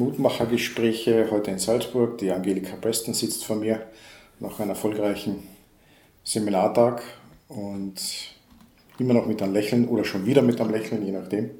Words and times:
Mutmachergespräche 0.00 1.28
heute 1.30 1.50
in 1.50 1.58
Salzburg. 1.58 2.16
Die 2.18 2.30
Angelika 2.30 2.74
Preston 2.76 3.12
sitzt 3.12 3.44
vor 3.44 3.56
mir 3.56 3.86
nach 4.40 4.58
einem 4.58 4.70
erfolgreichen 4.70 5.42
Seminartag 6.24 7.02
und 7.48 8.00
immer 8.98 9.12
noch 9.12 9.26
mit 9.26 9.42
einem 9.42 9.52
Lächeln 9.52 9.86
oder 9.88 10.04
schon 10.04 10.24
wieder 10.24 10.40
mit 10.40 10.58
einem 10.58 10.70
Lächeln, 10.70 11.04
je 11.04 11.12
nachdem. 11.12 11.50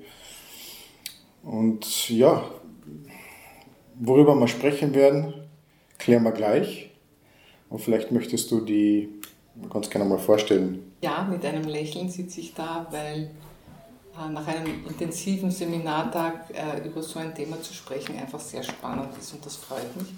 Und 1.42 2.08
ja, 2.08 2.42
worüber 3.98 4.34
wir 4.34 4.48
sprechen 4.48 4.94
werden, 4.94 5.34
klären 5.98 6.22
wir 6.22 6.32
gleich. 6.32 6.90
Und 7.68 7.80
vielleicht 7.80 8.10
möchtest 8.10 8.50
du 8.50 8.60
die 8.60 9.10
ganz 9.68 9.90
gerne 9.90 10.08
mal 10.08 10.18
vorstellen. 10.18 10.92
Ja, 11.02 11.28
mit 11.30 11.44
einem 11.44 11.64
Lächeln 11.64 12.08
sitze 12.08 12.40
ich 12.40 12.54
da, 12.54 12.86
weil 12.90 13.30
nach 14.28 14.46
einem 14.46 14.86
intensiven 14.86 15.50
Seminartag 15.50 16.50
äh, 16.52 16.86
über 16.86 17.02
so 17.02 17.18
ein 17.18 17.34
Thema 17.34 17.60
zu 17.62 17.72
sprechen 17.72 18.18
einfach 18.18 18.40
sehr 18.40 18.62
spannend 18.62 19.16
ist 19.18 19.32
und 19.32 19.44
das 19.44 19.56
freut 19.56 19.96
mich. 19.96 20.08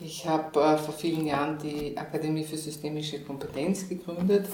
Ich 0.00 0.26
habe 0.26 0.60
äh, 0.60 0.78
vor 0.78 0.94
vielen 0.94 1.26
Jahren 1.26 1.58
die 1.58 1.96
Akademie 1.96 2.44
für 2.44 2.56
systemische 2.56 3.20
Kompetenz 3.20 3.88
gegründet, 3.88 4.48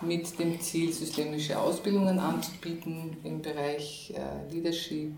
mit 0.00 0.38
dem 0.38 0.60
Ziel, 0.60 0.92
systemische 0.92 1.58
Ausbildungen 1.58 2.18
anzubieten 2.18 3.16
im 3.24 3.40
Bereich 3.40 4.12
Leadership, 4.50 5.12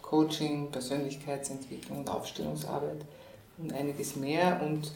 Coaching, 0.00 0.70
Persönlichkeitsentwicklung 0.70 1.98
und 1.98 2.10
Aufstellungsarbeit 2.10 3.04
und 3.58 3.72
einiges 3.72 4.16
mehr. 4.16 4.60
Und 4.64 4.92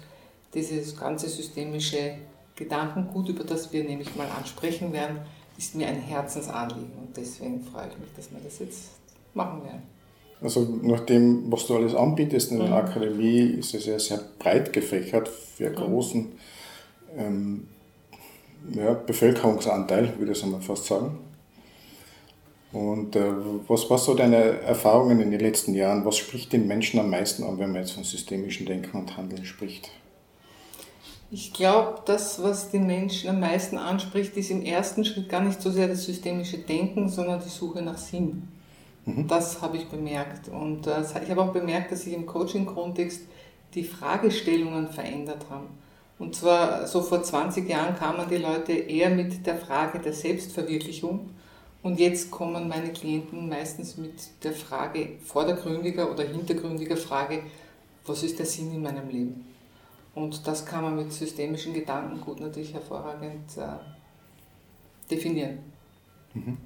dieses 0.54 0.96
ganze 0.96 1.28
systemische 1.28 2.16
Gedankengut, 2.56 3.28
über 3.28 3.44
das 3.44 3.72
wir 3.72 3.84
nämlich 3.84 4.14
mal 4.16 4.28
ansprechen 4.30 4.92
werden, 4.92 5.20
ist 5.62 5.76
mir 5.76 5.86
ein 5.86 6.00
Herzensanliegen 6.00 6.92
und 7.00 7.16
deswegen 7.16 7.62
freue 7.62 7.86
ich 7.88 7.98
mich, 7.98 8.12
dass 8.16 8.30
wir 8.32 8.40
das 8.42 8.58
jetzt 8.58 8.90
machen 9.32 9.62
werden. 9.64 9.82
Also 10.40 10.66
nach 10.82 11.00
dem, 11.00 11.52
was 11.52 11.66
du 11.66 11.76
alles 11.76 11.94
anbietest 11.94 12.50
in 12.50 12.58
der 12.58 12.68
mhm. 12.68 12.74
Akademie, 12.74 13.38
ist 13.38 13.72
es 13.74 13.86
ja 13.86 13.96
sehr 13.98 14.20
breit 14.40 14.72
gefächert 14.72 15.28
für 15.28 15.66
einen 15.66 15.76
mhm. 15.76 15.78
großen 15.78 16.32
ähm, 17.16 17.68
ja, 18.74 18.94
Bevölkerungsanteil, 18.94 20.18
würde 20.18 20.32
ich 20.32 20.44
mal 20.44 20.60
fast 20.60 20.86
sagen. 20.86 21.18
Und 22.72 23.14
äh, 23.14 23.30
was 23.68 23.88
waren 23.88 23.98
so 23.98 24.14
deine 24.14 24.62
Erfahrungen 24.62 25.20
in 25.20 25.30
den 25.30 25.40
letzten 25.40 25.74
Jahren? 25.74 26.04
Was 26.04 26.16
spricht 26.16 26.52
den 26.52 26.66
Menschen 26.66 26.98
am 26.98 27.10
meisten 27.10 27.44
an, 27.44 27.58
wenn 27.58 27.70
man 27.70 27.82
jetzt 27.82 27.92
von 27.92 28.02
systemischen 28.02 28.66
Denken 28.66 28.98
und 28.98 29.16
Handeln 29.16 29.44
spricht? 29.44 29.90
Ich 31.34 31.54
glaube, 31.54 32.02
das, 32.04 32.42
was 32.42 32.70
den 32.70 32.86
Menschen 32.86 33.30
am 33.30 33.40
meisten 33.40 33.78
anspricht, 33.78 34.36
ist 34.36 34.50
im 34.50 34.60
ersten 34.60 35.02
Schritt 35.02 35.30
gar 35.30 35.40
nicht 35.40 35.62
so 35.62 35.70
sehr 35.70 35.88
das 35.88 36.04
systemische 36.04 36.58
Denken, 36.58 37.08
sondern 37.08 37.40
die 37.42 37.48
Suche 37.48 37.80
nach 37.80 37.96
Sinn. 37.96 38.48
Mhm. 39.06 39.28
Das 39.28 39.62
habe 39.62 39.78
ich 39.78 39.88
bemerkt. 39.88 40.48
Und 40.50 40.86
äh, 40.86 41.00
ich 41.00 41.30
habe 41.30 41.40
auch 41.40 41.54
bemerkt, 41.54 41.90
dass 41.90 42.02
sich 42.02 42.12
im 42.12 42.26
Coaching-Kontext 42.26 43.22
die 43.72 43.84
Fragestellungen 43.84 44.88
verändert 44.88 45.46
haben. 45.48 45.68
Und 46.18 46.36
zwar 46.36 46.86
so 46.86 47.00
vor 47.00 47.22
20 47.22 47.66
Jahren 47.66 47.96
kamen 47.96 48.28
die 48.28 48.36
Leute 48.36 48.72
eher 48.72 49.08
mit 49.08 49.46
der 49.46 49.56
Frage 49.56 50.00
der 50.00 50.12
Selbstverwirklichung. 50.12 51.30
Und 51.82 51.98
jetzt 51.98 52.30
kommen 52.30 52.68
meine 52.68 52.92
Klienten 52.92 53.48
meistens 53.48 53.96
mit 53.96 54.44
der 54.44 54.52
Frage, 54.52 55.12
vordergründiger 55.24 56.12
oder 56.12 56.24
hintergründiger 56.24 56.98
Frage, 56.98 57.44
was 58.04 58.22
ist 58.22 58.38
der 58.38 58.44
Sinn 58.44 58.70
in 58.74 58.82
meinem 58.82 59.08
Leben? 59.08 59.51
Und 60.14 60.46
das 60.46 60.66
kann 60.66 60.84
man 60.84 60.96
mit 60.96 61.12
systemischen 61.12 61.72
Gedankengut 61.72 62.40
natürlich 62.40 62.74
hervorragend 62.74 63.56
äh, 63.56 65.10
definieren. 65.10 65.58
Mhm. 66.34 66.58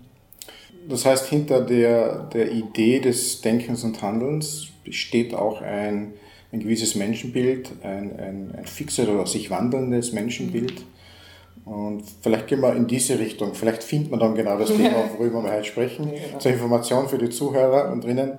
Das 0.88 1.04
heißt, 1.04 1.26
hinter 1.26 1.60
der, 1.60 2.24
der 2.24 2.50
Idee 2.52 3.00
des 3.00 3.40
Denkens 3.40 3.82
und 3.84 4.02
Handelns 4.02 4.68
besteht 4.84 5.34
auch 5.34 5.62
ein, 5.62 6.14
ein 6.52 6.60
gewisses 6.60 6.94
Menschenbild, 6.94 7.72
ein, 7.82 8.18
ein, 8.18 8.54
ein 8.56 8.66
fixes 8.66 9.08
oder 9.08 9.26
sich 9.26 9.50
wandelndes 9.50 10.12
Menschenbild. 10.12 10.80
Mhm. 10.80 11.72
Und 11.72 12.04
vielleicht 12.20 12.46
gehen 12.46 12.60
wir 12.60 12.74
in 12.74 12.86
diese 12.86 13.18
Richtung. 13.18 13.54
Vielleicht 13.54 13.82
findet 13.82 14.10
man 14.10 14.20
dann 14.20 14.34
genau 14.34 14.58
das 14.58 14.68
Thema, 14.68 15.08
worüber 15.18 15.42
wir 15.42 15.52
heute 15.52 15.64
sprechen. 15.64 16.12
Ja, 16.12 16.26
genau. 16.26 16.38
Zur 16.38 16.52
Information 16.52 17.08
für 17.08 17.18
die 17.18 17.30
Zuhörer 17.30 17.90
und 17.92 18.04
drinnen. 18.04 18.38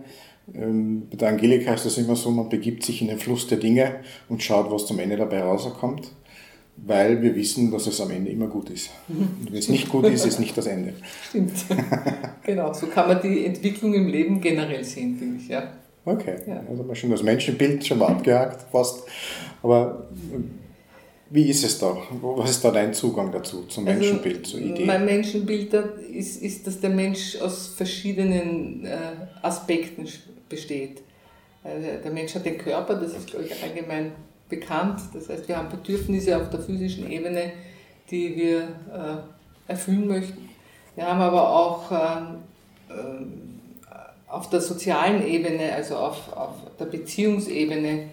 Ähm, 0.54 1.08
bei 1.10 1.18
der 1.18 1.30
Angelika 1.30 1.74
ist 1.74 1.86
das 1.86 1.98
immer 1.98 2.16
so, 2.16 2.32
man 2.32 2.50
begibt 2.50 2.84
sich 2.84 3.02
in 3.02 3.08
den 3.08 3.20
Fluss 3.20 3.48
der 3.48 3.58
Dinge 3.58 3.98
und 4.30 4.42
schaut, 4.42 4.72
was 4.72 4.86
zum 4.86 5.00
Ende 5.00 5.18
dabei 5.18 5.42
rauskommt, 5.42 6.12
weil 6.78 7.22
wir 7.22 7.36
wissen, 7.36 7.72
dass 7.72 7.88
es 7.88 8.00
am 8.00 8.12
Ende 8.12 8.32
immer 8.32 8.48
gut 8.48 8.70
ist. 8.70 8.90
Und 9.10 9.52
wenn 9.52 9.58
es 9.58 9.68
nicht 9.68 9.90
gut 9.90 10.06
ist, 10.06 10.26
ist 10.26 10.40
nicht 10.40 10.58
das 10.58 10.68
Ende. 10.68 10.94
Stimmt. 11.30 11.54
genau, 12.44 12.74
so 12.74 12.88
kann 12.88 13.08
man 13.08 13.22
die 13.22 13.46
Entwicklung 13.46 13.94
im 13.94 14.08
Leben 14.08 14.40
generell 14.40 14.84
sehen, 14.84 15.18
finde 15.18 15.42
ich. 15.42 15.50
Ja. 15.50 15.74
Okay, 16.06 16.36
ja. 16.48 16.64
also 16.70 16.96
schon 16.96 17.10
das 17.10 17.24
Menschenbild 17.24 17.86
schon 17.86 18.00
mal 18.00 18.08
abgehakt, 18.08 18.72
fast. 18.72 19.04
Aber 19.62 20.08
wie 21.30 21.50
ist 21.50 21.64
es 21.64 21.80
da? 21.80 21.98
Was 22.22 22.52
ist 22.52 22.64
da 22.64 22.72
dein 22.72 22.94
Zugang 22.94 23.32
dazu, 23.32 23.64
zum 23.68 23.88
also, 23.88 24.00
Menschenbild, 24.00 24.48
zur 24.48 24.60
Idee? 24.60 24.86
Mein 24.86 25.06
Menschenbild 25.06 25.74
ist, 25.74 26.42
ist, 26.42 26.66
dass 26.66 26.80
der 26.80 26.90
Mensch 26.90 27.38
aus 27.42 27.68
verschiedenen 27.68 28.86
äh, 28.86 28.98
Aspekten 29.42 30.08
besteht. 30.48 31.02
Also 31.64 31.86
der 32.04 32.12
Mensch 32.12 32.34
hat 32.34 32.46
den 32.46 32.58
Körper, 32.58 32.96
das 32.96 33.14
ist, 33.14 33.28
glaube 33.28 33.46
ich, 33.46 33.62
allgemein 33.62 34.14
bekannt. 34.48 35.02
Das 35.14 35.28
heißt, 35.28 35.48
wir 35.48 35.58
haben 35.58 35.70
Bedürfnisse 35.70 36.38
auf 36.38 36.50
der 36.50 36.62
physischen 36.62 37.12
Ebene, 37.12 37.52
die 38.10 38.36
wir 38.36 38.62
äh, 38.62 39.72
erfüllen 39.72 40.08
möchten. 40.08 40.50
Wir 40.96 41.06
haben 41.06 41.20
aber 41.20 41.54
auch 41.54 41.92
ähm, 41.92 42.38
äh, 42.90 44.32
auf 44.32 44.50
der 44.50 44.62
sozialen 44.62 45.26
Ebene, 45.28 45.74
also 45.74 45.98
auf, 45.98 46.32
auf 46.36 46.56
der 46.80 46.86
Beziehungsebene, 46.86 48.08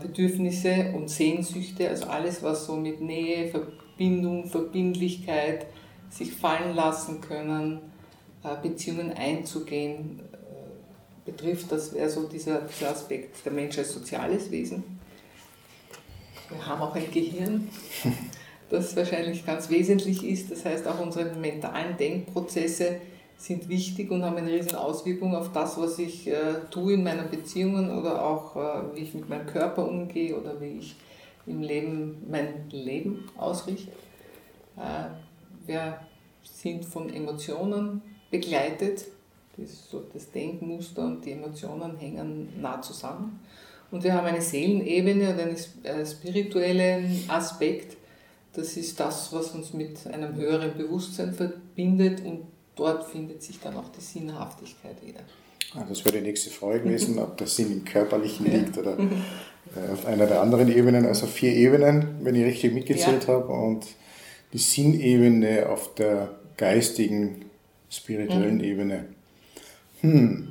Bedürfnisse 0.00 0.92
und 0.94 1.08
Sehnsüchte, 1.08 1.88
also 1.88 2.06
alles, 2.06 2.42
was 2.42 2.66
so 2.66 2.76
mit 2.76 3.00
Nähe, 3.00 3.48
Verbindung, 3.48 4.48
Verbindlichkeit, 4.48 5.66
sich 6.10 6.32
fallen 6.32 6.74
lassen 6.74 7.20
können, 7.20 7.80
äh, 8.44 8.56
Beziehungen 8.62 9.12
einzugehen, 9.12 10.20
äh, 10.32 11.30
betrifft. 11.30 11.70
Das 11.70 11.92
wäre 11.92 12.08
so 12.08 12.28
dieser, 12.28 12.62
dieser 12.62 12.90
Aspekt, 12.90 13.44
der 13.44 13.52
Mensch 13.52 13.76
als 13.78 13.92
soziales 13.92 14.50
Wesen. 14.50 14.82
Wir 16.48 16.66
haben 16.66 16.80
auch 16.80 16.94
ein 16.94 17.10
Gehirn, 17.12 17.68
das 18.70 18.96
wahrscheinlich 18.96 19.44
ganz 19.44 19.68
wesentlich 19.68 20.24
ist. 20.24 20.50
Das 20.50 20.64
heißt, 20.64 20.86
auch 20.86 21.00
unsere 21.00 21.34
mentalen 21.34 21.96
Denkprozesse 21.96 23.00
sind 23.38 23.68
wichtig 23.68 24.10
und 24.10 24.24
haben 24.24 24.36
eine 24.36 24.50
riesen 24.50 24.74
Auswirkung 24.74 25.34
auf 25.34 25.52
das, 25.52 25.78
was 25.78 25.98
ich 26.00 26.26
äh, 26.26 26.54
tue 26.70 26.94
in 26.94 27.04
meinen 27.04 27.30
Beziehungen 27.30 27.96
oder 27.96 28.24
auch 28.24 28.56
äh, 28.56 28.94
wie 28.94 29.00
ich 29.04 29.14
mit 29.14 29.28
meinem 29.28 29.46
Körper 29.46 29.88
umgehe 29.88 30.36
oder 30.36 30.60
wie 30.60 30.78
ich 30.78 30.96
im 31.46 31.62
Leben 31.62 32.26
mein 32.28 32.68
Leben 32.70 33.30
ausrichte. 33.38 33.92
Äh, 34.76 35.04
wir 35.66 36.00
sind 36.42 36.84
von 36.84 37.12
Emotionen 37.14 38.02
begleitet. 38.30 39.04
Das, 39.56 39.88
so 39.88 40.04
das 40.12 40.30
Denkmuster 40.30 41.04
und 41.04 41.24
die 41.24 41.32
Emotionen 41.32 41.96
hängen 41.96 42.60
nah 42.60 42.82
zusammen. 42.82 43.40
Und 43.90 44.04
wir 44.04 44.14
haben 44.14 44.26
eine 44.26 44.42
Seelenebene 44.42 45.30
und 45.30 45.40
einen 45.40 45.56
äh, 45.84 46.04
spirituellen 46.04 47.24
Aspekt. 47.28 47.96
Das 48.52 48.76
ist 48.76 48.98
das, 48.98 49.32
was 49.32 49.52
uns 49.52 49.72
mit 49.72 50.06
einem 50.08 50.34
höheren 50.34 50.76
Bewusstsein 50.76 51.32
verbindet 51.32 52.24
und 52.24 52.42
dort 52.78 53.04
findet 53.04 53.42
sich 53.42 53.60
dann 53.60 53.76
auch 53.76 53.88
die 53.90 54.00
Sinnhaftigkeit 54.00 54.96
wieder. 55.04 55.20
Ah, 55.74 55.84
das 55.86 56.04
wäre 56.04 56.16
die 56.16 56.22
nächste 56.22 56.50
Frage 56.50 56.80
gewesen, 56.80 57.18
ob 57.18 57.36
der 57.36 57.46
Sinn 57.46 57.70
im 57.72 57.84
Körperlichen 57.84 58.46
liegt 58.50 58.78
oder 58.78 58.98
äh, 58.98 59.92
auf 59.92 60.06
einer 60.06 60.26
der 60.26 60.40
anderen 60.40 60.74
Ebenen, 60.74 61.04
also 61.04 61.26
vier 61.26 61.52
Ebenen, 61.52 62.16
wenn 62.22 62.34
ich 62.34 62.44
richtig 62.44 62.72
mitgezählt 62.72 63.26
ja. 63.26 63.34
habe, 63.34 63.52
und 63.52 63.86
die 64.52 64.58
Sinnebene 64.58 65.68
auf 65.68 65.94
der 65.94 66.30
geistigen, 66.56 67.44
spirituellen 67.90 68.56
mhm. 68.56 68.64
Ebene. 68.64 69.04
Hm, 70.00 70.48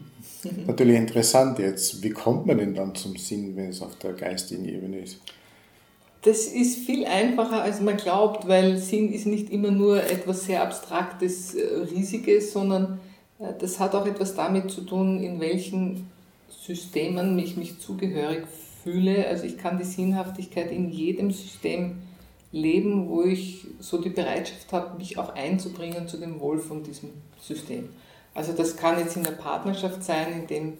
natürlich 0.68 0.98
interessant 0.98 1.58
jetzt. 1.58 2.04
Wie 2.04 2.12
kommt 2.12 2.46
man 2.46 2.60
denn 2.60 2.76
dann 2.76 2.94
zum 2.94 3.16
Sinn, 3.16 3.56
wenn 3.56 3.70
es 3.70 3.82
auf 3.82 3.98
der 3.98 4.14
geistigen 4.14 4.66
Ebene 4.66 5.00
ist? 5.00 5.18
Das 6.28 6.46
ist 6.48 6.80
viel 6.80 7.06
einfacher, 7.06 7.62
als 7.62 7.80
man 7.80 7.96
glaubt, 7.96 8.50
weil 8.50 8.76
Sinn 8.76 9.14
ist 9.14 9.28
nicht 9.28 9.50
immer 9.50 9.72
nur 9.72 10.04
etwas 10.04 10.44
sehr 10.44 10.62
Abstraktes, 10.62 11.56
äh, 11.56 11.86
Riesiges, 11.90 12.52
sondern 12.52 13.00
äh, 13.40 13.54
das 13.58 13.80
hat 13.80 13.96
auch 13.96 14.06
etwas 14.06 14.36
damit 14.36 14.70
zu 14.70 14.82
tun, 14.82 15.24
in 15.24 15.40
welchen 15.40 16.12
Systemen 16.50 17.40
ich 17.40 17.56
mich 17.56 17.80
zugehörig 17.80 18.44
fühle. 18.84 19.26
Also 19.26 19.46
ich 19.46 19.58
kann 19.58 19.78
die 19.78 19.86
Sinnhaftigkeit 19.86 20.70
in 20.70 20.90
jedem 20.90 21.32
System 21.32 22.00
leben, 22.52 23.08
wo 23.08 23.24
ich 23.24 23.66
so 23.80 23.98
die 23.98 24.10
Bereitschaft 24.10 24.74
habe, 24.74 24.98
mich 24.98 25.18
auch 25.18 25.34
einzubringen 25.34 26.10
zu 26.10 26.18
dem 26.18 26.42
Wohl 26.42 26.60
von 26.60 26.84
diesem 26.84 27.12
System. 27.40 27.88
Also 28.34 28.52
das 28.52 28.76
kann 28.76 29.00
jetzt 29.00 29.16
in 29.16 29.24
der 29.24 29.32
Partnerschaft 29.32 30.04
sein, 30.04 30.42
in 30.42 30.48
dem 30.48 30.74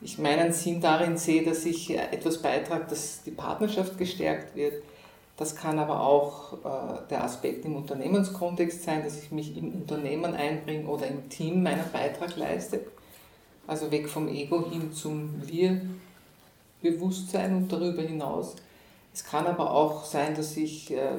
ich 0.00 0.18
meinen 0.18 0.52
Sinn 0.52 0.80
darin 0.80 1.16
sehe, 1.16 1.42
dass 1.42 1.64
ich 1.64 1.90
etwas 1.90 2.40
beitrage, 2.40 2.86
dass 2.88 3.24
die 3.24 3.32
Partnerschaft 3.32 3.98
gestärkt 3.98 4.54
wird. 4.54 4.74
Das 5.42 5.56
kann 5.56 5.78
aber 5.80 6.00
auch 6.00 6.52
äh, 6.52 7.00
der 7.10 7.24
Aspekt 7.24 7.64
im 7.64 7.74
Unternehmenskontext 7.74 8.84
sein, 8.84 9.02
dass 9.02 9.20
ich 9.20 9.32
mich 9.32 9.56
im 9.56 9.74
Unternehmen 9.74 10.36
einbringe 10.36 10.86
oder 10.86 11.08
im 11.08 11.28
Team 11.30 11.64
meinen 11.64 11.82
Beitrag 11.92 12.36
leiste. 12.36 12.86
Also 13.66 13.90
weg 13.90 14.08
vom 14.08 14.28
Ego 14.28 14.70
hin 14.70 14.92
zum 14.92 15.42
Wir-Bewusstsein 15.44 17.56
und 17.56 17.72
darüber 17.72 18.02
hinaus. 18.02 18.54
Es 19.12 19.24
kann 19.24 19.48
aber 19.48 19.72
auch 19.72 20.04
sein, 20.04 20.36
dass 20.36 20.56
ich 20.56 20.92
äh, 20.92 21.18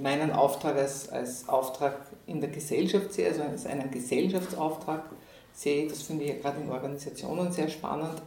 meinen 0.00 0.32
Auftrag 0.32 0.76
als, 0.76 1.10
als 1.10 1.46
Auftrag 1.46 1.98
in 2.26 2.40
der 2.40 2.48
Gesellschaft 2.48 3.12
sehe, 3.12 3.28
also 3.28 3.42
als 3.42 3.66
einen 3.66 3.90
Gesellschaftsauftrag 3.90 5.04
sehe. 5.52 5.86
Das 5.86 6.00
finde 6.00 6.24
ich 6.24 6.30
ja 6.30 6.36
gerade 6.38 6.62
in 6.62 6.70
Organisationen 6.70 7.52
sehr 7.52 7.68
spannend, 7.68 8.22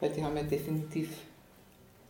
weil 0.00 0.08
die 0.08 0.24
haben 0.24 0.38
ja 0.38 0.42
definitiv 0.42 1.10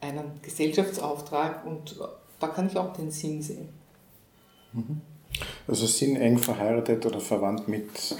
einen 0.00 0.40
Gesellschaftsauftrag 0.40 1.66
und 1.66 1.96
da 2.40 2.48
kann 2.48 2.66
ich 2.66 2.76
auch 2.76 2.92
den 2.92 3.10
Sinn 3.10 3.42
sehen. 3.42 3.68
Mhm. 4.72 5.00
Also 5.66 5.86
Sinn 5.86 6.16
eng 6.16 6.38
verheiratet 6.38 7.04
oder 7.06 7.20
verwandt 7.20 7.68
mit 7.68 8.16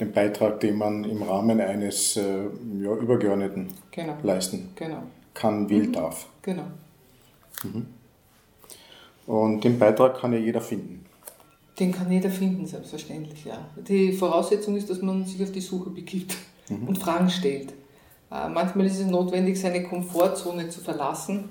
dem 0.00 0.12
Beitrag, 0.12 0.60
den 0.60 0.76
man 0.76 1.04
im 1.04 1.22
Rahmen 1.22 1.60
eines 1.60 2.16
äh, 2.16 2.44
ja, 2.82 2.94
Übergeordneten 2.94 3.68
genau. 3.90 4.16
leisten 4.22 4.70
genau. 4.74 5.02
kann, 5.34 5.68
will, 5.68 5.88
mhm. 5.88 5.92
darf. 5.92 6.26
Genau. 6.42 6.64
Mhm. 7.64 7.86
Und 9.26 9.64
den 9.64 9.78
Beitrag 9.78 10.18
kann 10.18 10.32
ja 10.32 10.38
jeder 10.38 10.60
finden. 10.60 11.06
Den 11.78 11.92
kann 11.92 12.10
jeder 12.10 12.30
finden, 12.30 12.66
selbstverständlich, 12.66 13.44
ja. 13.44 13.58
Die 13.76 14.12
Voraussetzung 14.12 14.76
ist, 14.76 14.90
dass 14.90 15.00
man 15.00 15.24
sich 15.24 15.42
auf 15.42 15.52
die 15.52 15.60
Suche 15.60 15.90
begibt 15.90 16.36
mhm. 16.68 16.88
und 16.88 16.98
Fragen 16.98 17.30
stellt. 17.30 17.72
Äh, 18.30 18.48
manchmal 18.48 18.86
ist 18.86 18.98
es 18.98 19.06
notwendig, 19.06 19.58
seine 19.58 19.82
Komfortzone 19.82 20.68
zu 20.68 20.80
verlassen, 20.80 21.48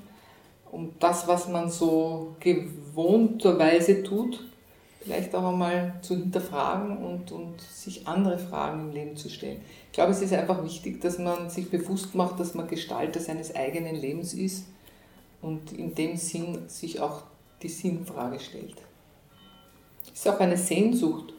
um 0.72 0.94
das, 1.00 1.28
was 1.28 1.48
man 1.48 1.70
so 1.70 2.36
gewohnterweise 2.40 4.04
tut, 4.04 4.44
vielleicht 5.02 5.34
auch 5.34 5.52
einmal 5.52 5.96
zu 6.02 6.16
hinterfragen 6.16 6.98
und, 6.98 7.32
und 7.32 7.62
sich 7.62 8.08
andere 8.08 8.38
Fragen 8.38 8.82
im 8.82 8.92
Leben 8.92 9.16
zu 9.16 9.30
stellen. 9.30 9.62
Ich 9.88 9.94
glaube, 9.94 10.12
es 10.12 10.22
ist 10.22 10.34
einfach 10.34 10.64
wichtig, 10.64 11.02
dass 11.02 11.18
man 11.18 11.50
sich 11.50 11.70
bewusst 11.70 12.14
macht, 12.16 12.40
dass 12.40 12.54
man 12.54 12.68
Gestalter 12.68 13.20
seines 13.20 13.56
eigenen 13.56 13.96
Lebens 13.96 14.34
ist 14.34 14.66
und 15.42 15.72
in 15.72 15.96
dem 15.96 16.18
Sinn 16.18 16.68
sich 16.68 17.00
auch 17.00 17.24
die 17.62 17.70
Sinnfrage 17.70 18.40
stellt. 18.40 18.76
Es 20.14 20.20
ist 20.20 20.28
auch 20.28 20.40
eine 20.40 20.58
Sehnsucht. 20.58 21.34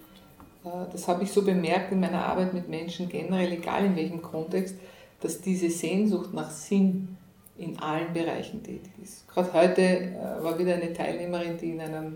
Äh, 0.65 0.91
das 0.91 1.06
habe 1.09 1.25
ich 1.25 1.32
so 1.32 1.43
bemerkt 1.43 1.93
in 1.93 2.00
meiner 2.00 2.25
Arbeit 2.25 2.55
mit 2.55 2.69
Menschen 2.69 3.09
generell, 3.09 3.53
egal 3.53 3.85
in 3.85 3.97
welchem 3.97 4.23
Kontext, 4.23 4.75
dass 5.21 5.41
diese 5.41 5.71
Sehnsucht 5.71 6.32
nach 6.32 6.50
Sinn 6.50 7.17
in 7.60 7.78
allen 7.78 8.12
Bereichen 8.12 8.62
tätig 8.62 8.92
ist. 9.02 9.28
Gerade 9.28 9.52
heute 9.52 9.82
äh, 9.82 10.42
war 10.42 10.58
wieder 10.58 10.74
eine 10.74 10.92
Teilnehmerin, 10.92 11.58
die 11.58 11.70
in 11.70 11.80
einer 11.80 12.12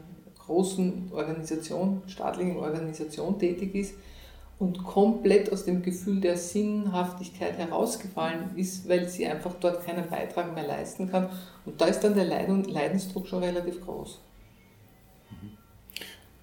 großen 0.46 1.11
Organisation, 1.12 2.02
staatlichen 2.06 2.56
Organisation 2.56 3.38
tätig 3.38 3.75
ist 3.75 3.94
und 4.58 4.82
komplett 4.85 5.52
aus 5.52 5.64
dem 5.64 5.82
Gefühl 5.82 6.20
der 6.20 6.37
Sinnhaftigkeit 6.37 7.58
herausgefallen 7.58 8.56
ist, 8.56 8.88
weil 8.88 9.08
sie 9.08 9.26
einfach 9.26 9.55
dort 9.61 9.85
keinen 9.85 10.08
Beitrag 10.08 10.55
mehr 10.55 10.67
leisten 10.67 11.11
kann. 11.11 11.29
Und 11.64 11.81
da 11.81 11.87
ist 11.87 12.00
dann 12.00 12.14
der 12.14 12.25
Leidensdruck 12.25 13.26
schon 13.26 13.43
relativ 13.43 13.81
groß. 13.81 14.20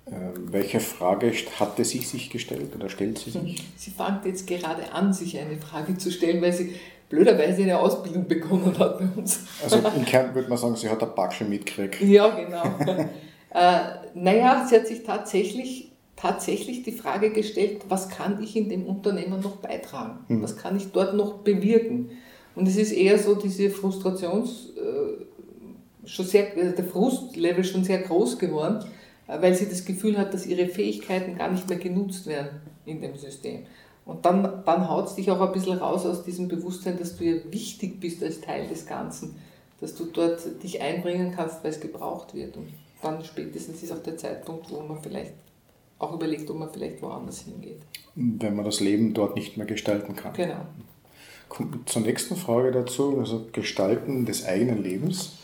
Äh, 0.06 0.12
welche 0.36 0.80
Frage 0.80 1.32
hatte 1.60 1.86
sie 1.86 2.00
sich 2.00 2.30
gestellt 2.30 2.76
oder 2.76 2.90
stellt 2.90 3.18
sie 3.18 3.32
sich? 3.32 3.64
Sie 3.78 3.92
fängt 3.92 4.26
jetzt 4.26 4.46
gerade 4.46 4.92
an, 4.94 5.14
sich 5.14 5.40
eine 5.40 5.58
Frage 5.58 5.98
zu 5.98 6.12
stellen, 6.12 6.42
weil 6.42 6.54
sie 6.54 6.76
blöderweise 7.12 7.62
eine 7.62 7.80
Ausbildung 7.80 8.28
begonnen 8.28 8.78
hat 8.80 8.98
bei 8.98 9.06
uns. 9.16 9.42
Also 9.64 9.78
im 9.78 10.06
Kern 10.06 10.34
würde 10.34 10.50
man 10.50 10.58
sagen, 10.58 10.76
sie 10.76 10.90
hat 10.90 11.04
ein 11.04 11.14
Backsche 11.16 11.46
mitgekriegt. 11.46 12.02
Ja, 12.02 12.30
genau. 12.30 12.64
äh, 13.54 13.80
naja, 14.16 14.66
sie 14.68 14.76
hat 14.76 14.88
sich 14.88 15.04
tatsächlich, 15.04 15.92
tatsächlich 16.16 16.84
die 16.84 16.94
Frage 16.94 17.30
gestellt, 17.30 17.82
was 17.90 18.10
kann 18.10 18.42
ich 18.42 18.56
in 18.56 18.70
dem 18.70 18.86
Unternehmen 18.88 19.42
noch 19.42 19.58
beitragen? 19.58 20.20
Hm. 20.28 20.42
Was 20.42 20.58
kann 20.58 20.76
ich 20.78 20.92
dort 20.92 21.16
noch 21.16 21.40
bewirken? 21.40 22.10
Und 22.56 22.68
es 22.68 22.78
ist 22.78 22.92
eher 22.92 23.20
so 23.20 23.36
diese 23.36 23.70
Frustrations, 23.70 24.70
äh, 24.78 26.08
schon 26.08 26.26
sehr, 26.26 26.48
der 26.56 26.84
Frustlevel 26.84 27.64
schon 27.64 27.84
sehr 27.84 28.00
groß 28.00 28.40
geworden 28.40 28.84
weil 29.40 29.54
sie 29.54 29.70
das 29.70 29.86
Gefühl 29.86 30.18
hat, 30.18 30.34
dass 30.34 30.46
ihre 30.46 30.68
Fähigkeiten 30.68 31.38
gar 31.38 31.50
nicht 31.50 31.70
mehr 31.70 31.78
genutzt 31.78 32.28
werden 32.28 32.62
in 32.86 33.02
dem 33.02 33.16
System. 33.16 33.64
Und 34.12 34.26
dann, 34.26 34.64
dann 34.66 34.90
haut 34.90 35.08
es 35.08 35.16
dich 35.16 35.32
auch 35.32 35.40
ein 35.40 35.54
bisschen 35.54 35.78
raus 35.78 36.06
aus 36.06 36.24
diesem 36.26 36.50
Bewusstsein, 36.50 37.00
dass 37.00 37.16
du 37.16 37.24
ja 37.24 37.38
wichtig 37.50 38.02
bist 38.02 38.22
als 38.22 38.42
Teil 38.42 38.68
des 38.68 38.86
Ganzen, 38.86 39.36
dass 39.80 39.96
du 39.96 40.04
dort 40.04 40.42
dich 40.62 40.82
einbringen 40.82 41.32
kannst, 41.34 41.64
weil 41.64 41.72
es 41.72 41.80
gebraucht 41.80 42.34
wird. 42.34 42.58
Und 42.58 42.68
dann 43.02 43.24
spätestens 43.24 43.82
ist 43.82 43.92
auch 43.94 44.04
der 44.04 44.18
Zeitpunkt, 44.18 44.70
wo 44.70 44.82
man 44.82 45.02
vielleicht 45.02 45.32
auch 45.98 46.14
überlegt, 46.14 46.50
ob 46.50 46.60
man 46.60 46.74
vielleicht 46.74 47.02
woanders 47.02 47.44
hingeht. 47.44 47.80
Wenn 48.16 48.54
man 48.54 48.66
das 48.66 48.82
Leben 48.82 49.14
dort 49.14 49.36
nicht 49.36 49.56
mehr 49.56 49.66
gestalten 49.66 50.14
kann. 50.14 50.34
Genau. 50.34 50.66
Kommt 51.48 51.88
zur 51.88 52.02
nächsten 52.02 52.36
Frage 52.36 52.72
dazu, 52.72 53.18
also 53.18 53.48
Gestalten 53.54 54.26
des 54.26 54.46
eigenen 54.46 54.84
Lebens, 54.84 55.38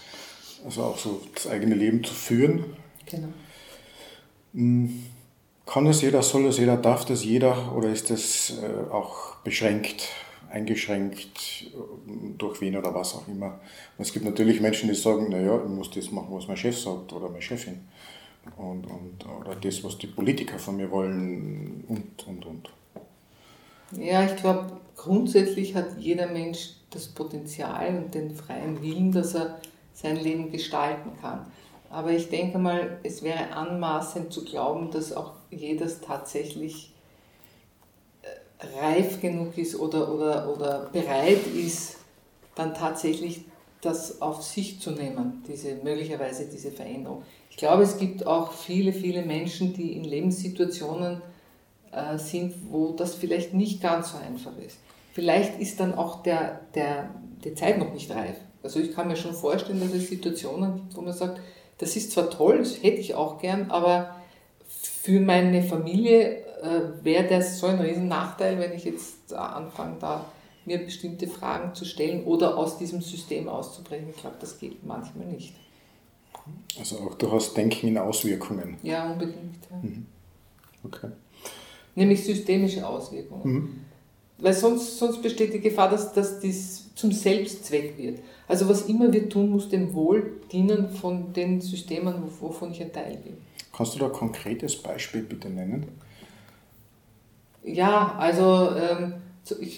also 0.66 0.84
auch 0.84 0.98
so 0.98 1.22
das 1.34 1.48
eigene 1.48 1.75
Leben 1.75 2.04
zu 2.04 2.14
führen. 2.14 2.66
Genau. 3.06 3.30
Hm, 4.54 5.04
kann 5.68 5.86
es 5.86 6.02
jeder, 6.02 6.24
soll 6.24 6.46
es 6.46 6.58
jeder, 6.58 6.78
darf 6.78 7.06
das 7.06 7.24
jeder 7.24 7.75
oder 7.75 7.90
ist 7.90 8.10
das 8.10 8.54
äh, 8.64 8.92
auch 8.92 9.36
beschränkt, 9.44 10.10
eingeschränkt 10.50 11.72
durch 12.38 12.62
wen 12.62 12.78
oder 12.78 12.96
was 12.96 13.14
auch 13.16 13.28
immer? 13.28 13.60
Und 13.98 14.06
es 14.06 14.14
gibt 14.14 14.25
natürlich 14.25 14.62
Menschen, 14.62 14.90
die 14.90 14.96
sagen, 14.96 15.30
naja, 15.30 15.62
ich 15.62 15.69
muss 15.69 15.92
das 15.92 16.10
machen, 16.12 16.30
was 16.31 16.48
mein 16.48 16.58
Chef 16.58 16.80
sagt 16.80 17.12
oder 17.14 17.28
meine 17.30 17.42
Chefin. 17.42 17.81
Und, 18.56 18.86
und, 18.86 19.25
oder 19.42 19.56
das, 19.56 19.84
was 19.84 19.98
die 19.98 20.08
Politiker 20.08 20.58
von 20.58 20.78
mir 20.78 20.90
wollen 20.90 21.84
und, 21.90 22.28
und, 22.28 22.46
und. 22.46 22.69
Ja, 23.92 24.24
ich 24.24 24.38
glaube, 24.38 24.72
grundsätzlich 24.96 25.75
hat 25.75 25.98
jeder 26.00 26.28
Mensch 26.28 26.72
das 26.90 27.08
Potenzial 27.08 27.98
und 27.98 28.16
den 28.16 28.34
freien 28.34 28.81
Willen, 28.81 29.12
dass 29.12 29.36
er 29.36 29.60
sein 29.94 30.16
Leben 30.16 30.50
gestalten 30.50 31.12
kann. 31.22 31.46
Aber 31.89 32.12
ich 32.12 32.30
denke 32.30 32.57
mal, 32.57 33.00
es 33.04 33.24
wäre 33.24 33.51
anmaßend 33.51 34.31
zu 34.34 34.44
glauben, 34.44 34.92
dass 34.92 35.13
auch 35.13 35.34
jedes 35.50 36.01
tatsächlich 36.01 36.94
äh, 38.22 38.80
reif 38.80 39.22
genug 39.22 39.57
ist 39.57 39.80
oder, 39.80 40.13
oder, 40.13 40.54
oder 40.54 40.89
bereit 40.92 41.48
ist, 41.56 41.98
dann 42.56 42.74
tatsächlich 42.74 43.45
das 43.81 44.22
auf 44.22 44.44
sich 44.44 44.80
zu 44.81 44.92
nehmen, 44.92 45.44
diese, 45.48 45.75
möglicherweise 45.75 46.45
diese 46.45 46.72
Veränderung. 46.72 47.24
Ich 47.50 47.57
glaube, 47.57 47.84
es 47.84 47.98
gibt 47.98 48.25
auch 48.25 48.51
viele, 48.51 48.92
viele 48.92 49.23
Menschen, 49.23 49.73
die 49.73 49.94
in 49.94 50.04
Lebenssituationen 50.04 51.21
äh, 51.92 52.18
sind, 52.18 52.54
wo 52.69 52.92
das 52.92 53.16
vielleicht 53.16 53.54
nicht 53.54 53.81
ganz 53.81 54.12
so 54.12 54.18
einfach 54.18 54.57
ist. 54.57 54.78
Vielleicht 55.14 55.59
ist 55.59 55.80
dann 55.80 55.95
auch 55.95 56.21
der, 56.23 56.62
der, 56.76 57.09
die 57.44 57.54
Zeit 57.54 57.78
noch 57.78 57.94
nicht 57.94 58.12
reif. 58.12 58.35
Also 58.62 58.80
ich 58.80 58.94
kann 58.94 59.07
mir 59.07 59.16
schon 59.16 59.33
vorstellen, 59.33 59.80
dass 59.80 59.94
es 59.94 60.09
Situationen 60.09 60.76
gibt, 60.76 60.97
wo 60.97 61.02
man 61.02 61.14
sagt, 61.14 61.40
das 61.78 61.96
ist 61.96 62.12
zwar 62.12 62.30
toll, 62.30 62.60
das 62.60 62.81
hätte 62.81 63.00
ich 63.00 63.14
auch 63.16 63.40
gern, 63.40 63.69
aber 63.69 64.16
für 64.68 65.19
meine 65.19 65.64
Familie 65.64 66.44
äh, 66.62 67.04
wäre 67.04 67.28
das 67.28 67.60
so 67.60 67.68
ein 67.68 67.80
Riesennachteil, 67.80 68.60
wenn 68.60 68.74
ich 68.74 68.84
jetzt 68.84 69.34
anfange, 69.34 69.98
da 70.00 70.26
mir 70.66 70.80
bestimmte 70.80 71.28
Fragen 71.28 71.74
zu 71.74 71.86
stellen 71.86 72.26
oder 72.26 72.57
aus 72.57 72.78
diesem 72.78 73.02
System 73.02 73.48
auszubrechen. 73.48 74.10
Ich 74.10 74.18
glaube, 74.18 74.36
das 74.40 74.60
geht 74.60 74.86
manchmal 74.86 75.28
nicht. 75.28 75.54
Also 76.78 77.00
auch 77.00 77.16
du 77.16 77.31
hast 77.31 77.56
Denken 77.56 77.88
in 77.88 77.98
Auswirkungen. 77.98 78.78
Ja, 78.84 79.12
unbedingt. 79.12 79.66
Ja. 79.69 79.78
Mhm. 79.81 80.06
Okay. 80.84 81.10
Nämlich 81.96 82.24
systemische 82.24 82.86
Auswirkungen. 82.86 83.54
Mhm. 83.54 83.86
Weil 84.40 84.54
sonst, 84.54 85.00
sonst 85.00 85.22
besteht 85.22 85.54
die 85.54 85.60
Gefahr, 85.60 85.90
dass, 85.90 86.14
dass 86.14 86.40
das 86.40 86.94
zum 86.96 87.12
Selbstzweck 87.12 87.98
wird. 87.98 88.19
Also 88.47 88.69
was 88.69 88.83
immer 88.83 89.11
wir 89.11 89.30
tun, 89.30 89.49
muss 89.49 89.69
dem 89.69 89.94
Wohl 89.94 90.39
dienen 90.51 90.89
von 90.89 91.33
den 91.33 91.59
Systemen, 91.59 92.16
wovon 92.39 92.71
ich 92.71 92.81
ein 92.81 92.94
Teil 92.94 93.18
bin. 93.18 93.37
Kannst 93.75 93.95
du 93.95 93.99
da 93.99 94.06
ein 94.06 94.13
konkretes 94.13 94.75
Beispiel 94.81 95.21
bitte 95.21 95.49
nennen? 95.49 95.87
Ja, 97.63 98.16
also 98.18 98.71
ähm, 98.75 99.16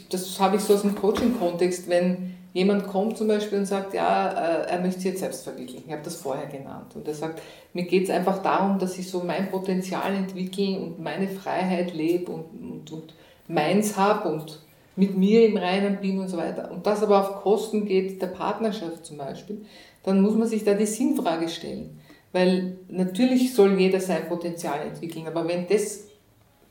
das 0.10 0.40
habe 0.40 0.58
ich 0.58 0.62
so 0.62 0.76
aus 0.76 0.84
dem 0.84 0.96
Coaching-Kontext, 0.96 1.90
wenn 1.90 2.36
jemand 2.54 2.88
kommt 2.88 3.18
zum 3.18 3.28
Beispiel 3.28 3.60
und 3.60 3.66
sagt, 3.66 3.94
ja, 3.94 4.30
äh, 4.30 4.70
er 4.70 4.80
möchte 4.80 5.02
sich 5.02 5.12
jetzt 5.12 5.20
selbst 5.20 5.44
verwirklichen. 5.44 5.86
Ich 5.88 5.92
habe 5.92 6.04
das 6.04 6.16
vorher 6.16 6.48
genannt. 6.48 6.96
Und 6.96 7.08
er 7.08 7.14
sagt, 7.14 7.42
mir 7.74 7.84
geht 7.84 8.04
es 8.04 8.10
einfach 8.10 8.42
darum, 8.42 8.80
dass 8.80 8.98
ich 8.98 9.10
so 9.10 9.24
mein 9.24 9.50
Potenzial 9.50 10.14
entwickle 10.14 10.80
und 10.80 11.00
meine 11.00 11.28
Freiheit 11.28 11.94
lebe 11.94 12.32
und, 12.32 12.46
und, 12.62 12.92
und 12.92 13.14
meins 13.48 13.98
habe 13.98 14.30
und 14.30 14.60
mit 14.96 15.18
mir 15.18 15.46
im 15.46 15.58
Reinen 15.58 16.00
bin 16.02 16.20
und 16.20 16.28
so 16.28 16.38
weiter, 16.38 16.72
und 16.72 16.86
das 16.86 17.04
aber 17.04 17.20
auf 17.20 17.42
Kosten 17.42 17.86
geht 17.86 18.22
der 18.22 18.28
Partnerschaft 18.28 19.06
zum 19.06 19.18
Beispiel, 19.18 19.66
dann 20.04 20.22
muss 20.22 20.36
man 20.36 20.48
sich 20.48 20.64
da 20.64 20.74
die 20.74 20.86
Sinnfrage 20.86 21.50
stellen. 21.50 22.00
Weil 22.32 22.78
natürlich 22.90 23.54
soll 23.54 23.80
jeder 23.80 24.00
sein 24.00 24.28
Potenzial 24.28 24.82
entwickeln, 24.82 25.26
aber 25.28 25.48
wenn 25.48 25.68
das 25.68 26.06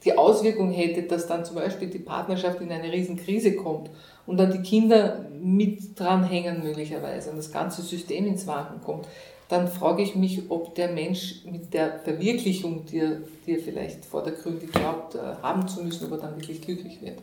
die 0.04 0.16
Auswirkung 0.16 0.70
hätte, 0.70 1.02
dass 1.02 1.26
dann 1.26 1.44
zum 1.44 1.56
Beispiel 1.56 1.88
die 1.88 1.98
Partnerschaft 1.98 2.60
in 2.60 2.70
eine 2.70 2.92
Riesenkrise 2.92 3.56
kommt 3.56 3.90
und 4.26 4.36
dann 4.36 4.52
die 4.52 4.62
Kinder 4.62 5.26
mit 5.40 5.98
dranhängen 5.98 6.62
möglicherweise 6.62 7.30
und 7.30 7.36
das 7.36 7.50
ganze 7.50 7.82
System 7.82 8.26
ins 8.26 8.46
Wanken 8.46 8.80
kommt, 8.80 9.08
dann 9.48 9.66
frage 9.66 10.02
ich 10.02 10.14
mich, 10.14 10.42
ob 10.50 10.74
der 10.74 10.92
Mensch 10.92 11.44
mit 11.50 11.72
der 11.72 11.98
Verwirklichung, 12.00 12.84
die 12.86 12.98
er, 12.98 13.16
die 13.46 13.54
er 13.54 13.58
vielleicht 13.58 14.04
vordergründig 14.04 14.70
glaubt, 14.70 15.14
äh, 15.14 15.18
haben 15.42 15.66
zu 15.66 15.82
müssen, 15.82 16.06
ob 16.06 16.12
er 16.12 16.18
dann 16.18 16.36
wirklich 16.36 16.60
glücklich 16.60 17.00
wird. 17.00 17.18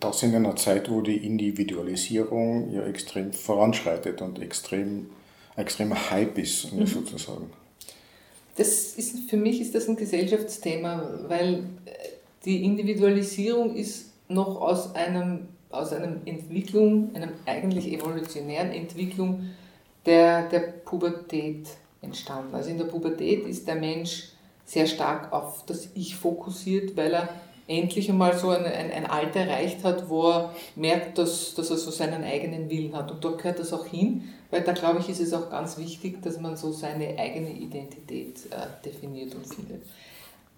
Das 0.00 0.22
in 0.22 0.34
einer 0.34 0.56
Zeit, 0.56 0.90
wo 0.90 1.00
die 1.00 1.26
Individualisierung 1.26 2.72
ja 2.72 2.84
extrem 2.84 3.32
voranschreitet 3.32 4.22
und 4.22 4.40
extrem, 4.40 5.06
extremer 5.56 6.10
Hype 6.10 6.38
ist, 6.38 6.72
mhm. 6.72 6.86
sozusagen. 6.86 7.50
Das 8.56 8.94
ist, 8.94 9.30
für 9.30 9.36
mich 9.36 9.60
ist 9.60 9.74
das 9.74 9.88
ein 9.88 9.96
Gesellschaftsthema, 9.96 11.20
weil 11.28 11.64
äh, 11.84 11.90
die 12.44 12.64
Individualisierung 12.64 13.74
ist 13.76 14.12
noch 14.28 14.60
aus 14.60 14.94
einem 14.94 15.48
aus 15.70 15.92
einer 15.92 16.16
Entwicklung, 16.24 17.14
einer 17.14 17.28
eigentlich 17.46 17.92
evolutionären 17.92 18.72
Entwicklung 18.72 19.50
der, 20.04 20.48
der 20.48 20.60
Pubertät 20.60 21.68
entstanden. 22.02 22.54
Also 22.54 22.70
in 22.70 22.78
der 22.78 22.86
Pubertät 22.86 23.46
ist 23.46 23.68
der 23.68 23.76
Mensch 23.76 24.30
sehr 24.64 24.86
stark 24.86 25.32
auf 25.32 25.64
das 25.66 25.88
Ich 25.94 26.16
fokussiert, 26.16 26.96
weil 26.96 27.14
er 27.14 27.28
endlich 27.70 28.10
einmal 28.10 28.36
so 28.36 28.50
ein, 28.50 28.64
ein, 28.64 28.90
ein 28.90 29.06
Alter 29.06 29.40
erreicht 29.40 29.84
hat, 29.84 30.08
wo 30.08 30.28
er 30.28 30.54
merkt, 30.74 31.18
dass, 31.18 31.54
dass 31.54 31.70
er 31.70 31.76
so 31.76 31.90
seinen 31.90 32.24
eigenen 32.24 32.68
Willen 32.68 32.94
hat. 32.96 33.10
Und 33.12 33.24
dort 33.24 33.38
gehört 33.38 33.60
das 33.60 33.72
auch 33.72 33.86
hin, 33.86 34.24
weil 34.50 34.62
da 34.62 34.72
glaube 34.72 34.98
ich, 34.98 35.08
ist 35.08 35.20
es 35.20 35.32
auch 35.32 35.50
ganz 35.50 35.78
wichtig, 35.78 36.20
dass 36.22 36.40
man 36.40 36.56
so 36.56 36.72
seine 36.72 37.16
eigene 37.16 37.52
Identität 37.52 38.46
äh, 38.50 38.84
definiert 38.84 39.34
und 39.36 39.46
findet. 39.46 39.84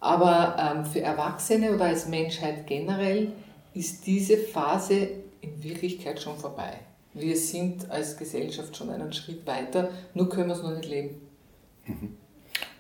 Aber 0.01 0.57
ähm, 0.59 0.87
für 0.87 1.03
Erwachsene 1.03 1.75
oder 1.75 1.85
als 1.85 2.09
Menschheit 2.09 2.67
generell 2.67 3.33
ist 3.75 4.07
diese 4.07 4.39
Phase 4.39 5.09
in 5.43 5.63
Wirklichkeit 5.63 6.21
schon 6.21 6.37
vorbei. 6.39 6.79
Wir 7.15 7.37
sind 7.37 7.91
als 7.91 8.17
Gesellschaft 8.17 8.75
schon 8.75 8.89
einen 8.89 9.13
Schritt 9.13 9.47
weiter, 9.47 9.91
nur 10.15 10.31
können 10.31 10.49
wir 10.49 10.57
es 10.57 10.63
noch 10.63 10.75
nicht 10.75 10.89
leben. 10.89 11.21
Mhm. 11.87 12.17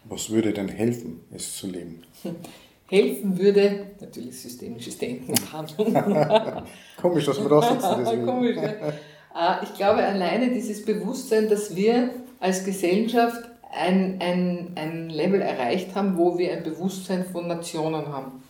Was 0.04 0.30
würde 0.30 0.52
denn 0.52 0.68
helfen, 0.68 1.20
es 1.30 1.54
zu 1.56 1.66
leben? 1.66 2.02
Helfen 2.92 3.38
würde 3.38 3.86
natürlich 4.00 4.38
systemisches 4.38 4.98
Denken 4.98 5.30
und 5.30 5.50
Handeln. 5.50 5.94
Komisch, 7.00 7.24
dass 7.24 7.42
wir 7.42 7.48
da 7.48 7.62
sitzen. 7.62 7.94
Deswegen. 8.04 8.26
Komisch, 8.26 8.56
ja. 8.56 8.68
Äh, 8.68 9.64
ich 9.64 9.72
glaube, 9.72 10.04
alleine 10.04 10.50
dieses 10.50 10.84
Bewusstsein, 10.84 11.48
dass 11.48 11.74
wir 11.74 12.10
als 12.38 12.66
Gesellschaft 12.66 13.48
ein, 13.74 14.18
ein, 14.20 14.72
ein 14.74 15.08
Level 15.08 15.40
erreicht 15.40 15.94
haben, 15.94 16.18
wo 16.18 16.36
wir 16.36 16.52
ein 16.52 16.64
Bewusstsein 16.64 17.24
von 17.24 17.48
Nationen 17.48 18.08
haben. 18.08 18.42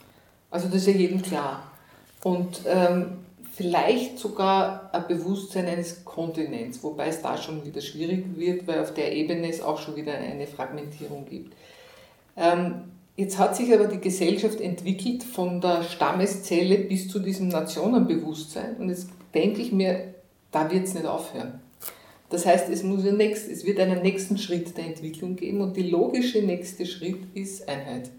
Also 0.50 0.66
das 0.66 0.78
ist 0.78 0.88
ja 0.88 0.94
jedem 0.94 1.22
klar. 1.22 1.62
Und 2.24 2.62
ähm, 2.66 3.18
vielleicht 3.52 4.18
sogar 4.18 4.90
ein 4.92 5.06
Bewusstsein 5.06 5.68
eines 5.68 6.04
Kontinents, 6.04 6.82
wobei 6.82 7.06
es 7.06 7.22
da 7.22 7.36
schon 7.36 7.64
wieder 7.64 7.80
schwierig 7.80 8.24
wird, 8.34 8.66
weil 8.66 8.80
auf 8.80 8.92
der 8.92 9.12
Ebene 9.12 9.48
es 9.48 9.62
auch 9.62 9.78
schon 9.78 9.94
wieder 9.94 10.14
eine 10.14 10.48
Fragmentierung 10.48 11.26
gibt. 11.26 11.54
Ähm, 12.36 12.82
jetzt 13.22 13.38
hat 13.38 13.56
sich 13.56 13.72
aber 13.72 13.86
die 13.86 14.00
Gesellschaft 14.00 14.60
entwickelt 14.60 15.22
von 15.22 15.60
der 15.60 15.84
Stammeszelle 15.84 16.78
bis 16.78 17.08
zu 17.08 17.20
diesem 17.20 17.48
Nationenbewusstsein 17.48 18.76
und 18.78 18.88
jetzt 18.88 19.08
denke 19.32 19.62
ich 19.62 19.72
mir, 19.72 20.14
da 20.50 20.70
wird 20.70 20.84
es 20.84 20.94
nicht 20.94 21.06
aufhören. 21.06 21.60
Das 22.30 22.46
heißt, 22.46 22.68
es, 22.70 22.82
muss 22.82 23.04
ja 23.04 23.12
nächst, 23.12 23.48
es 23.48 23.64
wird 23.64 23.78
einen 23.78 24.02
nächsten 24.02 24.38
Schritt 24.38 24.76
der 24.76 24.86
Entwicklung 24.86 25.36
geben 25.36 25.60
und 25.60 25.76
der 25.76 25.84
logische 25.84 26.42
nächste 26.42 26.84
Schritt 26.86 27.18
ist 27.34 27.68
Einheit. 27.68 28.10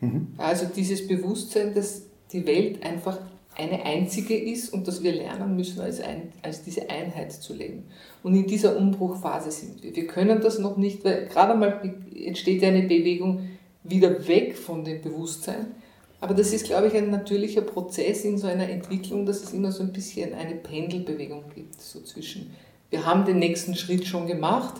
Mhm. 0.00 0.28
Also 0.36 0.66
dieses 0.66 1.06
Bewusstsein, 1.06 1.72
dass 1.72 2.02
die 2.32 2.46
Welt 2.46 2.84
einfach 2.84 3.18
eine 3.56 3.84
einzige 3.84 4.36
ist 4.36 4.70
und 4.72 4.86
dass 4.86 5.02
wir 5.02 5.12
lernen 5.12 5.56
müssen, 5.56 5.80
als, 5.80 6.00
ein, 6.00 6.32
als 6.42 6.62
diese 6.62 6.90
Einheit 6.90 7.32
zu 7.32 7.54
leben. 7.54 7.84
Und 8.22 8.34
in 8.34 8.46
dieser 8.46 8.76
Umbruchphase 8.76 9.50
sind 9.50 9.82
wir. 9.82 9.96
Wir 9.96 10.06
können 10.06 10.40
das 10.42 10.58
noch 10.58 10.76
nicht, 10.76 11.04
weil 11.04 11.26
gerade 11.26 11.54
einmal 11.54 11.94
entsteht 12.14 12.60
ja 12.60 12.68
eine 12.68 12.82
Bewegung 12.82 13.48
wieder 13.88 14.26
weg 14.26 14.56
von 14.56 14.84
dem 14.84 15.02
Bewusstsein. 15.02 15.74
Aber 16.20 16.34
das 16.34 16.52
ist, 16.52 16.66
glaube 16.66 16.88
ich, 16.88 16.94
ein 16.94 17.10
natürlicher 17.10 17.60
Prozess 17.60 18.24
in 18.24 18.38
so 18.38 18.46
einer 18.46 18.68
Entwicklung, 18.68 19.26
dass 19.26 19.42
es 19.42 19.52
immer 19.52 19.70
so 19.70 19.82
ein 19.82 19.92
bisschen 19.92 20.32
eine 20.34 20.54
Pendelbewegung 20.54 21.44
gibt, 21.54 21.80
so 21.80 22.00
zwischen, 22.00 22.50
wir 22.90 23.04
haben 23.04 23.24
den 23.24 23.38
nächsten 23.38 23.74
Schritt 23.74 24.06
schon 24.06 24.26
gemacht 24.26 24.74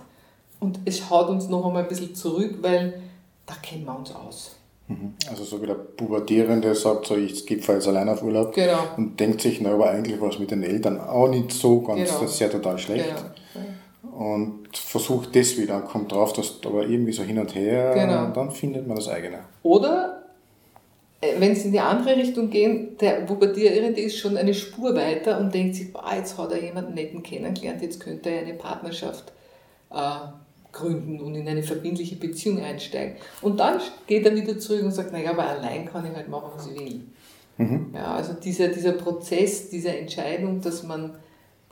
und 0.60 0.80
es 0.86 1.10
haut 1.10 1.28
uns 1.28 1.48
noch 1.48 1.66
einmal 1.66 1.82
ein 1.82 1.88
bisschen 1.88 2.14
zurück, 2.14 2.58
weil 2.62 3.02
da 3.44 3.54
kennen 3.62 3.84
wir 3.84 3.96
uns 3.96 4.14
aus. 4.14 4.56
Mhm. 4.88 5.14
Also 5.28 5.44
so 5.44 5.60
wie 5.60 5.66
der 5.66 5.75
Pubertierende 5.75 6.75
sagt, 6.75 7.06
so 7.06 7.16
ich 7.16 7.44
gehe 7.44 7.58
jetzt 7.58 7.88
allein 7.88 8.08
auf 8.08 8.22
Urlaub 8.22 8.54
genau. 8.54 8.78
und 8.96 9.18
denkt 9.18 9.40
sich, 9.40 9.60
na, 9.60 9.72
aber 9.72 9.90
eigentlich 9.90 10.20
war 10.20 10.30
es 10.30 10.38
mit 10.38 10.50
den 10.50 10.62
Eltern 10.62 11.00
auch 11.00 11.28
nicht 11.28 11.52
so 11.52 11.80
ganz, 11.80 12.08
genau. 12.08 12.22
das 12.22 12.32
ist 12.32 12.40
ja 12.40 12.48
total 12.48 12.78
schlecht. 12.78 13.04
Genau. 13.04 13.30
Und 14.16 14.68
versucht 14.73 15.37
das 15.37 15.58
wieder, 15.58 15.80
kommt 15.80 16.11
drauf, 16.11 16.32
dass 16.32 16.54
aber 16.64 16.87
irgendwie 16.87 17.12
so 17.12 17.23
hin 17.23 17.38
und 17.38 17.54
her, 17.54 17.92
genau. 17.94 18.25
und 18.25 18.37
dann 18.37 18.50
findet 18.50 18.87
man 18.87 18.96
das 18.96 19.08
eigene. 19.08 19.40
Oder 19.62 20.23
äh, 21.20 21.38
wenn 21.38 21.52
es 21.52 21.66
in 21.66 21.73
die 21.73 21.80
andere 21.80 22.16
Richtung 22.16 22.49
geht, 22.49 23.00
der 23.02 23.20
Pubertierende 23.26 24.00
ist 24.00 24.18
schon 24.18 24.38
eine 24.38 24.54
Spur 24.54 24.94
weiter 24.94 25.38
und 25.38 25.52
denkt 25.52 25.75
sich, 25.75 25.92
boah, 25.92 26.14
jetzt 26.16 26.38
hat 26.38 26.50
er 26.50 26.62
jemanden 26.62 26.94
netten 26.94 27.23
kennengelernt, 27.23 27.82
jetzt 27.82 28.00
könnte 28.00 28.30
er 28.30 28.40
eine 28.40 28.54
Partnerschaft 28.54 29.32
äh, 29.90 30.28
gründen 30.73 31.20
und 31.20 31.35
in 31.35 31.46
eine 31.49 31.62
verbindliche 31.62 32.16
Beziehung 32.16 32.62
einsteigen. 32.62 33.16
Und 33.42 33.61
dann 33.61 33.80
geht 34.06 34.25
er 34.25 34.35
wieder 34.35 34.58
zurück 34.58 34.82
und 34.82 34.92
sagt, 34.92 35.12
naja, 35.12 35.30
aber 35.30 35.46
allein 35.46 35.87
kann 35.87 36.06
ich 36.06 36.14
halt 36.14 36.28
machen, 36.28 36.52
was 36.54 36.68
ich 36.68 36.78
will. 36.78 37.00
Mhm. 37.58 37.92
Ja, 37.94 38.14
also 38.14 38.35
dieser, 38.35 38.68
dieser 38.68 38.92
Prozess, 38.92 39.70
diese 39.70 39.96
Entscheidung, 39.96 40.61
dass 40.61 40.82
man, 40.82 41.14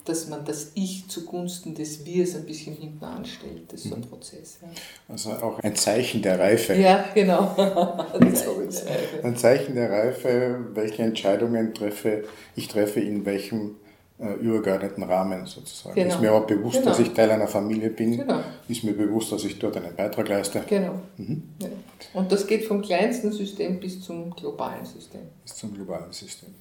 dass 0.05 0.29
man 0.29 0.45
das 0.45 0.73
Ich 0.75 1.09
zugunsten 1.09 1.75
des 1.75 2.05
Wirs 2.05 2.35
ein 2.35 2.45
bisschen 2.45 2.77
hinten 2.77 3.05
anstellt, 3.05 3.65
das 3.69 3.85
ist 3.85 3.89
so 3.89 3.95
ein 3.95 4.03
mhm. 4.03 4.07
Prozess. 4.07 4.59
Ja. 4.61 4.69
Also 5.09 5.31
auch 5.31 5.61
ein 5.61 5.75
Zeichen 5.77 6.21
der 6.23 6.39
Reife. 6.39 6.75
Ja, 6.75 7.07
genau. 7.15 7.55
ein, 8.21 8.35
Zeichen 8.35 8.71
der 8.71 8.91
Reife. 8.91 9.25
ein 9.25 9.37
Zeichen 9.37 9.75
der 9.75 9.91
Reife, 9.91 10.59
welche 10.75 11.03
Entscheidungen 11.03 11.73
treffe 11.75 12.25
ich 12.57 12.69
treffe 12.69 13.01
in 13.01 13.25
welchem 13.25 13.77
äh, 14.19 14.35
übergeordneten 14.35 15.03
Rahmen 15.03 15.47
sozusagen. 15.47 15.95
Genau. 15.95 16.15
Ist 16.15 16.21
mir 16.21 16.33
auch 16.33 16.47
bewusst, 16.47 16.79
genau. 16.79 16.91
dass 16.91 17.01
ich 17.01 17.13
Teil 17.13 17.31
einer 17.31 17.49
Familie 17.49 17.91
bin. 17.91 18.17
Genau. 18.17 18.41
Ist 18.69 18.85
mir 18.85 18.93
bewusst, 18.93 19.33
dass 19.33 19.45
ich 19.45 19.59
dort 19.59 19.77
einen 19.77 19.95
Beitrag 19.95 20.29
leiste. 20.29 20.63
Genau. 20.69 21.01
Mhm. 21.17 21.43
Ja. 21.61 21.69
Und 22.13 22.31
das 22.31 22.47
geht 22.47 22.65
vom 22.65 22.81
kleinsten 22.83 23.33
System 23.33 23.81
bis 23.81 24.01
zum 24.01 24.31
globalen 24.31 24.85
System. 24.85 25.23
Bis 25.43 25.55
zum 25.57 25.75
globalen 25.75 26.13
System. 26.13 26.55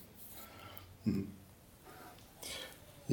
Mhm. 1.05 1.27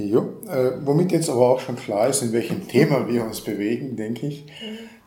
Ja, 0.08 0.20
äh, 0.48 0.72
womit 0.84 1.12
jetzt 1.12 1.28
aber 1.28 1.48
auch 1.48 1.60
schon 1.60 1.76
klar 1.76 2.08
ist, 2.08 2.22
in 2.22 2.32
welchem 2.32 2.66
Thema 2.68 3.08
wir 3.08 3.24
uns 3.24 3.40
bewegen, 3.40 3.96
denke 3.96 4.26
ich. 4.26 4.44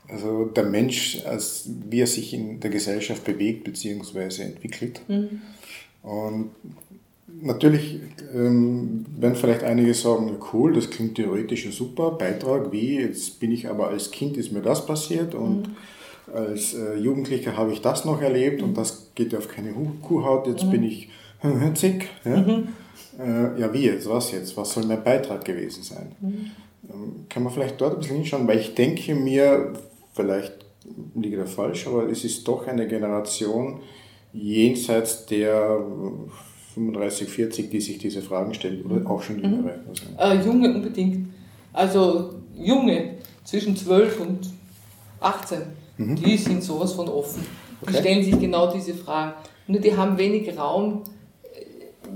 Also 0.07 0.45
der 0.45 0.65
Mensch, 0.65 1.23
als 1.25 1.69
wie 1.89 2.01
er 2.01 2.07
sich 2.07 2.33
in 2.33 2.59
der 2.59 2.69
Gesellschaft 2.69 3.23
bewegt 3.23 3.63
bzw. 3.63 4.43
entwickelt. 4.43 5.01
Mhm. 5.07 5.41
Und 6.03 6.51
Natürlich 7.41 7.99
ähm, 8.33 9.05
werden 9.17 9.35
vielleicht 9.35 9.63
einige 9.63 9.93
sagen, 9.93 10.37
cool, 10.53 10.73
das 10.73 10.89
klingt 10.89 11.15
theoretisch 11.15 11.69
super, 11.75 12.11
Beitrag, 12.11 12.71
wie, 12.71 12.99
jetzt 12.99 13.39
bin 13.39 13.51
ich 13.51 13.67
aber 13.67 13.89
als 13.89 14.11
Kind 14.11 14.37
ist 14.37 14.51
mir 14.51 14.61
das 14.61 14.85
passiert 14.85 15.33
und 15.33 15.67
mhm. 15.67 16.33
als 16.33 16.73
äh, 16.73 16.95
Jugendlicher 16.95 17.57
habe 17.57 17.73
ich 17.73 17.81
das 17.81 18.05
noch 18.05 18.21
erlebt 18.21 18.61
und 18.61 18.77
das 18.77 19.09
geht 19.15 19.35
auf 19.35 19.47
keine 19.49 19.73
Kuhhaut, 20.01 20.47
jetzt 20.47 20.65
mhm. 20.65 20.71
bin 20.71 20.83
ich 20.83 21.09
zick. 21.73 22.09
Ja? 22.23 22.37
Mhm. 22.37 22.67
Äh, 23.19 23.59
ja, 23.59 23.71
wie 23.73 23.85
jetzt, 23.85 24.09
was 24.09 24.31
jetzt, 24.31 24.55
was 24.57 24.73
soll 24.73 24.85
mein 24.85 25.03
Beitrag 25.03 25.45
gewesen 25.45 25.83
sein? 25.83 26.11
Mhm. 26.19 26.51
Ähm, 26.89 27.25
kann 27.29 27.43
man 27.43 27.53
vielleicht 27.53 27.79
dort 27.79 27.93
ein 27.93 27.99
bisschen 27.99 28.17
hinschauen, 28.17 28.47
weil 28.47 28.59
ich 28.59 28.73
denke 28.73 29.15
mir, 29.15 29.73
vielleicht 30.13 30.53
liege 31.15 31.37
da 31.37 31.45
falsch, 31.45 31.87
aber 31.87 32.09
es 32.09 32.23
ist 32.23 32.47
doch 32.47 32.67
eine 32.67 32.87
Generation 32.87 33.79
jenseits 34.33 35.25
der 35.27 35.79
35, 36.73 37.29
40, 37.29 37.69
die 37.69 37.81
sich 37.81 37.97
diese 37.99 38.21
Fragen 38.21 38.53
stellen 38.53 38.83
oder 38.83 39.09
auch 39.09 39.21
schon 39.21 39.39
jüngere? 39.39 39.77
Mhm. 39.77 40.17
Äh, 40.17 40.43
junge 40.43 40.73
unbedingt. 40.73 41.29
Also 41.71 42.35
junge, 42.57 43.15
zwischen 43.43 43.75
12 43.75 44.19
und 44.19 44.49
18, 45.19 45.59
mhm. 45.97 46.15
die 46.15 46.37
sind 46.37 46.63
sowas 46.63 46.93
von 46.93 47.07
offen. 47.07 47.45
Die 47.81 47.89
okay. 47.89 47.99
stellen 47.99 48.23
sich 48.23 48.39
genau 48.39 48.71
diese 48.71 48.93
Fragen. 48.93 49.33
Nur 49.67 49.79
die 49.79 49.95
haben 49.95 50.17
wenig 50.17 50.57
Raum, 50.57 51.03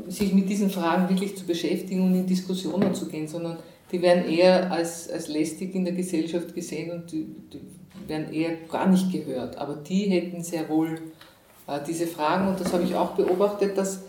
sich 0.08 0.34
mit 0.34 0.50
diesen 0.50 0.70
Fragen 0.70 1.10
wirklich 1.10 1.36
zu 1.36 1.46
beschäftigen 1.46 2.01
und 2.01 2.16
in 2.16 2.25
Diskussionen 2.25 2.94
zu 2.94 3.08
gehen, 3.08 3.27
sondern 3.27 3.58
die 3.92 4.01
werden 4.01 4.30
eher 4.30 4.72
als, 4.72 5.10
als 5.10 5.27
lästig 5.27 5.74
in 5.75 5.86
der 5.86 5.94
Gesellschaft 5.94 6.54
gesehen 6.54 6.92
und 6.92 7.12
die, 7.12 7.25
die 7.54 7.62
werden 8.08 8.34
eher 8.34 8.56
gar 8.70 8.88
nicht 8.88 9.12
gehört. 9.12 9.58
Aber 9.58 9.75
die 9.75 10.04
hätten 10.06 10.44
sehr 10.44 10.68
wohl 10.70 11.00
äh, 11.68 11.80
diese 11.88 12.08
Fragen 12.08 12.48
und 12.48 12.60
das 12.60 12.74
habe 12.74 12.84
ich 12.84 12.96
auch 12.96 13.12
beobachtet, 13.12 13.77
dass 13.77 14.01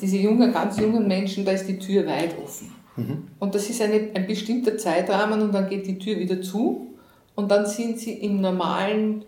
diese 0.00 0.16
jungen, 0.16 0.52
ganz 0.52 0.78
jungen 0.78 1.08
Menschen, 1.08 1.44
da 1.44 1.52
ist 1.52 1.66
die 1.66 1.78
Tür 1.78 2.06
weit 2.06 2.36
offen. 2.42 2.70
Mhm. 2.96 3.28
Und 3.38 3.54
das 3.54 3.68
ist 3.70 3.80
eine, 3.80 4.10
ein 4.14 4.26
bestimmter 4.26 4.76
Zeitrahmen 4.76 5.40
und 5.40 5.52
dann 5.52 5.68
geht 5.68 5.86
die 5.86 5.98
Tür 5.98 6.18
wieder 6.18 6.40
zu 6.42 6.88
und 7.34 7.50
dann 7.50 7.66
sind 7.66 7.98
sie 7.98 8.12
im 8.12 8.40
normalen 8.40 9.24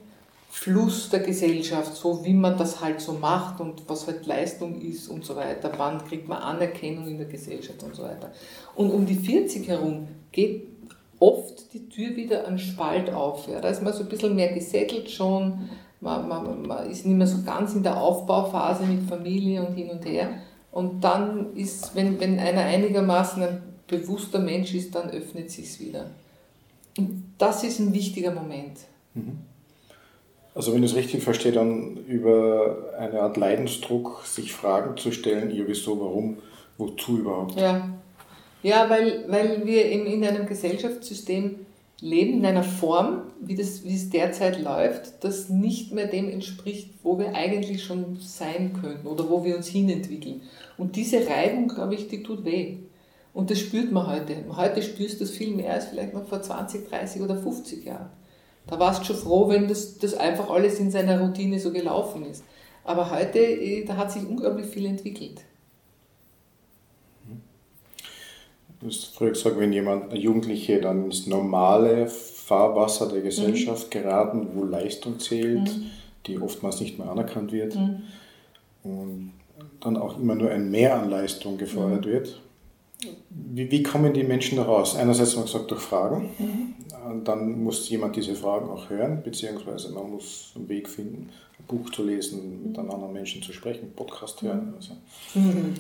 Fluss 0.57 1.11
der 1.11 1.19
Gesellschaft, 1.19 1.97
so 1.97 2.25
wie 2.25 2.33
man 2.33 2.57
das 2.57 2.81
halt 2.81 3.01
so 3.01 3.15
macht 3.15 3.61
und 3.61 3.83
was 3.89 4.07
halt 4.07 4.25
Leistung 4.25 4.81
ist 4.81 5.09
und 5.09 5.25
so 5.25 5.35
weiter. 5.35 5.73
Wann 5.77 6.03
kriegt 6.07 6.29
man 6.29 6.39
Anerkennung 6.39 7.09
in 7.09 7.19
der 7.19 7.27
Gesellschaft 7.27 7.83
und 7.83 7.97
so 7.97 8.05
weiter. 8.05 8.31
Und 8.77 8.93
um 8.93 9.05
die 9.05 9.17
40 9.17 9.67
herum 9.67 10.07
geht 10.31 10.69
oft 11.19 11.75
die 11.75 11.89
Tür 11.89 12.15
wieder 12.15 12.47
ein 12.47 12.61
Spalt 12.61 13.13
auf. 13.13 13.49
Ja. 13.49 13.61
Da 13.61 13.69
ist 13.69 13.83
man 13.83 13.93
so 13.93 14.05
ein 14.05 14.09
bisschen 14.09 14.37
mehr 14.37 14.55
gesettelt 14.55 15.11
schon, 15.11 15.69
man, 16.01 16.29
man, 16.29 16.63
man 16.63 16.89
ist 16.89 17.05
nicht 17.05 17.17
mehr 17.17 17.27
so 17.27 17.43
ganz 17.43 17.75
in 17.75 17.83
der 17.83 18.01
Aufbauphase 18.01 18.85
mit 18.85 19.09
Familie 19.09 19.67
und 19.67 19.75
hin 19.75 19.91
und 19.91 20.05
her. 20.07 20.29
Und 20.71 21.03
dann 21.03 21.57
ist, 21.57 21.97
wenn, 21.97 22.21
wenn 22.21 22.39
einer 22.39 22.63
einigermaßen 22.63 23.43
ein 23.43 23.63
bewusster 23.89 24.39
Mensch 24.39 24.73
ist, 24.73 24.95
dann 24.95 25.11
öffnet 25.11 25.51
sich 25.51 25.81
wieder. 25.81 26.07
Und 26.97 27.35
das 27.39 27.65
ist 27.65 27.81
ein 27.81 27.93
wichtiger 27.93 28.31
Moment. 28.31 28.79
Mhm. 29.15 29.41
Also 30.55 30.73
wenn 30.73 30.83
ich 30.85 30.93
es 30.93 30.97
richtig 30.97 31.23
verstehe, 31.23 31.53
dann 31.53 31.97
über 32.07 32.95
eine 32.99 33.21
Art 33.21 33.37
Leidensdruck, 33.37 34.23
sich 34.25 34.53
Fragen 34.53 34.97
zu 34.97 35.11
stellen, 35.11 35.51
ja 35.51 35.65
wieso, 35.67 36.01
warum, 36.01 36.39
wozu 36.79 37.19
überhaupt. 37.19 37.59
Ja, 37.59 37.89
ja 38.63 38.89
weil, 38.89 39.25
weil 39.29 39.67
wir 39.67 39.91
in, 39.91 40.07
in 40.07 40.25
einem 40.25 40.47
Gesellschaftssystem 40.47 41.57
leben, 42.01 42.39
in 42.39 42.47
einer 42.47 42.63
Form, 42.63 43.23
wie, 43.41 43.57
das, 43.57 43.85
wie 43.85 43.95
es 43.95 44.11
derzeit 44.11 44.63
läuft, 44.63 45.25
das 45.25 45.49
nicht 45.49 45.93
mehr 45.93 46.07
dem 46.07 46.31
entspricht, 46.31 46.91
wo 47.03 47.19
wir 47.19 47.35
eigentlich 47.35 47.83
schon 47.83 48.19
sein 48.21 48.79
könnten 48.81 49.07
oder 49.07 49.29
wo 49.29 49.45
wir 49.45 49.57
uns 49.57 49.67
hinentwickeln. 49.67 50.43
Und 50.79 50.95
diese 50.95 51.27
Reibung, 51.27 51.69
glaube 51.69 51.95
ich, 51.95 52.09
die 52.09 52.23
tut 52.23 52.45
weh. 52.45 52.77
Und 53.33 53.51
das 53.51 53.59
spürt 53.59 53.91
man 53.91 54.07
heute. 54.07 54.37
Heute 54.57 54.83
spürst 54.83 55.21
du 55.21 55.25
das 55.25 55.31
viel 55.31 55.55
mehr 55.55 55.73
als 55.73 55.87
vielleicht 55.87 56.15
noch 56.15 56.27
vor 56.27 56.41
20, 56.41 56.89
30 56.89 57.23
oder 57.23 57.37
50 57.37 57.85
Jahren. 57.85 58.11
Da 58.67 58.79
warst 58.79 59.01
du 59.01 59.05
schon 59.05 59.17
froh, 59.17 59.49
wenn 59.49 59.69
das, 59.69 59.99
das 59.99 60.15
einfach 60.15 60.49
alles 60.51 60.79
in 60.79 60.91
seiner 60.91 61.21
Routine 61.21 61.59
so 61.61 61.73
gelaufen 61.73 62.25
ist. 62.25 62.45
Aber 62.85 63.11
heute, 63.11 63.39
eh, 63.39 63.85
da 63.85 63.97
hat 63.97 64.13
sich 64.13 64.27
unglaublich 64.27 64.67
viel 64.67 64.87
entwickelt. 64.87 65.43
Du 68.81 68.89
hast 68.89 69.15
früher 69.15 69.31
gesagt, 69.31 69.59
wenn 69.59 69.73
jemand, 69.73 70.13
Jugendliche 70.13 70.81
dann 70.81 71.07
ins 71.07 71.27
normale 71.27 72.07
Fahrwasser 72.07 73.09
der 73.09 73.23
Gesellschaft 73.23 73.87
mhm. 73.87 73.91
geraten, 73.99 74.49
wo 74.55 74.65
Leistung 74.65 75.19
zählt, 75.19 75.63
mhm. 75.63 75.91
die 76.27 76.39
oftmals 76.39 76.81
nicht 76.81 76.99
mehr 76.99 77.11
anerkannt 77.11 77.53
wird 77.53 77.75
mhm. 77.75 78.03
und 78.83 79.33
dann 79.81 79.97
auch 79.97 80.19
immer 80.19 80.35
nur 80.35 80.51
ein 80.51 80.71
Mehr 80.71 80.97
an 80.97 81.09
Leistung 81.09 81.57
gefordert 81.57 82.05
mhm. 82.05 82.11
wird. 82.11 82.41
Wie, 83.31 83.71
wie, 83.71 83.83
kommen 83.83 84.13
die 84.13 84.25
Menschen 84.25 84.57
da 84.57 84.65
raus? 84.65 84.97
Einerseits 84.97 85.33
haben 85.33 85.43
wir 85.43 85.47
gesagt 85.47 85.71
durch 85.71 85.83
Fragen, 85.83 86.31
mhm. 86.39 87.25
dann 87.25 87.63
muss 87.63 87.89
jemand 87.89 88.17
diese 88.17 88.35
Fragen 88.35 88.71
auch 88.71 88.89
hören, 88.89 89.23
beziehungsweise 89.23 89.93
man 89.93 90.11
muss 90.11 90.53
einen 90.55 90.69
Weg 90.69 90.89
finden, 90.89 91.29
ein 91.59 91.65
Buch 91.67 91.91
zu 91.91 92.05
lesen, 92.05 92.69
mit 92.69 92.79
anderen 92.79 93.13
Menschen 93.13 93.43
zu 93.43 93.53
sprechen, 93.53 93.93
Podcast 93.95 94.41
hören. 94.43 94.75
Also. 94.77 94.95
Mhm. 95.35 95.75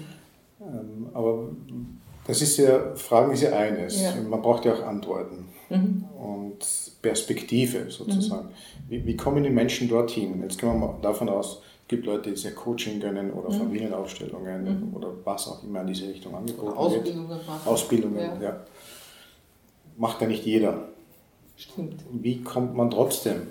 Ähm, 0.60 1.06
aber 1.12 1.48
das 2.26 2.42
ist 2.42 2.56
ja, 2.56 2.94
Fragen 2.94 3.32
ist 3.32 3.42
ja 3.42 3.52
eines. 3.52 4.00
Ja. 4.00 4.14
Man 4.28 4.40
braucht 4.40 4.64
ja 4.64 4.74
auch 4.74 4.82
Antworten 4.82 5.46
mhm. 5.70 6.04
und 6.18 6.58
Perspektive 7.02 7.90
sozusagen. 7.90 8.48
Mhm. 8.48 8.90
Wie, 8.90 9.06
wie, 9.06 9.16
kommen 9.16 9.42
die 9.42 9.50
Menschen 9.50 9.88
dorthin? 9.88 10.42
Jetzt 10.42 10.58
gehen 10.58 10.70
wir 10.70 10.78
mal 10.78 10.94
davon 11.02 11.28
aus, 11.28 11.62
gibt 11.88 12.06
Leute, 12.06 12.30
die 12.30 12.36
sehr 12.36 12.54
Coaching 12.54 13.00
gönnen 13.00 13.32
oder 13.32 13.50
mhm. 13.50 13.58
Familienaufstellungen 13.58 14.88
mhm. 14.88 14.96
oder 14.96 15.12
was 15.24 15.48
auch 15.48 15.62
immer 15.62 15.82
in 15.82 15.88
diese 15.88 16.08
Richtung 16.08 16.34
angeboten 16.34 16.76
Ausbildungen 16.76 17.28
wird. 17.28 17.46
Machen. 17.46 17.68
Ausbildungen. 17.68 18.18
ja. 18.18 18.40
ja. 18.40 18.60
Macht 19.96 20.20
ja 20.20 20.26
nicht 20.26 20.44
jeder. 20.44 20.88
Stimmt. 21.56 22.02
Wie 22.10 22.42
kommt 22.42 22.74
man 22.74 22.90
trotzdem 22.90 23.42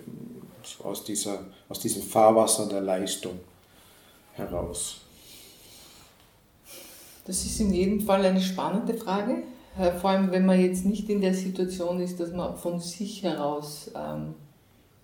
aus, 0.84 1.04
dieser, 1.04 1.40
aus 1.70 1.80
diesem 1.80 2.02
Fahrwasser 2.02 2.68
der 2.68 2.82
Leistung 2.82 3.40
heraus? 4.34 4.98
Das 7.26 7.46
ist 7.46 7.60
in 7.62 7.74
jedem 7.74 8.02
Fall 8.02 8.26
eine 8.26 8.42
spannende 8.42 8.94
Frage, 8.96 9.44
äh, 9.80 9.92
vor 9.92 10.10
allem 10.10 10.32
wenn 10.32 10.46
man 10.46 10.60
jetzt 10.60 10.86
nicht 10.86 11.10
in 11.10 11.22
der 11.22 11.34
Situation 11.34 12.02
ist, 12.02 12.20
dass 12.20 12.34
man 12.34 12.58
von 12.58 12.82
sich 12.82 13.24
heraus 13.24 13.90
ähm, 13.96 14.34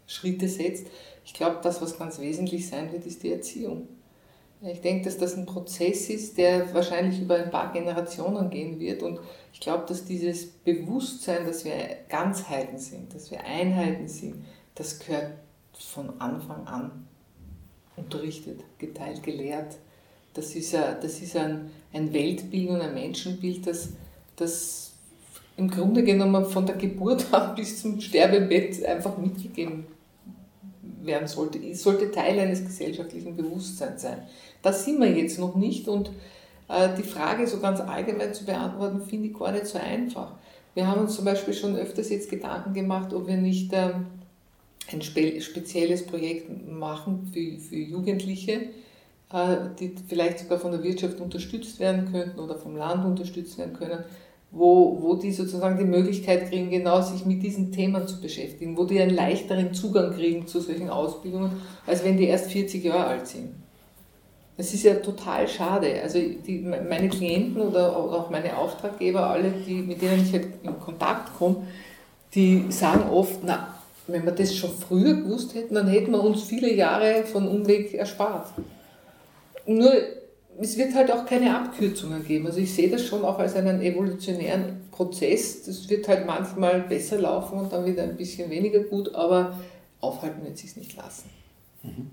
Schritte 0.05 0.49
setzt. 0.49 0.87
Ich 1.25 1.33
glaube, 1.33 1.59
das, 1.61 1.81
was 1.81 1.97
ganz 1.97 2.19
wesentlich 2.19 2.67
sein 2.67 2.91
wird, 2.91 3.05
ist 3.05 3.23
die 3.23 3.31
Erziehung. 3.31 3.87
Ich 4.61 4.81
denke, 4.81 5.05
dass 5.05 5.17
das 5.17 5.37
ein 5.37 5.45
Prozess 5.45 6.09
ist, 6.09 6.37
der 6.37 6.73
wahrscheinlich 6.73 7.21
über 7.21 7.35
ein 7.35 7.49
paar 7.49 7.71
Generationen 7.71 8.49
gehen 8.49 8.79
wird. 8.79 9.03
Und 9.03 9.19
ich 9.53 9.61
glaube, 9.61 9.85
dass 9.87 10.03
dieses 10.03 10.47
Bewusstsein, 10.47 11.45
dass 11.45 11.63
wir 11.63 11.73
Ganzheiten 12.09 12.77
sind, 12.77 13.13
dass 13.15 13.31
wir 13.31 13.43
Einheiten 13.45 14.07
sind, 14.09 14.43
das 14.75 14.99
gehört 14.99 15.31
von 15.73 16.19
Anfang 16.19 16.67
an 16.67 17.07
unterrichtet, 17.95 18.61
geteilt, 18.77 19.23
gelehrt. 19.23 19.77
Das 20.33 20.53
ist, 20.55 20.75
ein, 20.75 20.97
das 21.01 21.21
ist 21.21 21.37
ein, 21.37 21.69
ein 21.93 22.11
Weltbild 22.11 22.69
und 22.69 22.81
ein 22.81 22.93
Menschenbild, 22.93 23.65
das, 23.65 23.89
das 24.35 24.91
im 25.55 25.69
Grunde 25.69 26.03
genommen 26.03 26.45
von 26.45 26.65
der 26.65 26.75
Geburt 26.75 27.25
an 27.33 27.55
bis 27.55 27.81
zum 27.81 27.99
Sterbebett 27.99 28.83
einfach 28.83 29.17
mitgegeben 29.17 29.85
werden 31.03 31.27
sollte. 31.27 31.59
Sollte 31.75 32.11
Teil 32.11 32.39
eines 32.39 32.63
gesellschaftlichen 32.63 33.35
Bewusstseins 33.35 34.01
sein. 34.01 34.23
Das 34.61 34.85
sind 34.85 34.99
wir 34.99 35.09
jetzt 35.09 35.39
noch 35.39 35.55
nicht 35.55 35.87
und 35.87 36.11
äh, 36.67 36.89
die 36.97 37.03
Frage 37.03 37.47
so 37.47 37.59
ganz 37.59 37.79
allgemein 37.79 38.33
zu 38.33 38.45
beantworten, 38.45 39.01
finde 39.01 39.29
ich 39.29 39.37
gar 39.37 39.51
nicht 39.51 39.65
so 39.65 39.79
einfach. 39.79 40.33
Wir 40.75 40.87
haben 40.87 41.01
uns 41.01 41.15
zum 41.15 41.25
Beispiel 41.25 41.53
schon 41.53 41.75
öfters 41.75 42.09
jetzt 42.09 42.29
Gedanken 42.29 42.73
gemacht, 42.73 43.13
ob 43.13 43.27
wir 43.27 43.37
nicht 43.37 43.71
ähm, 43.73 44.05
ein 44.91 45.01
spezielles 45.01 46.05
Projekt 46.05 46.49
machen 46.71 47.29
für, 47.33 47.59
für 47.59 47.75
Jugendliche, 47.75 48.69
äh, 49.31 49.57
die 49.79 49.95
vielleicht 50.07 50.39
sogar 50.39 50.59
von 50.59 50.71
der 50.71 50.83
Wirtschaft 50.83 51.19
unterstützt 51.19 51.79
werden 51.79 52.11
könnten 52.11 52.39
oder 52.39 52.55
vom 52.55 52.75
Land 52.75 53.05
unterstützt 53.05 53.57
werden 53.57 53.73
können, 53.73 54.03
wo, 54.51 54.97
wo 55.01 55.15
die 55.15 55.31
sozusagen 55.31 55.77
die 55.77 55.85
Möglichkeit 55.85 56.49
kriegen, 56.49 56.69
genau 56.69 57.01
sich 57.01 57.25
mit 57.25 57.43
diesen 57.43 57.71
Themen 57.71 58.07
zu 58.07 58.19
beschäftigen, 58.19 58.77
wo 58.77 58.85
die 58.85 58.99
einen 58.99 59.15
leichteren 59.15 59.73
Zugang 59.73 60.13
kriegen 60.13 60.47
zu 60.47 60.59
solchen 60.59 60.89
Ausbildungen, 60.89 61.51
als 61.85 62.03
wenn 62.03 62.17
die 62.17 62.25
erst 62.25 62.51
40 62.51 62.83
Jahre 62.83 63.05
alt 63.05 63.27
sind. 63.27 63.49
Das 64.57 64.73
ist 64.73 64.83
ja 64.83 64.95
total 64.95 65.47
schade. 65.47 66.01
Also 66.03 66.19
die, 66.19 66.59
meine 66.59 67.07
Klienten 67.07 67.61
oder 67.61 67.95
auch 67.95 68.29
meine 68.29 68.57
Auftraggeber, 68.57 69.27
alle, 69.27 69.51
die, 69.51 69.75
mit 69.75 70.01
denen 70.01 70.21
ich 70.21 70.33
halt 70.33 70.47
in 70.63 70.79
Kontakt 70.79 71.37
komme, 71.37 71.67
die 72.33 72.65
sagen 72.69 73.09
oft, 73.09 73.39
na, 73.43 73.75
wenn 74.07 74.25
wir 74.25 74.31
das 74.31 74.55
schon 74.55 74.71
früher 74.71 75.13
gewusst 75.13 75.53
hätten, 75.53 75.75
dann 75.75 75.87
hätten 75.87 76.11
wir 76.11 76.21
uns 76.21 76.43
viele 76.43 76.73
Jahre 76.73 77.23
von 77.23 77.47
Umweg 77.47 77.93
erspart. 77.93 78.47
Nur, 79.65 79.93
es 80.61 80.77
wird 80.77 80.93
halt 80.93 81.11
auch 81.11 81.25
keine 81.25 81.55
Abkürzungen 81.55 82.25
geben. 82.25 82.45
Also 82.45 82.59
ich 82.59 82.73
sehe 82.73 82.89
das 82.89 83.05
schon 83.05 83.23
auch 83.23 83.39
als 83.39 83.55
einen 83.55 83.81
evolutionären 83.81 84.81
Prozess. 84.91 85.63
Das 85.63 85.89
wird 85.89 86.07
halt 86.07 86.25
manchmal 86.25 86.81
besser 86.81 87.17
laufen 87.17 87.59
und 87.59 87.71
dann 87.71 87.85
wieder 87.85 88.03
ein 88.03 88.17
bisschen 88.17 88.49
weniger 88.49 88.81
gut, 88.81 89.15
aber 89.15 89.57
aufhalten 90.01 90.43
wird 90.43 90.57
sich 90.57 90.75
nicht 90.75 90.95
lassen. 90.97 91.29
Mhm. 91.83 92.11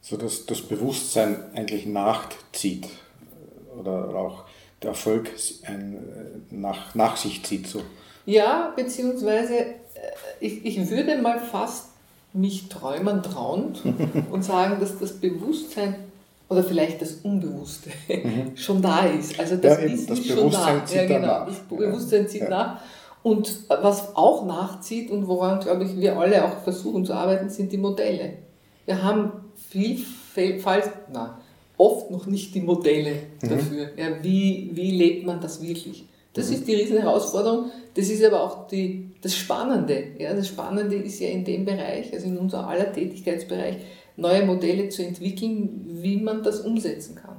So 0.00 0.16
dass 0.16 0.46
das 0.46 0.62
Bewusstsein 0.62 1.36
eigentlich 1.54 1.86
nachzieht 1.86 2.88
oder 3.78 4.14
auch 4.14 4.44
der 4.82 4.90
Erfolg 4.90 5.30
ein, 5.64 6.46
nach, 6.50 6.94
nach 6.94 7.16
sich 7.18 7.44
zieht. 7.44 7.66
So. 7.66 7.82
Ja, 8.24 8.72
beziehungsweise 8.74 9.56
äh, 9.58 9.74
ich, 10.40 10.64
ich 10.64 10.90
würde 10.90 11.20
mal 11.20 11.38
fast 11.38 11.90
mich 12.32 12.68
träumen 12.68 13.22
trauen 13.22 13.74
und 14.30 14.42
sagen, 14.42 14.80
dass 14.80 14.98
das 14.98 15.20
Bewusstsein 15.20 15.96
oder 16.50 16.64
vielleicht 16.64 17.00
das 17.00 17.12
Unbewusste 17.22 17.90
mhm. 18.08 18.56
schon 18.56 18.82
da 18.82 19.06
ist. 19.06 19.38
Also 19.38 19.56
das 19.56 19.78
ja, 19.78 19.84
ist, 19.84 20.10
das 20.10 20.18
ist 20.18 20.28
schon 20.28 20.50
da. 20.50 20.84
ja, 20.92 21.06
genau. 21.06 21.46
Das 21.46 21.58
Bewusstsein 21.60 22.28
zieht 22.28 22.42
ja. 22.42 22.50
nach. 22.50 22.80
Und 23.22 23.60
was 23.68 24.16
auch 24.16 24.44
nachzieht 24.44 25.10
und 25.10 25.28
woran, 25.28 25.60
glaube 25.60 25.84
ich, 25.84 25.96
wir 25.96 26.18
alle 26.18 26.44
auch 26.44 26.62
versuchen 26.62 27.04
zu 27.04 27.12
arbeiten, 27.12 27.50
sind 27.50 27.70
die 27.70 27.78
Modelle. 27.78 28.32
Wir 28.86 29.02
haben 29.02 29.30
vielfalt, 29.68 30.90
na, 31.12 31.38
oft 31.76 32.10
noch 32.10 32.26
nicht 32.26 32.54
die 32.54 32.60
Modelle 32.60 33.14
mhm. 33.42 33.48
dafür. 33.48 33.84
Mhm. 33.84 33.98
Ja, 33.98 34.06
wie, 34.22 34.70
wie 34.72 34.90
lebt 34.90 35.26
man 35.26 35.40
das 35.40 35.62
wirklich? 35.62 36.04
Das 36.32 36.48
mhm. 36.48 36.54
ist 36.54 36.66
die 36.66 36.74
riesen 36.74 36.98
Herausforderung. 36.98 37.70
Das 37.94 38.08
ist 38.08 38.24
aber 38.24 38.42
auch 38.42 38.66
die, 38.66 39.10
das 39.22 39.36
Spannende. 39.36 40.02
Ja, 40.18 40.34
das 40.34 40.48
Spannende 40.48 40.96
ist 40.96 41.20
ja 41.20 41.28
in 41.28 41.44
dem 41.44 41.64
Bereich, 41.64 42.12
also 42.12 42.26
in 42.26 42.38
unser 42.38 42.66
aller 42.66 42.92
Tätigkeitsbereich, 42.92 43.76
neue 44.20 44.44
Modelle 44.44 44.88
zu 44.88 45.04
entwickeln, 45.04 45.98
wie 46.02 46.16
man 46.16 46.42
das 46.42 46.60
umsetzen 46.60 47.14
kann. 47.14 47.36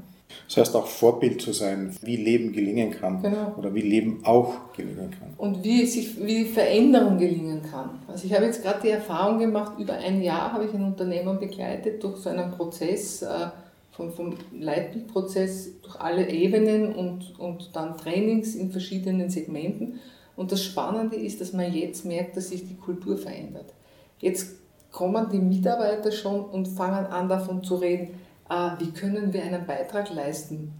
Das 0.47 0.57
heißt 0.57 0.75
auch 0.75 0.85
Vorbild 0.85 1.41
zu 1.41 1.53
sein, 1.53 1.95
wie 2.01 2.17
Leben 2.17 2.51
gelingen 2.51 2.91
kann 2.91 3.21
genau. 3.21 3.55
oder 3.57 3.73
wie 3.73 3.81
Leben 3.81 4.21
auch 4.25 4.73
gelingen 4.75 5.11
kann. 5.11 5.33
Und 5.37 5.63
wie, 5.63 5.85
sich, 5.85 6.21
wie 6.25 6.45
Veränderung 6.45 7.17
gelingen 7.17 7.61
kann. 7.61 7.99
Also 8.07 8.25
ich 8.25 8.33
habe 8.33 8.45
jetzt 8.45 8.61
gerade 8.61 8.81
die 8.83 8.89
Erfahrung 8.89 9.39
gemacht, 9.39 9.79
über 9.79 9.93
ein 9.93 10.21
Jahr 10.21 10.51
habe 10.51 10.65
ich 10.65 10.73
ein 10.73 10.83
Unternehmen 10.83 11.39
begleitet 11.39 12.03
durch 12.03 12.17
so 12.17 12.29
einen 12.29 12.51
Prozess, 12.51 13.21
äh, 13.21 13.47
vom, 13.91 14.11
vom 14.11 14.35
Leitbildprozess 14.57 15.81
durch 15.81 15.99
alle 15.99 16.29
Ebenen 16.29 16.95
und, 16.95 17.39
und 17.39 17.69
dann 17.73 17.97
Trainings 17.97 18.55
in 18.55 18.71
verschiedenen 18.71 19.29
Segmenten. 19.29 19.99
Und 20.35 20.51
das 20.51 20.63
Spannende 20.63 21.15
ist, 21.15 21.39
dass 21.39 21.53
man 21.53 21.73
jetzt 21.73 22.05
merkt, 22.05 22.35
dass 22.35 22.49
sich 22.49 22.67
die 22.67 22.75
Kultur 22.75 23.17
verändert. 23.17 23.73
Jetzt 24.19 24.60
kommen 24.91 25.29
die 25.31 25.39
Mitarbeiter 25.39 26.11
schon 26.11 26.45
und 26.45 26.67
fangen 26.67 27.05
an 27.05 27.29
davon 27.29 27.63
zu 27.63 27.75
reden, 27.75 28.19
ah, 28.47 28.75
wie 28.79 28.91
können 28.91 29.31
wir 29.33 29.43
einen 29.43 29.65
Beitrag 29.65 30.13
leisten 30.13 30.73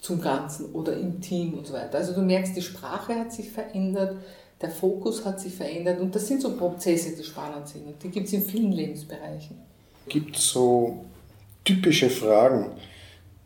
zum 0.00 0.20
Ganzen 0.20 0.72
oder 0.72 0.96
im 0.96 1.20
Team 1.20 1.54
und 1.54 1.66
so 1.66 1.74
weiter. 1.74 1.98
Also 1.98 2.14
du 2.14 2.22
merkst, 2.22 2.56
die 2.56 2.62
Sprache 2.62 3.16
hat 3.16 3.32
sich 3.32 3.50
verändert, 3.50 4.16
der 4.60 4.70
Fokus 4.70 5.24
hat 5.24 5.40
sich 5.40 5.54
verändert 5.54 6.00
und 6.00 6.14
das 6.14 6.26
sind 6.26 6.42
so 6.42 6.56
Prozesse, 6.56 7.16
die 7.16 7.24
spannend 7.24 7.68
sind 7.68 7.86
und 7.86 8.02
die 8.02 8.08
gibt 8.08 8.26
es 8.26 8.32
in 8.32 8.42
vielen 8.42 8.72
Lebensbereichen. 8.72 9.56
Gibt 10.08 10.36
es 10.36 10.48
so 10.48 11.04
typische 11.64 12.10
Fragen, 12.10 12.70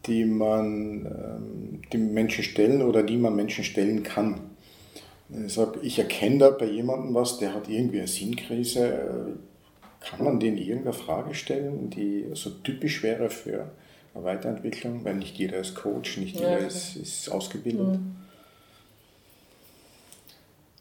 die 0.07 0.25
man 0.25 1.07
ähm, 1.07 1.83
die 1.93 1.99
Menschen 1.99 2.45
stellen 2.45 2.83
oder 2.83 3.03
die 3.03 3.17
man 3.17 3.35
Menschen 3.35 3.65
stellen 3.65 4.03
kann. 4.03 4.41
Ich 5.47 5.55
sage, 5.55 5.81
ich 5.83 5.99
erkenne 5.99 6.39
da 6.39 6.51
bei 6.51 6.67
jemandem 6.67 7.15
was, 7.15 7.39
der 7.39 7.55
hat 7.55 7.69
irgendwie 7.69 7.99
eine 7.99 8.09
Sinnkrise. 8.09 9.37
Kann 10.09 10.25
man 10.25 10.41
den 10.41 10.57
irgendeine 10.57 10.93
Frage 10.93 11.35
stellen, 11.35 11.91
die 11.91 12.27
so 12.35 12.51
typisch 12.51 13.03
wäre 13.03 13.31
für 13.31 13.71
eine 14.15 14.25
Weiterentwicklung? 14.25 15.05
Weil 15.05 15.15
nicht 15.15 15.37
jeder 15.39 15.59
ist 15.59 15.75
Coach, 15.75 16.17
nicht 16.17 16.37
jeder 16.37 16.61
ja, 16.61 16.67
ist, 16.67 16.97
ist 16.97 17.31
ausgebildet. 17.31 17.99
Mhm. 17.99 18.17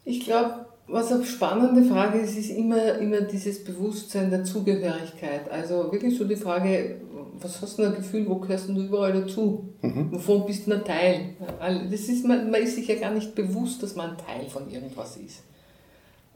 Ich 0.04 0.24
glaube, 0.24 0.66
was 0.88 1.12
eine 1.12 1.24
spannende 1.24 1.84
Frage 1.84 2.18
ist, 2.18 2.36
ist 2.36 2.50
immer, 2.50 2.96
immer 2.96 3.20
dieses 3.20 3.64
Bewusstsein 3.64 4.30
der 4.30 4.44
Zugehörigkeit. 4.44 5.48
Also 5.50 5.92
wirklich 5.92 6.18
so 6.18 6.24
die 6.24 6.36
Frage, 6.36 6.96
was 7.40 7.62
hast 7.62 7.78
du 7.78 7.84
ein 7.84 7.94
Gefühl, 7.94 8.28
wo 8.28 8.36
gehörst 8.36 8.68
du 8.68 8.72
überall 8.72 9.12
dazu? 9.12 9.68
Mhm. 9.80 10.12
Wovon 10.12 10.44
bist 10.44 10.66
du 10.66 10.72
ein 10.72 10.84
Teil? 10.84 11.36
Das 11.90 12.00
ist, 12.00 12.26
man, 12.26 12.50
man 12.50 12.60
ist 12.60 12.74
sich 12.74 12.88
ja 12.88 12.96
gar 12.96 13.12
nicht 13.12 13.34
bewusst, 13.34 13.82
dass 13.82 13.94
man 13.94 14.10
ein 14.10 14.18
Teil 14.18 14.48
von 14.48 14.68
irgendwas 14.70 15.16
ist. 15.16 15.44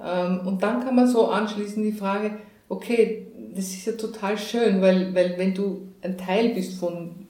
Ähm, 0.01 0.47
und 0.47 0.63
dann 0.63 0.83
kann 0.85 0.95
man 0.95 1.09
so 1.09 1.27
anschließen 1.27 1.83
die 1.83 1.93
Frage, 1.93 2.33
okay, 2.69 3.27
das 3.55 3.67
ist 3.67 3.87
ja 3.87 3.93
total 3.93 4.37
schön, 4.37 4.81
weil, 4.81 5.15
weil 5.15 5.39
wenn 5.39 5.55
du 5.55 5.89
ein 6.03 6.19
Teil 6.19 6.55
bist 6.55 6.79
von 6.79 7.27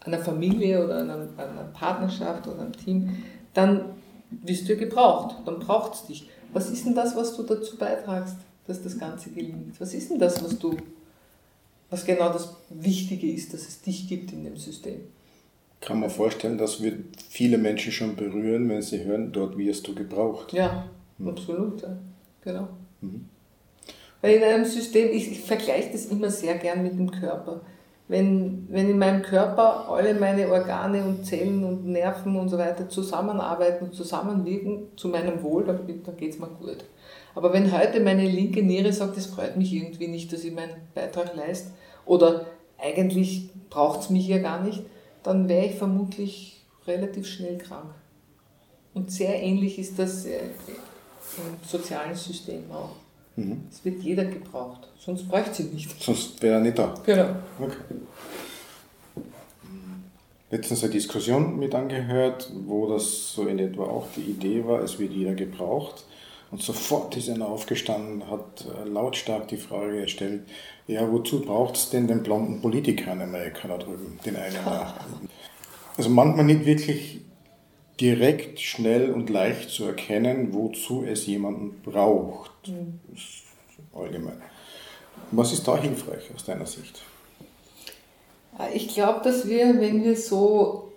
einer 0.00 0.18
Familie 0.18 0.84
oder 0.84 0.98
einer, 0.98 1.28
einer 1.36 1.70
Partnerschaft 1.72 2.46
oder 2.46 2.60
einem 2.60 2.72
Team, 2.72 3.16
dann 3.54 3.84
wirst 4.30 4.68
du 4.68 4.76
gebraucht, 4.76 5.36
dann 5.44 5.58
braucht 5.58 5.94
es 5.94 6.06
dich. 6.06 6.28
Was 6.52 6.70
ist 6.70 6.84
denn 6.84 6.94
das, 6.94 7.16
was 7.16 7.36
du 7.36 7.42
dazu 7.42 7.76
beitragst, 7.76 8.36
dass 8.66 8.82
das 8.82 8.98
Ganze 8.98 9.30
gelingt? 9.30 9.80
Was 9.80 9.94
ist 9.94 10.10
denn 10.10 10.18
das, 10.18 10.42
was 10.42 10.58
du, 10.58 10.76
was 11.90 12.04
genau 12.04 12.32
das 12.32 12.56
Wichtige 12.70 13.30
ist, 13.30 13.52
dass 13.52 13.62
es 13.62 13.80
dich 13.80 14.08
gibt 14.08 14.32
in 14.32 14.44
dem 14.44 14.56
System? 14.56 15.00
Kann 15.80 15.98
man 15.98 16.10
vorstellen, 16.10 16.58
dass 16.58 16.80
wir 16.80 16.96
viele 17.28 17.58
Menschen 17.58 17.90
schon 17.90 18.14
berühren, 18.14 18.68
wenn 18.68 18.82
sie 18.82 19.02
hören, 19.04 19.32
dort 19.32 19.58
wirst 19.58 19.88
du 19.88 19.94
gebraucht. 19.94 20.52
Ja, 20.52 20.88
mhm. 21.18 21.28
absolut, 21.28 21.82
ja. 21.82 21.96
genau. 22.42 22.68
Mhm. 23.00 23.28
Weil 24.22 24.36
in 24.36 24.44
einem 24.44 24.64
System, 24.64 25.10
ich, 25.12 25.30
ich 25.30 25.40
vergleiche 25.42 25.92
das 25.92 26.06
immer 26.06 26.30
sehr 26.30 26.54
gern 26.54 26.82
mit 26.82 26.98
dem 26.98 27.10
Körper 27.10 27.60
wenn, 28.12 28.66
wenn 28.68 28.90
in 28.90 28.98
meinem 28.98 29.22
Körper 29.22 29.88
alle 29.88 30.12
meine 30.12 30.46
Organe 30.52 31.02
und 31.02 31.24
Zellen 31.24 31.64
und 31.64 31.86
Nerven 31.86 32.36
und 32.36 32.50
so 32.50 32.58
weiter 32.58 32.86
zusammenarbeiten 32.86 33.86
und 33.86 33.94
zusammenwirken 33.94 34.88
zu 34.96 35.08
meinem 35.08 35.42
Wohl, 35.42 35.64
dann, 35.64 35.80
dann 36.04 36.16
geht 36.18 36.34
es 36.34 36.38
mir 36.38 36.48
gut. 36.48 36.84
Aber 37.34 37.54
wenn 37.54 37.72
heute 37.72 38.00
meine 38.00 38.28
linke 38.28 38.62
Niere 38.62 38.92
sagt, 38.92 39.16
es 39.16 39.24
freut 39.26 39.56
mich 39.56 39.72
irgendwie 39.72 40.08
nicht, 40.08 40.30
dass 40.30 40.44
ich 40.44 40.52
meinen 40.52 40.74
Beitrag 40.94 41.34
leiste, 41.34 41.70
oder 42.04 42.44
eigentlich 42.78 43.48
braucht 43.70 44.00
es 44.00 44.10
mich 44.10 44.28
ja 44.28 44.38
gar 44.38 44.62
nicht, 44.62 44.82
dann 45.22 45.48
wäre 45.48 45.64
ich 45.64 45.76
vermutlich 45.76 46.62
relativ 46.86 47.26
schnell 47.26 47.56
krank. 47.56 47.94
Und 48.92 49.10
sehr 49.10 49.40
ähnlich 49.42 49.78
ist 49.78 49.98
das 49.98 50.26
äh, 50.26 50.40
im 51.38 51.66
sozialen 51.66 52.14
System 52.14 52.64
auch. 52.70 52.90
Mhm. 53.36 53.62
Es 53.70 53.84
wird 53.84 54.02
jeder 54.02 54.24
gebraucht, 54.24 54.88
sonst 54.98 55.28
bräuchte 55.28 55.62
sie 55.62 55.64
nicht. 55.64 56.02
Sonst 56.02 56.42
wäre 56.42 56.56
er 56.56 56.60
nicht 56.60 56.78
da. 56.78 56.94
Genau. 57.04 57.36
Okay. 57.58 57.76
Letztens 60.50 60.84
eine 60.84 60.92
Diskussion 60.92 61.58
mit 61.58 61.74
angehört, 61.74 62.52
wo 62.66 62.86
das 62.86 63.32
so 63.32 63.46
in 63.46 63.58
etwa 63.58 63.84
auch 63.84 64.06
die 64.14 64.20
Idee 64.20 64.66
war, 64.66 64.80
es 64.82 64.98
wird 64.98 65.12
jeder 65.12 65.34
gebraucht. 65.34 66.04
Und 66.50 66.60
sofort 66.60 67.16
ist 67.16 67.30
einer 67.30 67.48
aufgestanden, 67.48 68.30
hat 68.30 68.66
äh, 68.66 68.86
lautstark 68.86 69.48
die 69.48 69.56
Frage 69.56 70.02
gestellt, 70.02 70.42
ja, 70.86 71.10
wozu 71.10 71.40
braucht 71.40 71.76
es 71.76 71.88
denn 71.88 72.06
den 72.06 72.22
blonden 72.22 72.60
Politiker 72.60 73.14
in 73.14 73.22
Amerika 73.22 73.68
da 73.68 73.78
drüben, 73.78 74.18
den 74.24 74.36
einen 74.36 74.56
da? 74.64 74.94
Also 75.94 76.08
manchmal 76.08 76.46
nicht 76.46 76.64
wirklich 76.64 77.20
direkt, 78.00 78.60
schnell 78.60 79.10
und 79.10 79.30
leicht 79.30 79.70
zu 79.70 79.84
erkennen, 79.84 80.52
wozu 80.52 81.04
es 81.04 81.26
jemanden 81.26 81.80
braucht. 81.82 82.68
Mhm. 82.68 83.00
Allgemein. 83.92 84.40
Was 85.30 85.52
ist 85.52 85.66
da 85.66 85.76
hilfreich 85.80 86.30
aus 86.34 86.44
deiner 86.44 86.66
Sicht? 86.66 87.02
Ich 88.74 88.88
glaube, 88.88 89.20
dass 89.24 89.48
wir, 89.48 89.80
wenn 89.80 90.04
wir 90.04 90.16
so 90.16 90.92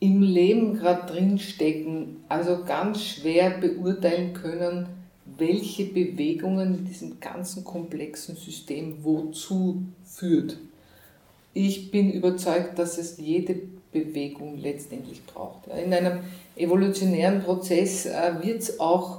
im 0.00 0.22
Leben 0.22 0.74
gerade 0.74 1.12
drin 1.12 1.38
stecken, 1.38 2.24
also 2.28 2.64
ganz 2.64 3.04
schwer 3.04 3.50
beurteilen 3.50 4.32
können, 4.32 4.86
welche 5.38 5.84
Bewegungen 5.84 6.78
in 6.78 6.84
diesem 6.84 7.20
ganzen 7.20 7.62
komplexen 7.62 8.36
System 8.36 9.04
wozu 9.04 9.82
führt. 10.04 10.58
Ich 11.54 11.90
bin 11.90 12.10
überzeugt, 12.10 12.78
dass 12.78 12.98
es 12.98 13.18
jede 13.18 13.60
Bewegung 13.92 14.58
letztendlich 14.58 15.24
braucht. 15.26 15.66
In 15.66 15.92
einem 15.92 16.20
evolutionären 16.56 17.42
Prozess 17.42 18.06
äh, 18.06 18.32
wird 18.42 18.62
es 18.62 18.80
auch 18.80 19.18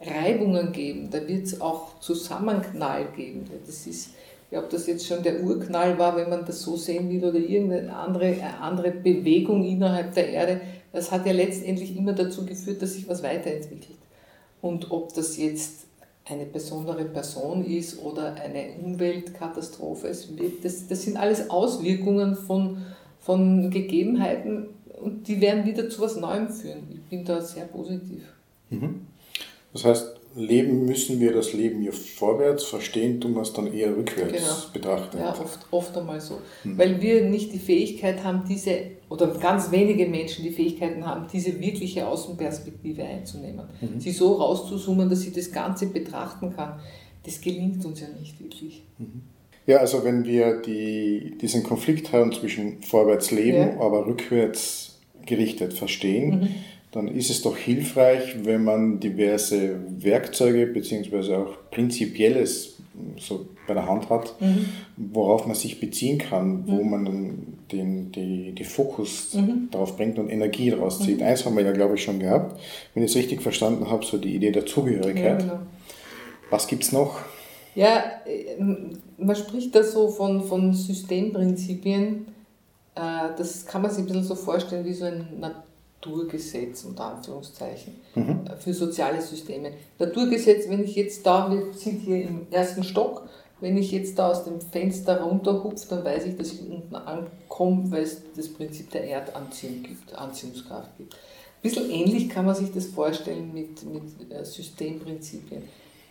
Reibungen 0.00 0.72
geben, 0.72 1.08
da 1.10 1.26
wird 1.26 1.46
es 1.46 1.60
auch 1.60 1.98
Zusammenknall 2.00 3.06
geben. 3.16 3.48
Das 3.66 3.86
ist, 3.86 4.10
ob 4.52 4.70
das 4.70 4.86
jetzt 4.86 5.06
schon 5.06 5.22
der 5.22 5.42
Urknall 5.42 5.98
war, 5.98 6.16
wenn 6.16 6.28
man 6.28 6.44
das 6.44 6.60
so 6.62 6.76
sehen 6.76 7.10
will, 7.10 7.24
oder 7.24 7.38
irgendeine 7.38 7.94
andere, 7.94 8.30
äh, 8.30 8.42
andere 8.60 8.90
Bewegung 8.90 9.64
innerhalb 9.64 10.14
der 10.14 10.28
Erde, 10.28 10.60
das 10.92 11.10
hat 11.10 11.26
ja 11.26 11.32
letztendlich 11.32 11.96
immer 11.96 12.12
dazu 12.12 12.46
geführt, 12.46 12.80
dass 12.80 12.94
sich 12.94 13.08
was 13.08 13.22
weiterentwickelt. 13.22 13.98
Und 14.62 14.90
ob 14.90 15.12
das 15.14 15.36
jetzt 15.36 15.86
eine 16.26 16.46
besondere 16.46 17.04
Person 17.04 17.66
ist 17.66 18.00
oder 18.00 18.34
eine 18.34 18.76
Umweltkatastrophe, 18.82 20.08
das, 20.62 20.86
das 20.86 21.02
sind 21.02 21.16
alles 21.16 21.50
Auswirkungen 21.50 22.36
von, 22.36 22.78
von 23.24 23.70
Gegebenheiten 23.70 24.66
und 25.00 25.26
die 25.26 25.40
werden 25.40 25.64
wieder 25.64 25.88
zu 25.88 26.02
was 26.02 26.16
Neuem 26.16 26.48
führen. 26.48 26.82
Ich 26.92 27.00
bin 27.08 27.24
da 27.24 27.40
sehr 27.40 27.64
positiv. 27.64 28.22
Mhm. 28.68 29.06
Das 29.72 29.84
heißt, 29.84 30.20
leben 30.36 30.84
müssen 30.84 31.20
wir 31.20 31.32
das 31.32 31.54
Leben 31.54 31.80
hier 31.80 31.92
vorwärts, 31.92 32.64
verstehen 32.64 33.20
tun 33.20 33.34
wir 33.34 33.42
es 33.42 33.52
dann 33.52 33.72
eher 33.72 33.96
rückwärts 33.96 34.32
genau. 34.32 34.72
betrachten. 34.72 35.18
Ja, 35.18 35.30
oft, 35.30 35.60
oft 35.70 35.96
einmal 35.96 36.20
so. 36.20 36.38
Mhm. 36.64 36.78
Weil 36.78 37.00
wir 37.00 37.24
nicht 37.24 37.52
die 37.52 37.58
Fähigkeit 37.58 38.22
haben, 38.22 38.44
diese, 38.46 38.78
oder 39.08 39.28
ganz 39.28 39.70
wenige 39.70 40.06
Menschen 40.06 40.44
die 40.44 40.50
Fähigkeiten 40.50 41.06
haben, 41.06 41.26
diese 41.32 41.58
wirkliche 41.60 42.06
Außenperspektive 42.06 43.04
einzunehmen. 43.04 43.66
Mhm. 43.80 44.00
Sie 44.00 44.12
so 44.12 44.34
rauszuzoomen, 44.34 45.08
dass 45.08 45.24
ich 45.24 45.32
das 45.32 45.50
Ganze 45.50 45.86
betrachten 45.86 46.54
kann. 46.54 46.78
Das 47.24 47.40
gelingt 47.40 47.82
uns 47.86 48.00
ja 48.00 48.08
nicht 48.20 48.38
wirklich. 48.38 48.82
Mhm. 48.98 49.22
Ja, 49.66 49.78
also 49.78 50.04
wenn 50.04 50.24
wir 50.24 50.60
die, 50.60 51.38
diesen 51.40 51.62
Konflikt 51.62 52.12
haben 52.12 52.32
zwischen 52.32 52.82
vorwärts 52.82 53.30
leben, 53.30 53.76
ja. 53.76 53.80
aber 53.80 54.06
rückwärts 54.06 54.98
gerichtet 55.24 55.72
verstehen, 55.72 56.28
mhm. 56.30 56.48
dann 56.92 57.08
ist 57.08 57.30
es 57.30 57.42
doch 57.42 57.56
hilfreich, 57.56 58.44
wenn 58.44 58.62
man 58.62 59.00
diverse 59.00 59.76
Werkzeuge 59.98 60.66
bzw. 60.66 61.34
auch 61.34 61.56
Prinzipielles 61.70 62.74
so 63.18 63.46
bei 63.66 63.74
der 63.74 63.88
Hand 63.88 64.08
hat, 64.08 64.40
mhm. 64.40 64.66
worauf 64.96 65.46
man 65.46 65.56
sich 65.56 65.80
beziehen 65.80 66.18
kann, 66.18 66.64
wo 66.66 66.82
mhm. 66.82 66.90
man 66.90 67.38
den, 67.72 68.12
die, 68.12 68.52
die 68.52 68.64
Fokus 68.64 69.34
mhm. 69.34 69.68
darauf 69.70 69.96
bringt 69.96 70.18
und 70.18 70.30
Energie 70.30 70.70
daraus 70.70 71.00
zieht. 71.00 71.18
Mhm. 71.18 71.26
Eins 71.26 71.44
haben 71.44 71.56
wir 71.56 71.64
ja, 71.64 71.72
glaube 71.72 71.94
ich, 71.94 72.02
schon 72.02 72.20
gehabt, 72.20 72.60
wenn 72.92 73.02
ich 73.02 73.10
es 73.10 73.16
richtig 73.16 73.42
verstanden 73.42 73.90
habe, 73.90 74.04
so 74.04 74.18
die 74.18 74.34
Idee 74.34 74.52
der 74.52 74.66
Zugehörigkeit. 74.66 75.24
Ja, 75.24 75.48
genau. 75.48 75.58
Was 76.50 76.68
gibt 76.68 76.84
es 76.84 76.92
noch? 76.92 77.18
Ja, 77.74 78.04
man 79.18 79.36
spricht 79.36 79.74
da 79.74 79.82
so 79.82 80.08
von, 80.08 80.42
von 80.42 80.72
Systemprinzipien. 80.72 82.26
Äh, 82.94 83.28
das 83.36 83.66
kann 83.66 83.82
man 83.82 83.90
sich 83.90 84.00
ein 84.00 84.06
bisschen 84.06 84.24
so 84.24 84.34
vorstellen 84.34 84.84
wie 84.84 84.94
so 84.94 85.04
ein 85.04 85.40
Naturgesetz, 85.40 86.84
unter 86.84 87.16
Anführungszeichen, 87.16 87.94
mhm. 88.14 88.46
Äh, 88.46 88.56
für 88.56 88.74
soziale 88.74 89.20
Systeme. 89.20 89.72
Naturgesetz, 89.98 90.68
wenn 90.68 90.84
ich 90.84 90.94
jetzt 90.96 91.24
da, 91.26 91.50
wir 91.50 91.72
sind 91.72 92.00
hier 92.00 92.22
im 92.22 92.46
ersten 92.50 92.84
Stock, 92.84 93.28
wenn 93.60 93.76
ich 93.76 93.92
jetzt 93.92 94.18
da 94.18 94.30
aus 94.30 94.44
dem 94.44 94.60
Fenster 94.60 95.22
runterhupfe, 95.22 95.86
dann 95.88 96.04
weiß 96.04 96.26
ich, 96.26 96.36
dass 96.36 96.52
ich 96.52 96.60
unten 96.68 96.94
ankomme, 96.94 97.90
weil 97.90 98.02
es 98.02 98.20
das 98.36 98.48
Prinzip 98.48 98.90
der 98.90 99.08
Erdanziehung 99.08 99.82
gibt, 99.82 100.14
Anziehungskraft 100.14 100.96
gibt. 100.98 101.14
Ein 101.14 101.18
bisschen 101.62 101.90
ähnlich 101.90 102.28
kann 102.28 102.44
man 102.44 102.54
sich 102.54 102.70
das 102.72 102.86
vorstellen 102.86 103.54
mit, 103.54 103.82
mit 103.90 104.02
Systemprinzipien. 104.46 105.62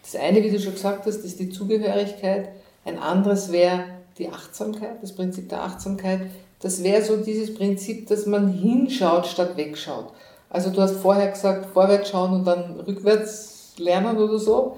Das 0.01 0.15
eine, 0.15 0.43
wie 0.43 0.49
du 0.49 0.59
schon 0.59 0.73
gesagt 0.73 1.05
hast, 1.05 1.17
ist 1.17 1.39
die 1.39 1.49
Zugehörigkeit. 1.49 2.49
Ein 2.85 2.99
anderes 2.99 3.51
wäre 3.51 3.85
die 4.17 4.29
Achtsamkeit, 4.29 5.01
das 5.01 5.13
Prinzip 5.13 5.49
der 5.49 5.63
Achtsamkeit. 5.63 6.21
Das 6.59 6.83
wäre 6.83 7.01
so 7.01 7.17
dieses 7.17 7.53
Prinzip, 7.53 8.07
dass 8.07 8.25
man 8.25 8.47
hinschaut 8.49 9.25
statt 9.27 9.57
wegschaut. 9.57 10.11
Also 10.49 10.69
du 10.69 10.81
hast 10.81 10.97
vorher 10.97 11.31
gesagt, 11.31 11.65
vorwärts 11.73 12.09
schauen 12.09 12.33
und 12.33 12.45
dann 12.45 12.79
rückwärts 12.81 13.73
lernen 13.77 14.17
oder 14.17 14.37
so. 14.37 14.77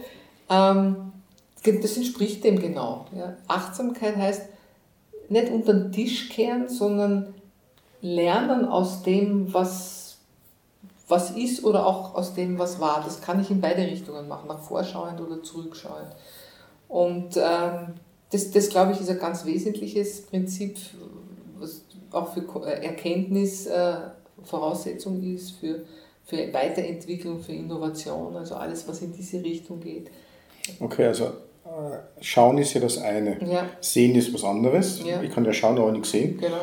Ähm, 0.50 1.12
das 1.64 1.98
entspricht 1.98 2.44
dem 2.44 2.60
genau. 2.60 3.08
Achtsamkeit 3.48 4.16
heißt 4.16 4.44
nicht 5.30 5.52
unter 5.52 5.74
den 5.74 5.92
Tisch 5.92 6.30
kehren, 6.30 6.70
sondern 6.70 7.34
lernen 8.02 8.66
aus 8.66 9.02
dem, 9.02 9.52
was 9.54 10.06
was 11.08 11.32
ist 11.32 11.64
oder 11.64 11.86
auch 11.86 12.16
aus 12.16 12.34
dem, 12.34 12.58
was 12.58 12.80
war. 12.80 13.04
Das 13.04 13.22
kann 13.22 13.40
ich 13.40 13.52
in 13.52 13.62
beide 13.62 13.84
Richtungen 13.84 14.28
machen, 14.28 14.48
nach 14.48 14.60
vorschauend 14.60 15.22
oder 15.22 15.44
zurückschauend. 15.44 16.08
Und 16.88 17.38
ähm, 17.38 17.94
das, 18.32 18.52
das, 18.52 18.70
glaube 18.70 18.94
ich, 18.94 19.02
ist 19.02 19.10
ein 19.10 19.20
ganz 19.20 19.46
wesentliches 19.46 20.22
Prinzip, 20.22 20.78
was 21.60 21.82
auch 22.12 22.34
für 22.34 22.66
Erkenntnis 22.66 23.66
äh, 23.66 23.96
Voraussetzung 24.44 25.22
ist, 25.36 25.52
für, 25.52 25.86
für 26.26 26.54
Weiterentwicklung, 26.54 27.40
für 27.40 27.54
Innovation, 27.54 28.36
also 28.36 28.56
alles, 28.56 28.88
was 28.88 29.02
in 29.02 29.14
diese 29.14 29.44
Richtung 29.44 29.80
geht. 29.80 30.10
Okay, 30.80 31.06
also 31.06 31.32
Schauen 32.22 32.58
ist 32.60 32.74
ja 32.74 32.82
das 32.82 32.98
eine. 33.00 33.38
Ja. 33.44 33.70
Sehen 33.82 34.16
ist 34.16 34.34
was 34.34 34.44
anderes. 34.44 35.02
Ja. 35.04 35.22
Ich 35.22 35.32
kann 35.32 35.46
ja 35.46 35.54
schauen, 35.54 35.78
aber 35.78 35.92
nichts 35.92 36.12
sehen. 36.12 36.38
Genau. 36.38 36.62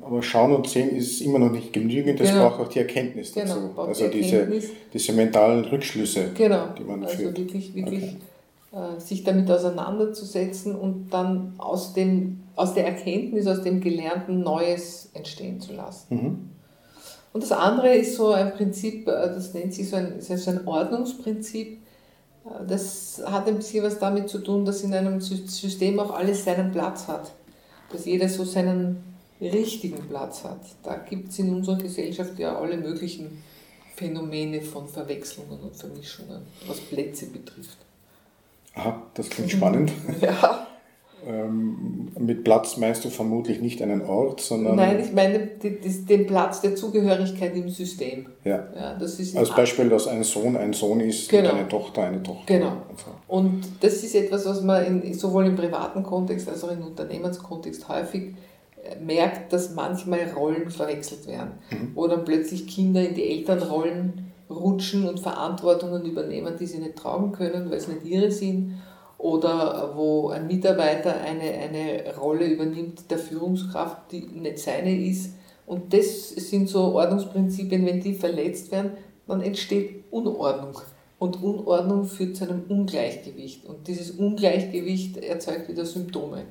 Aber 0.00 0.22
Schauen 0.22 0.54
und 0.54 0.68
Sehen 0.68 0.96
ist 0.96 1.20
immer 1.20 1.38
noch 1.38 1.50
nicht 1.50 1.72
genügend, 1.72 2.20
es 2.20 2.30
genau. 2.30 2.48
braucht 2.48 2.60
auch 2.60 2.68
die 2.68 2.78
Erkenntnis 2.78 3.32
genau, 3.32 3.68
dazu. 3.76 3.80
Also 3.80 4.08
die 4.08 4.22
diese, 4.22 4.48
diese 4.92 5.12
mentalen 5.12 5.64
Rückschlüsse, 5.64 6.30
genau. 6.34 6.68
die 6.78 6.82
man 6.82 7.04
also 7.04 7.16
führt. 7.16 7.38
wirklich, 7.38 7.74
wirklich 7.74 8.02
okay. 8.02 8.16
Äh, 8.72 9.00
sich 9.00 9.22
damit 9.24 9.50
auseinanderzusetzen 9.50 10.74
und 10.74 11.10
dann 11.10 11.54
aus, 11.58 11.92
dem, 11.92 12.42
aus 12.56 12.74
der 12.74 12.86
Erkenntnis, 12.86 13.46
aus 13.46 13.62
dem 13.62 13.80
Gelernten 13.80 14.40
Neues 14.40 15.10
entstehen 15.14 15.60
zu 15.60 15.74
lassen. 15.74 16.14
Mhm. 16.14 16.50
Und 17.32 17.42
das 17.42 17.52
andere 17.52 17.94
ist 17.94 18.16
so 18.16 18.32
ein 18.32 18.52
Prinzip, 18.52 19.06
äh, 19.08 19.28
das 19.28 19.54
nennt 19.54 19.74
sich 19.74 19.88
so 19.88 19.96
ein, 19.96 20.20
so 20.20 20.50
ein 20.50 20.66
Ordnungsprinzip, 20.66 21.78
das 22.66 23.22
hat 23.24 23.46
ein 23.46 23.56
bisschen 23.56 23.84
was 23.84 23.98
damit 23.98 24.28
zu 24.28 24.38
tun, 24.38 24.64
dass 24.64 24.82
in 24.82 24.92
einem 24.92 25.20
System 25.20 26.00
auch 26.00 26.10
alles 26.10 26.44
seinen 26.44 26.72
Platz 26.72 27.06
hat. 27.06 27.30
Dass 27.92 28.04
jeder 28.04 28.28
so 28.28 28.44
seinen 28.44 29.04
richtigen 29.40 30.08
Platz 30.08 30.44
hat. 30.44 30.60
Da 30.82 30.96
gibt 30.96 31.28
es 31.28 31.38
in 31.38 31.54
unserer 31.54 31.76
Gesellschaft 31.76 32.38
ja 32.38 32.58
alle 32.58 32.76
möglichen 32.76 33.42
Phänomene 33.94 34.60
von 34.62 34.88
Verwechslungen 34.88 35.60
und 35.60 35.76
Vermischungen, 35.76 36.42
was 36.66 36.80
Plätze 36.80 37.26
betrifft. 37.26 37.76
Aha, 38.74 39.02
das 39.14 39.28
klingt 39.28 39.50
spannend. 39.50 39.92
ja. 40.20 40.66
Ähm, 41.24 42.08
mit 42.18 42.42
Platz 42.42 42.76
meinst 42.78 43.04
du 43.04 43.10
vermutlich 43.10 43.60
nicht 43.60 43.80
einen 43.80 44.02
Ort, 44.02 44.40
sondern. 44.40 44.74
Nein, 44.74 45.00
ich 45.00 45.12
meine 45.12 45.38
den 45.38 46.26
Platz 46.26 46.62
der 46.62 46.74
Zugehörigkeit 46.74 47.54
im 47.54 47.68
System. 47.68 48.26
Ja. 48.42 48.66
ja 48.74 48.94
das 48.98 49.20
ist 49.20 49.36
Als 49.36 49.54
Beispiel, 49.54 49.88
dass 49.88 50.08
ein 50.08 50.24
Sohn 50.24 50.56
ein 50.56 50.72
Sohn 50.72 50.98
ist 50.98 51.28
genau. 51.28 51.50
und 51.50 51.58
eine 51.58 51.68
Tochter 51.68 52.02
eine 52.02 52.22
Tochter. 52.22 52.42
Genau. 52.46 52.72
Und 53.28 53.62
das 53.80 54.02
ist 54.02 54.16
etwas, 54.16 54.46
was 54.46 54.62
man 54.62 54.84
in, 54.84 55.14
sowohl 55.14 55.46
im 55.46 55.54
privaten 55.54 56.02
Kontext 56.02 56.48
als 56.48 56.64
auch 56.64 56.72
im 56.72 56.84
Unternehmenskontext 56.84 57.88
häufig 57.88 58.34
äh, 58.82 58.96
merkt, 59.00 59.52
dass 59.52 59.74
manchmal 59.74 60.28
Rollen 60.34 60.70
verwechselt 60.70 61.28
werden. 61.28 61.52
Mhm. 61.70 61.92
Oder 61.94 62.18
plötzlich 62.18 62.66
Kinder 62.66 63.00
in 63.00 63.14
die 63.14 63.30
Elternrollen 63.30 64.31
rutschen 64.56 65.08
und 65.08 65.20
Verantwortungen 65.20 66.04
übernehmen, 66.04 66.56
die 66.58 66.66
sie 66.66 66.78
nicht 66.78 66.96
tragen 66.96 67.32
können, 67.32 67.70
weil 67.70 67.78
es 67.78 67.88
nicht 67.88 68.04
ihre 68.04 68.30
sind 68.30 68.74
oder 69.18 69.92
wo 69.94 70.30
ein 70.30 70.48
Mitarbeiter 70.48 71.20
eine, 71.20 71.52
eine 71.52 72.16
Rolle 72.16 72.46
übernimmt 72.46 73.10
der 73.10 73.18
Führungskraft, 73.18 74.10
die 74.10 74.22
nicht 74.22 74.58
seine 74.58 74.98
ist. 74.98 75.34
Und 75.64 75.94
das 75.94 76.30
sind 76.30 76.68
so 76.68 76.94
Ordnungsprinzipien, 76.94 77.86
wenn 77.86 78.00
die 78.00 78.14
verletzt 78.14 78.72
werden, 78.72 78.92
dann 79.28 79.40
entsteht 79.40 80.04
Unordnung. 80.10 80.76
Und 81.20 81.40
Unordnung 81.40 82.04
führt 82.04 82.36
zu 82.36 82.44
einem 82.44 82.64
Ungleichgewicht. 82.68 83.64
Und 83.64 83.86
dieses 83.86 84.10
Ungleichgewicht 84.10 85.18
erzeugt 85.18 85.68
wieder 85.68 85.86
Symptome. 85.86 86.46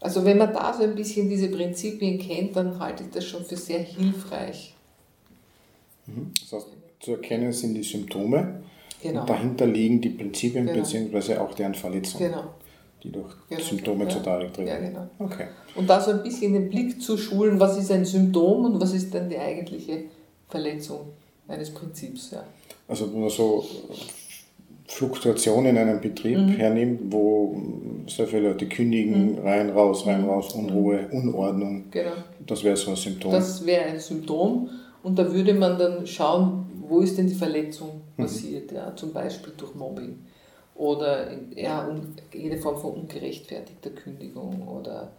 Also 0.00 0.24
wenn 0.24 0.36
man 0.36 0.52
da 0.52 0.74
so 0.74 0.82
ein 0.82 0.94
bisschen 0.94 1.30
diese 1.30 1.48
Prinzipien 1.48 2.18
kennt, 2.18 2.56
dann 2.56 2.78
halte 2.78 3.04
ich 3.04 3.10
das 3.10 3.24
schon 3.24 3.44
für 3.44 3.56
sehr 3.56 3.80
hilfreich. 3.80 4.74
Mhm. 6.06 6.32
Das 6.40 6.52
heißt, 6.52 6.68
zu 7.00 7.12
erkennen 7.12 7.52
sind 7.52 7.74
die 7.74 7.82
Symptome 7.82 8.62
Genau. 9.02 9.20
Und 9.20 9.30
dahinter 9.30 9.66
liegen 9.66 10.00
die 10.00 10.10
Prinzipien 10.10 10.66
genau. 10.66 10.80
bzw. 10.80 11.36
auch 11.38 11.54
deren 11.54 11.74
Verletzung, 11.74 12.20
genau. 12.20 12.44
die 13.02 13.10
durch 13.10 13.32
genau. 13.48 13.62
Symptome 13.62 14.04
ja. 14.04 14.10
zutage 14.10 14.52
treten. 14.52 14.68
Ja, 14.68 14.78
genau. 14.78 15.08
Okay. 15.18 15.46
Und 15.74 15.88
da 15.88 16.00
so 16.00 16.10
ein 16.10 16.22
bisschen 16.22 16.52
den 16.52 16.68
Blick 16.68 17.00
zu 17.00 17.16
schulen, 17.16 17.58
was 17.58 17.78
ist 17.78 17.90
ein 17.90 18.04
Symptom 18.04 18.66
und 18.66 18.80
was 18.80 18.92
ist 18.92 19.14
dann 19.14 19.28
die 19.28 19.38
eigentliche 19.38 20.04
Verletzung 20.48 21.00
eines 21.48 21.72
Prinzips. 21.72 22.32
Ja. 22.32 22.44
Also 22.88 23.10
wenn 23.12 23.20
man 23.20 23.30
so 23.30 23.64
Fluktuation 24.86 25.64
in 25.66 25.78
einem 25.78 26.00
Betrieb 26.00 26.38
mhm. 26.38 26.48
hernimmt, 26.48 27.00
wo 27.12 27.56
sehr 28.06 28.26
viele 28.26 28.50
Leute 28.50 28.66
kündigen, 28.66 29.36
mhm. 29.36 29.38
rein, 29.38 29.70
raus, 29.70 30.06
rein, 30.06 30.24
raus, 30.24 30.52
Unruhe, 30.52 31.08
Unordnung. 31.10 31.84
Genau. 31.90 32.10
Das 32.46 32.62
wäre 32.64 32.76
so 32.76 32.90
ein 32.90 32.96
Symptom. 32.96 33.32
Das 33.32 33.64
wäre 33.64 33.84
ein 33.84 34.00
Symptom 34.00 34.68
und 35.02 35.18
da 35.18 35.32
würde 35.32 35.54
man 35.54 35.78
dann 35.78 36.06
schauen, 36.06 36.66
wo 36.90 37.00
ist 37.00 37.16
denn 37.16 37.28
die 37.28 37.34
Verletzung 37.34 38.02
mhm. 38.16 38.22
passiert, 38.22 38.70
mhm. 38.70 38.76
ja, 38.76 38.96
zum 38.96 39.12
Beispiel 39.12 39.52
durch 39.56 39.74
Mobbing 39.74 40.18
oder 40.74 41.28
ja, 41.54 41.88
jede 42.34 42.58
Form 42.58 42.80
von 42.80 42.92
ungerechtfertigter 42.94 43.90
Kündigung 43.90 44.66
oder 44.66 45.12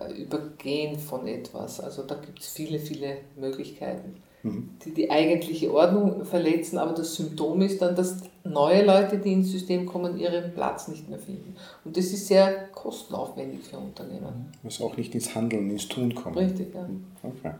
äh, 0.00 0.12
Übergehen 0.20 0.98
von 0.98 1.26
etwas. 1.26 1.80
Also 1.80 2.02
da 2.02 2.16
gibt 2.16 2.40
es 2.40 2.48
viele, 2.48 2.78
viele 2.78 3.18
Möglichkeiten, 3.36 4.16
mhm. 4.42 4.70
die 4.84 4.92
die 4.92 5.10
eigentliche 5.10 5.72
Ordnung 5.72 6.24
verletzen, 6.24 6.78
aber 6.78 6.92
das 6.92 7.14
Symptom 7.14 7.60
ist 7.62 7.80
dann, 7.80 7.94
dass 7.94 8.16
neue 8.42 8.84
Leute, 8.84 9.18
die 9.18 9.32
ins 9.32 9.52
System 9.52 9.86
kommen, 9.86 10.18
ihren 10.18 10.52
Platz 10.54 10.88
nicht 10.88 11.08
mehr 11.08 11.18
finden. 11.18 11.54
Und 11.84 11.96
das 11.96 12.06
ist 12.06 12.26
sehr 12.26 12.68
kostenaufwendig 12.68 13.60
für 13.68 13.78
Unternehmen. 13.78 14.52
Was 14.62 14.80
auch 14.80 14.96
nicht 14.96 15.14
ins 15.14 15.34
Handeln, 15.34 15.70
ins 15.70 15.86
Tun 15.88 16.14
kommt. 16.14 16.36
Richtig, 16.36 16.74
ja. 16.74 16.88
Okay. 17.22 17.52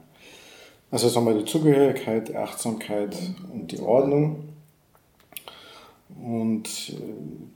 Also 0.90 1.08
sagen 1.08 1.26
wir 1.26 1.34
die 1.34 1.44
Zugehörigkeit, 1.44 2.28
die 2.28 2.36
Achtsamkeit 2.36 3.16
und 3.52 3.70
die 3.70 3.80
Ordnung. 3.80 4.48
Und 6.22 6.90
äh, 6.90 6.96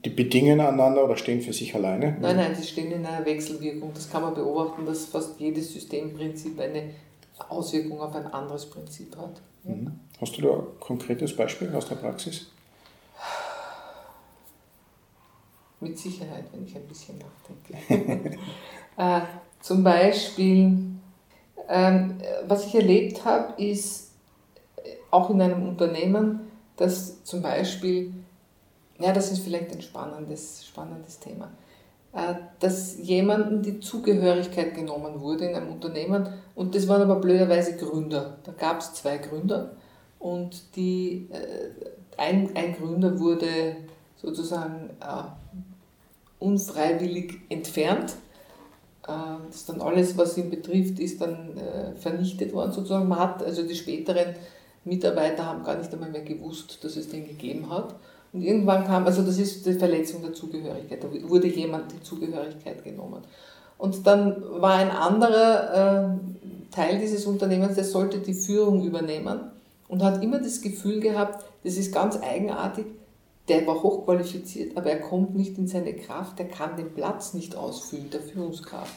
die 0.05 0.09
bedingen 0.09 0.59
einander 0.61 1.03
oder 1.03 1.17
stehen 1.17 1.41
für 1.41 1.53
sich 1.53 1.75
alleine? 1.75 2.17
Nein, 2.19 2.37
nein, 2.37 2.55
sie 2.55 2.63
stehen 2.63 2.91
in 2.91 3.05
einer 3.05 3.25
Wechselwirkung. 3.25 3.91
Das 3.93 4.09
kann 4.09 4.21
man 4.21 4.33
beobachten, 4.33 4.85
dass 4.85 5.05
fast 5.05 5.39
jedes 5.39 5.73
Systemprinzip 5.73 6.59
eine 6.59 6.91
Auswirkung 7.49 7.99
auf 7.99 8.15
ein 8.15 8.27
anderes 8.27 8.65
Prinzip 8.69 9.15
hat. 9.17 9.41
Mhm. 9.63 9.99
Hast 10.19 10.37
du 10.37 10.41
da 10.41 10.53
ein 10.53 10.63
konkretes 10.79 11.35
Beispiel 11.35 11.75
aus 11.75 11.87
der 11.87 11.95
Praxis? 11.95 12.47
Mit 15.81 15.99
Sicherheit, 15.99 16.45
wenn 16.53 16.65
ich 16.65 16.75
ein 16.75 16.87
bisschen 16.87 17.19
nachdenke. 17.19 18.37
äh, 18.97 19.21
zum 19.59 19.83
Beispiel 19.83 20.94
ähm, 21.69 22.19
was 22.47 22.65
ich 22.67 22.75
erlebt 22.75 23.25
habe, 23.25 23.61
ist 23.61 24.11
auch 25.11 25.29
in 25.29 25.41
einem 25.41 25.67
Unternehmen, 25.67 26.51
dass 26.75 27.23
zum 27.23 27.41
Beispiel, 27.41 28.13
ja, 28.99 29.13
das 29.13 29.31
ist 29.31 29.39
vielleicht 29.39 29.71
ein 29.71 29.81
spannendes, 29.81 30.65
spannendes 30.65 31.19
Thema, 31.19 31.51
äh, 32.13 32.35
dass 32.59 32.97
jemandem 32.97 33.61
die 33.61 33.79
Zugehörigkeit 33.79 34.75
genommen 34.75 35.21
wurde 35.21 35.45
in 35.45 35.55
einem 35.55 35.71
Unternehmen 35.71 36.27
und 36.53 36.75
das 36.75 36.87
waren 36.87 37.01
aber 37.01 37.15
blöderweise 37.15 37.77
Gründer. 37.77 38.37
Da 38.43 38.51
gab 38.51 38.79
es 38.79 38.93
zwei 38.93 39.17
Gründer 39.17 39.71
und 40.19 40.75
die, 40.75 41.29
äh, 41.31 41.69
ein, 42.17 42.55
ein 42.55 42.75
Gründer 42.75 43.19
wurde 43.19 43.77
sozusagen 44.17 44.89
äh, 44.99 45.23
unfreiwillig 46.39 47.39
entfernt 47.49 48.15
das 49.07 49.55
ist 49.57 49.69
dann 49.69 49.81
alles, 49.81 50.17
was 50.17 50.37
ihn 50.37 50.49
betrifft, 50.49 50.99
ist 50.99 51.21
dann 51.21 51.57
äh, 51.57 51.95
vernichtet 51.95 52.53
worden 52.53 52.71
sozusagen. 52.71 53.07
Man 53.07 53.19
hat, 53.19 53.43
also 53.43 53.63
die 53.63 53.75
späteren 53.75 54.35
Mitarbeiter 54.83 55.45
haben 55.45 55.63
gar 55.63 55.77
nicht 55.77 55.93
einmal 55.93 56.09
mehr 56.09 56.23
gewusst, 56.23 56.83
dass 56.83 56.95
es 56.95 57.09
den 57.09 57.27
gegeben 57.27 57.69
hat. 57.69 57.95
Und 58.33 58.41
irgendwann 58.41 58.85
kam, 58.85 59.05
also 59.05 59.21
das 59.21 59.37
ist 59.37 59.65
die 59.65 59.73
Verletzung 59.73 60.21
der 60.21 60.33
Zugehörigkeit, 60.33 61.03
da 61.03 61.07
wurde 61.29 61.47
jemand 61.47 61.91
die 61.91 62.03
Zugehörigkeit 62.03 62.83
genommen. 62.83 63.21
Und 63.77 64.05
dann 64.07 64.43
war 64.59 64.75
ein 64.75 64.89
anderer 64.89 66.13
äh, 66.13 66.73
Teil 66.73 66.99
dieses 66.99 67.25
Unternehmens, 67.25 67.75
der 67.75 67.83
sollte 67.83 68.19
die 68.19 68.33
Führung 68.33 68.83
übernehmen 68.83 69.51
und 69.87 70.03
hat 70.03 70.23
immer 70.23 70.39
das 70.39 70.61
Gefühl 70.61 70.99
gehabt, 70.99 71.45
das 71.63 71.77
ist 71.77 71.93
ganz 71.93 72.17
eigenartig, 72.21 72.85
der 73.47 73.65
war 73.67 73.83
hochqualifiziert, 73.83 74.75
aber 74.75 74.89
er 74.89 75.01
kommt 75.01 75.35
nicht 75.35 75.57
in 75.57 75.67
seine 75.67 75.93
Kraft, 75.93 76.39
er 76.39 76.47
kann 76.47 76.77
den 76.77 76.93
Platz 76.93 77.33
nicht 77.33 77.55
ausfüllen, 77.55 78.09
der 78.09 78.21
Führungskraft. 78.21 78.95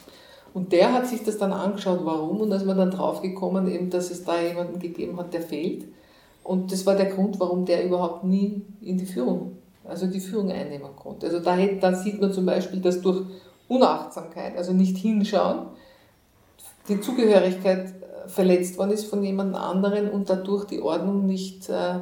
Und 0.53 0.71
der 0.71 0.93
hat 0.93 1.07
sich 1.07 1.23
das 1.23 1.37
dann 1.37 1.53
angeschaut, 1.53 1.99
warum, 2.03 2.41
und 2.41 2.49
da 2.49 2.55
ist 2.55 2.65
man 2.65 2.77
dann 2.77 2.89
draufgekommen, 2.89 3.67
eben, 3.71 3.89
dass 3.89 4.09
es 4.09 4.23
da 4.23 4.41
jemanden 4.41 4.79
gegeben 4.79 5.17
hat, 5.17 5.33
der 5.33 5.41
fehlt. 5.41 5.85
Und 6.43 6.71
das 6.71 6.85
war 6.87 6.95
der 6.95 7.11
Grund, 7.11 7.39
warum 7.39 7.65
der 7.65 7.85
überhaupt 7.85 8.23
nie 8.23 8.65
in 8.81 8.97
die 8.97 9.05
Führung, 9.05 9.57
also 9.85 10.07
die 10.07 10.19
Führung 10.19 10.51
einnehmen 10.51 10.95
konnte. 10.95 11.27
Also 11.27 11.39
da, 11.39 11.55
da 11.55 11.93
sieht 11.93 12.19
man 12.19 12.33
zum 12.33 12.47
Beispiel, 12.47 12.79
dass 12.79 13.01
durch 13.01 13.21
Unachtsamkeit, 13.67 14.57
also 14.57 14.73
nicht 14.73 14.97
hinschauen, 14.97 15.67
die 16.87 16.99
Zugehörigkeit 16.99 17.89
äh, 17.89 18.27
verletzt 18.27 18.79
worden 18.79 18.91
ist 18.91 19.05
von 19.05 19.23
jemand 19.23 19.55
anderen 19.55 20.09
und 20.09 20.27
dadurch 20.29 20.65
die 20.65 20.81
Ordnung 20.81 21.27
nicht 21.27 21.69
äh, 21.69 21.99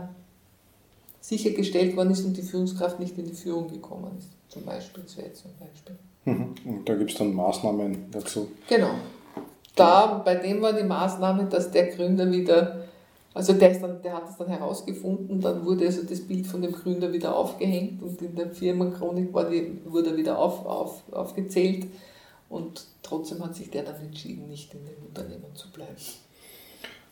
sichergestellt 1.28 1.98
worden 1.98 2.12
ist 2.12 2.24
und 2.24 2.38
die 2.38 2.42
Führungskraft 2.42 3.02
nicht 3.02 3.18
in 3.18 3.26
die 3.26 3.34
Führung 3.34 3.68
gekommen 3.68 4.12
ist. 4.18 4.30
Zum 4.48 4.63
Beispiel, 4.63 5.04
das 5.04 5.18
wäre 5.18 5.28
jetzt 5.28 5.46
ein 5.46 5.52
Beispiel. 5.60 5.96
Mhm. 6.24 6.56
Und 6.63 6.88
da 6.88 6.96
gibt 6.96 7.12
es 7.12 7.18
dann 7.18 7.34
Maßnahmen 7.34 8.06
dazu. 8.12 8.48
Genau. 8.70 8.92
Da, 9.76 10.22
bei 10.24 10.36
dem 10.36 10.62
war 10.62 10.72
die 10.72 10.86
Maßnahme, 10.86 11.46
dass 11.46 11.70
der 11.70 11.88
Gründer 11.88 12.32
wieder, 12.32 12.88
also 13.34 13.54
der, 13.54 13.72
ist 13.72 13.82
dann, 13.82 14.02
der 14.02 14.13
hat 14.13 14.30
es 14.30 14.38
dann 14.38 14.48
herausgefunden, 14.48 15.42
dann 15.42 15.66
wurde 15.66 15.86
also 15.86 16.04
das 16.04 16.22
Bild 16.22 16.48
von 16.48 16.62
dem 16.62 16.72
Gründer 16.72 17.12
wieder 17.12 17.36
aufgehängt 17.36 18.02
und 18.02 18.22
in 18.22 18.34
der 18.34 18.50
Firmenchronik 18.50 19.34
war 19.34 19.50
die, 19.50 19.82
wurde 19.84 20.16
wieder 20.16 20.40
auf, 20.40 20.66
auf, 20.66 21.04
aufgezählt. 21.12 21.88
Und 22.48 22.88
trotzdem 23.04 23.44
hat 23.44 23.54
sich 23.54 23.70
der 23.70 23.84
dann 23.84 24.02
entschieden, 24.02 24.48
nicht 24.48 24.74
in 24.74 24.86
dem 24.86 25.06
Unternehmen 25.06 25.54
zu 25.54 25.70
bleiben. 25.72 25.98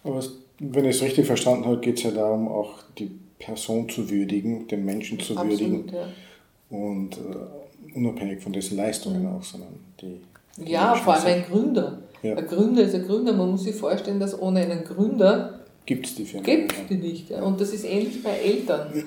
Aber 0.06 0.24
wenn 0.60 0.86
ich 0.86 0.96
es 0.96 1.02
richtig 1.02 1.26
verstanden 1.26 1.66
habe, 1.66 1.82
geht 1.82 1.98
es 1.98 2.04
ja 2.04 2.12
darum, 2.12 2.48
auch 2.48 2.80
die 2.98 3.20
Person 3.40 3.90
zu 3.90 4.10
würdigen, 4.10 4.68
den 4.68 4.86
Menschen 4.86 5.20
zu 5.20 5.36
Absolut, 5.36 5.60
würdigen. 5.60 5.92
Ja. 5.94 6.78
Und 6.78 7.18
äh, 7.18 7.98
unabhängig 7.98 8.42
von 8.42 8.54
dessen 8.54 8.78
Leistungen 8.78 9.24
mhm. 9.24 9.36
auch, 9.36 9.44
sondern 9.44 9.76
die. 10.02 10.20
die 10.58 10.72
ja, 10.72 10.96
vor 10.96 11.14
allem 11.14 11.26
ein 11.26 11.44
Gründer. 11.44 12.00
Ja. 12.24 12.36
Ein 12.36 12.48
Gründer 12.48 12.84
ist 12.84 12.96
ein 12.96 13.06
Gründer. 13.06 13.34
Man 13.34 13.52
muss 13.52 13.64
sich 13.64 13.76
vorstellen, 13.76 14.20
dass 14.20 14.40
ohne 14.40 14.62
einen 14.62 14.84
Gründer 14.84 15.60
gibt 15.86 16.08
es 16.08 16.16
die 16.16 16.26
Firma. 16.26 16.46
Gibt 16.46 16.72
es 16.72 16.88
die 16.90 16.96
nicht. 16.96 17.30
Ja. 17.30 17.44
Und 17.44 17.62
das 17.62 17.74
ist 17.74 17.86
ähnlich 17.86 18.24
bei 18.24 18.32
Eltern. 18.32 19.04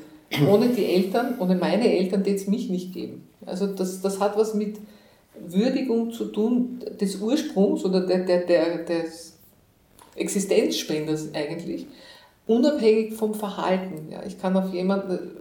Ohne 0.48 0.68
die 0.68 0.84
Eltern, 0.84 1.36
ohne 1.38 1.56
meine 1.56 1.90
Eltern, 1.90 2.22
die 2.22 2.32
es 2.32 2.46
mich 2.46 2.68
nicht 2.68 2.92
geben. 2.92 3.26
Also 3.46 3.66
das, 3.66 4.02
das 4.02 4.20
hat 4.20 4.36
was 4.36 4.54
mit 4.54 4.76
Würdigung 5.46 6.12
zu 6.12 6.26
tun, 6.26 6.80
des 7.00 7.16
Ursprungs 7.16 7.84
oder 7.84 8.06
der, 8.06 8.24
der, 8.24 8.44
der, 8.44 8.84
des 8.84 9.38
Existenzspenders 10.16 11.32
eigentlich, 11.32 11.86
unabhängig 12.48 13.14
vom 13.14 13.34
Verhalten. 13.34 14.10
Ja, 14.10 14.22
ich 14.26 14.40
kann 14.40 14.56
auf 14.56 14.72
jemanden, 14.72 15.36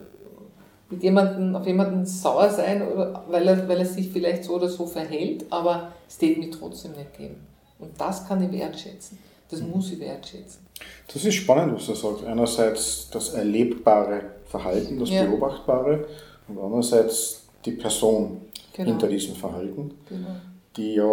mit 0.89 1.01
jemandem, 1.01 1.55
auf 1.55 1.65
jemanden 1.65 2.05
sauer 2.05 2.49
sein, 2.49 2.87
oder, 2.87 3.23
weil, 3.27 3.47
er, 3.47 3.67
weil 3.67 3.79
er 3.79 3.85
sich 3.85 4.09
vielleicht 4.09 4.43
so 4.43 4.55
oder 4.55 4.69
so 4.69 4.85
verhält, 4.85 5.45
aber 5.49 5.91
es 6.07 6.21
wird 6.21 6.37
mir 6.37 6.51
trotzdem 6.51 6.91
nicht 6.91 7.17
geben. 7.17 7.47
Und 7.79 7.99
das 7.99 8.27
kann 8.27 8.43
ich 8.43 8.51
wertschätzen. 8.51 9.17
Das 9.49 9.61
mhm. 9.61 9.71
muss 9.71 9.91
ich 9.91 9.99
wertschätzen. 9.99 10.67
Das 11.11 11.23
ist 11.23 11.35
spannend, 11.35 11.73
was 11.75 11.85
du 11.87 11.95
sagst. 11.95 12.23
Einerseits 12.25 13.09
das 13.09 13.29
erlebbare 13.29 14.21
Verhalten, 14.45 14.99
das 14.99 15.09
ja. 15.09 15.25
beobachtbare 15.25 16.05
und 16.47 16.59
andererseits 16.59 17.43
die 17.65 17.71
Person 17.71 18.41
genau. 18.73 18.89
hinter 18.89 19.07
diesem 19.07 19.35
Verhalten, 19.35 19.91
genau. 20.07 20.29
die 20.75 20.95
ja 20.95 21.09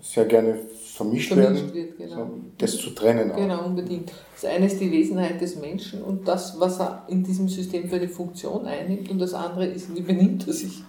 sehr 0.00 0.24
gerne 0.26 0.58
vermischt, 1.00 1.32
vermischt 1.32 1.74
werden, 1.74 1.74
wird, 1.74 1.98
genau. 1.98 2.30
das 2.58 2.76
zu 2.76 2.90
trennen. 2.90 3.32
Auch. 3.32 3.36
Genau, 3.36 3.64
unbedingt. 3.64 4.12
Das 4.34 4.50
eine 4.50 4.66
ist 4.66 4.80
die 4.80 4.90
Wesenheit 4.92 5.40
des 5.40 5.56
Menschen 5.56 6.02
und 6.02 6.28
das, 6.28 6.58
was 6.60 6.78
er 6.80 7.04
in 7.08 7.22
diesem 7.22 7.48
System 7.48 7.88
für 7.88 7.96
eine 7.96 8.08
Funktion 8.08 8.66
einnimmt 8.66 9.10
und 9.10 9.18
das 9.18 9.34
andere 9.34 9.66
ist, 9.66 9.94
wie 9.94 10.02
benimmt 10.02 10.46
er 10.46 10.52
sich. 10.52 10.82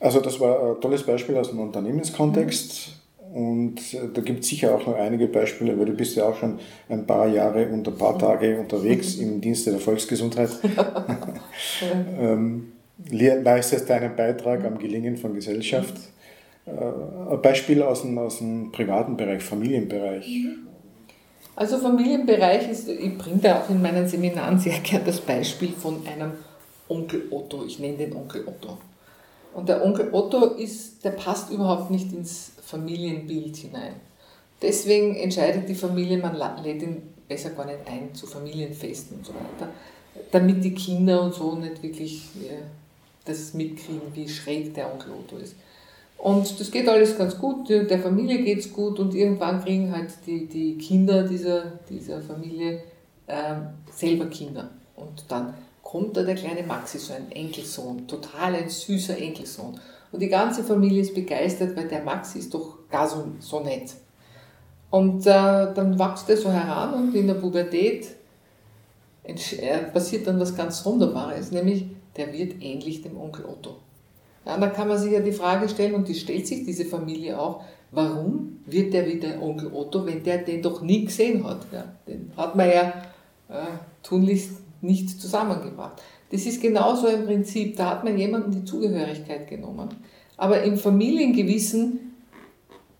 Also 0.00 0.20
das 0.20 0.38
war 0.38 0.74
ein 0.74 0.80
tolles 0.80 1.02
Beispiel 1.02 1.36
aus 1.36 1.48
dem 1.48 1.60
Unternehmenskontext. 1.60 2.88
Mhm. 2.88 3.04
Und 3.34 3.94
äh, 3.94 4.08
da 4.12 4.20
gibt 4.20 4.44
es 4.44 4.48
sicher 4.48 4.74
auch 4.76 4.86
noch 4.86 4.94
einige 4.94 5.26
Beispiele, 5.26 5.76
weil 5.76 5.86
du 5.86 5.92
bist 5.92 6.14
ja 6.14 6.28
auch 6.28 6.36
schon 6.36 6.60
ein 6.88 7.04
paar 7.04 7.26
Jahre 7.26 7.66
und 7.66 7.88
ein 7.88 7.96
paar 7.96 8.16
Tage 8.16 8.58
unterwegs 8.60 9.16
im 9.16 9.40
Dienste 9.40 9.72
der 9.72 9.80
Volksgesundheit. 9.80 10.50
ähm, 12.20 12.72
leistest 13.10 13.90
deinen 13.90 14.14
Beitrag 14.14 14.64
am 14.64 14.78
Gelingen 14.78 15.16
von 15.16 15.34
Gesellschaft. 15.34 15.94
Äh, 16.66 16.70
ein 16.70 17.42
Beispiel 17.42 17.82
aus 17.82 18.02
dem, 18.02 18.16
aus 18.18 18.38
dem 18.38 18.72
privaten 18.72 19.16
Bereich, 19.16 19.42
Familienbereich. 19.42 20.26
Also 21.56 21.78
Familienbereich 21.78 22.68
ist, 22.68 22.88
ich 22.88 23.16
bringe 23.16 23.38
da 23.38 23.60
auch 23.60 23.70
in 23.70 23.80
meinen 23.80 24.08
Seminaren 24.08 24.58
sehr 24.58 24.78
gern 24.80 25.02
das 25.04 25.20
Beispiel 25.20 25.72
von 25.72 26.06
einem 26.06 26.32
Onkel 26.88 27.28
Otto. 27.30 27.64
Ich 27.64 27.78
nenne 27.78 27.98
den 27.98 28.16
Onkel 28.16 28.46
Otto. 28.46 28.78
Und 29.54 29.68
der 29.68 29.84
Onkel 29.84 30.12
Otto 30.12 30.54
ist, 30.54 31.04
der 31.04 31.10
passt 31.10 31.50
überhaupt 31.50 31.90
nicht 31.90 32.12
ins 32.12 32.52
Familienbild 32.60 33.56
hinein. 33.56 33.94
Deswegen 34.60 35.14
entscheidet 35.16 35.68
die 35.68 35.74
Familie, 35.74 36.18
man 36.18 36.36
lädt 36.62 36.82
ihn 36.82 37.02
besser 37.28 37.50
gar 37.50 37.66
nicht 37.66 37.78
ein 37.86 38.14
zu 38.14 38.26
Familienfesten 38.26 39.18
und 39.18 39.26
so 39.26 39.32
weiter, 39.32 39.70
damit 40.32 40.64
die 40.64 40.74
Kinder 40.74 41.22
und 41.22 41.34
so 41.34 41.54
nicht 41.54 41.82
wirklich 41.82 42.22
das 43.24 43.54
mitkriegen, 43.54 44.02
wie 44.14 44.28
schräg 44.28 44.74
der 44.74 44.92
Onkel 44.92 45.12
Otto 45.12 45.36
ist. 45.36 45.54
Und 46.18 46.58
das 46.58 46.70
geht 46.70 46.88
alles 46.88 47.18
ganz 47.18 47.38
gut, 47.38 47.68
der 47.68 47.98
Familie 47.98 48.42
geht 48.42 48.60
es 48.60 48.72
gut 48.72 48.98
und 48.98 49.14
irgendwann 49.14 49.62
kriegen 49.62 49.92
halt 49.92 50.10
die, 50.26 50.46
die 50.46 50.78
Kinder 50.78 51.24
dieser, 51.24 51.72
dieser 51.88 52.22
Familie 52.22 52.82
äh, 53.26 53.56
selber 53.92 54.26
Kinder. 54.26 54.70
Und 54.96 55.24
dann 55.28 55.54
kommt 55.82 56.16
da 56.16 56.22
der 56.22 56.34
kleine 56.34 56.62
Maxi, 56.62 56.98
so 56.98 57.12
ein 57.12 57.30
Enkelsohn, 57.30 58.08
total 58.08 58.54
ein 58.54 58.68
süßer 58.68 59.18
Enkelsohn. 59.18 59.78
Und 60.12 60.20
die 60.20 60.28
ganze 60.28 60.64
Familie 60.64 61.02
ist 61.02 61.14
begeistert, 61.14 61.76
weil 61.76 61.88
der 61.88 62.02
Maxi 62.02 62.38
ist 62.38 62.54
doch 62.54 62.78
gar 62.90 63.08
so, 63.08 63.24
so 63.40 63.60
nett. 63.60 63.90
Und 64.90 65.26
äh, 65.26 65.74
dann 65.74 65.98
wächst 65.98 66.30
er 66.30 66.36
so 66.36 66.50
heran 66.50 66.94
und 66.94 67.14
in 67.14 67.26
der 67.26 67.34
Pubertät 67.34 68.06
äh, 69.24 69.78
passiert 69.92 70.26
dann 70.26 70.38
was 70.38 70.54
ganz 70.54 70.82
Sonderbares, 70.82 71.50
nämlich 71.50 71.86
der 72.16 72.32
wird 72.32 72.62
ähnlich 72.62 73.02
dem 73.02 73.20
Onkel 73.20 73.44
Otto. 73.44 73.76
Ja, 74.46 74.58
da 74.58 74.66
kann 74.68 74.88
man 74.88 74.98
sich 74.98 75.12
ja 75.12 75.20
die 75.20 75.32
Frage 75.32 75.68
stellen, 75.68 75.94
und 75.94 76.08
die 76.08 76.14
stellt 76.14 76.46
sich 76.46 76.64
diese 76.64 76.84
Familie 76.84 77.38
auch, 77.38 77.64
warum 77.90 78.60
wird 78.66 78.92
der 78.92 79.06
wie 79.06 79.18
der 79.18 79.42
Onkel 79.42 79.72
Otto, 79.72 80.04
wenn 80.04 80.22
der 80.22 80.38
den 80.38 80.62
doch 80.62 80.82
nie 80.82 81.04
gesehen 81.04 81.44
hat? 81.44 81.66
Ja, 81.72 81.84
den 82.06 82.30
hat 82.36 82.54
man 82.56 82.68
ja 82.68 82.92
äh, 83.48 83.78
tunlichst 84.02 84.50
nicht 84.82 85.20
zusammengebracht. 85.20 86.02
Das 86.30 86.46
ist 86.46 86.60
genauso 86.60 87.06
ein 87.06 87.24
Prinzip, 87.24 87.76
da 87.76 87.90
hat 87.90 88.04
man 88.04 88.18
jemandem 88.18 88.52
die 88.52 88.64
Zugehörigkeit 88.64 89.48
genommen. 89.48 89.88
Aber 90.36 90.62
im 90.62 90.76
Familiengewissen 90.76 92.14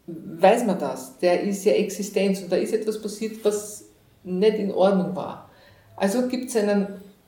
weiß 0.07 0.67
man 0.67 0.79
das, 0.79 1.19
der 1.19 1.43
ist 1.43 1.65
ja 1.65 1.73
Existenz 1.73 2.43
und 2.43 2.53
da 2.53 2.57
ist 2.57 2.73
etwas 2.73 3.01
passiert, 3.01 3.45
was 3.45 3.87
nicht 4.23 4.59
in 4.59 4.71
Ordnung 4.71 5.17
war. 5.17 5.51
Also 5.97 6.29
gibt 6.29 6.51
es 6.51 6.57
einen 6.57 6.87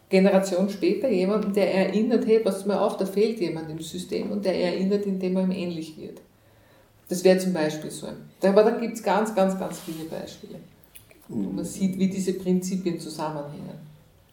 Generation 0.08 0.70
später 0.70 1.08
jemanden, 1.08 1.52
der 1.52 1.74
erinnert, 1.74 2.26
hey, 2.26 2.38
pass 2.38 2.64
mal 2.64 2.78
auf, 2.78 2.96
da 2.96 3.06
fehlt 3.06 3.40
jemand 3.40 3.70
im 3.70 3.80
System 3.80 4.30
und 4.30 4.44
der 4.44 4.54
erinnert, 4.54 5.04
indem 5.04 5.36
er 5.36 5.44
ihm 5.44 5.50
ähnlich 5.50 5.98
wird. 5.98 6.20
Das 7.08 7.24
wäre 7.24 7.38
zum 7.38 7.52
Beispiel 7.52 7.90
so 7.90 8.06
ein. 8.06 8.16
Aber 8.42 8.62
da 8.62 8.70
gibt 8.70 8.94
es 8.94 9.02
ganz, 9.02 9.34
ganz, 9.34 9.58
ganz 9.58 9.80
viele 9.80 10.04
Beispiele. 10.04 10.56
Wo 11.28 11.50
man 11.50 11.64
sieht, 11.64 11.98
wie 11.98 12.08
diese 12.08 12.34
Prinzipien 12.34 13.00
zusammenhängen. 13.00 13.86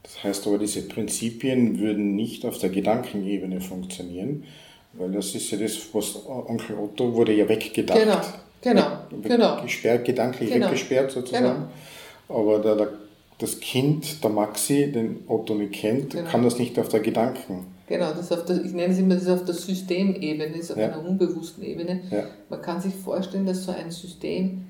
Das 0.04 0.24
heißt 0.24 0.48
aber, 0.48 0.60
diese 0.60 0.84
Prinzipien 0.84 1.80
würden 1.80 2.16
nicht 2.16 2.46
auf 2.46 2.58
der 2.60 2.70
Gedankenebene 2.70 3.62
funktionieren, 3.62 4.44
weil 4.94 5.12
das 5.12 5.34
ist 5.34 5.50
ja 5.50 5.58
das, 5.58 5.78
was 5.94 6.24
Onkel 6.28 6.78
Otto 6.78 7.14
wurde 7.14 7.34
ja 7.34 7.48
weggedacht. 7.48 8.00
Genau, 8.00 8.22
genau, 8.62 8.98
genau. 9.24 9.62
Gesperrt, 9.64 10.06
gedanklich 10.06 10.52
genau. 10.52 10.68
weggesperrt 10.68 11.12
sozusagen. 11.12 11.68
Genau. 12.28 12.40
Aber 12.40 12.60
der, 12.60 12.76
der 12.76 12.90
das 13.39 13.60
Kind, 13.60 14.24
der 14.24 14.30
Maxi, 14.30 14.91
den 14.91 15.24
Otto 15.28 15.56
nicht 15.56 15.74
kennt, 15.74 16.12
genau. 16.12 16.30
kann 16.30 16.43
das 16.43 16.60
nicht 16.60 16.78
auf 16.80 16.89
der 16.89 17.00
Gedanken. 17.00 17.65
Genau, 17.88 18.13
das 18.13 18.32
auf 18.32 18.46
der, 18.46 18.63
ich 18.63 18.74
nenne 18.74 18.93
es 18.93 19.00
immer, 19.00 19.15
das 19.15 19.24
ist 19.24 19.30
auf 19.30 19.46
der 19.46 19.56
Systemebene, 19.56 20.52
das 20.52 20.60
ist 20.60 20.72
auf 20.72 20.78
ja. 20.78 20.88
einer 20.88 21.06
unbewussten 21.06 21.63
Ebene. 21.63 22.02
Ja. 22.10 22.26
Man 22.50 22.62
kann 22.62 22.80
sich 22.82 22.93
vorstellen, 22.93 23.46
dass 23.46 23.63
so 23.65 23.72
ein 23.72 23.91
System 23.91 24.65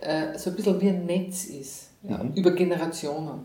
äh, 0.00 0.38
so 0.38 0.50
ein 0.50 0.56
bisschen 0.56 0.80
wie 0.80 0.88
ein 0.88 1.06
Netz 1.06 1.44
ist, 1.44 1.90
ja, 2.02 2.22
mhm. 2.22 2.32
über 2.34 2.52
Generationen. 2.52 3.44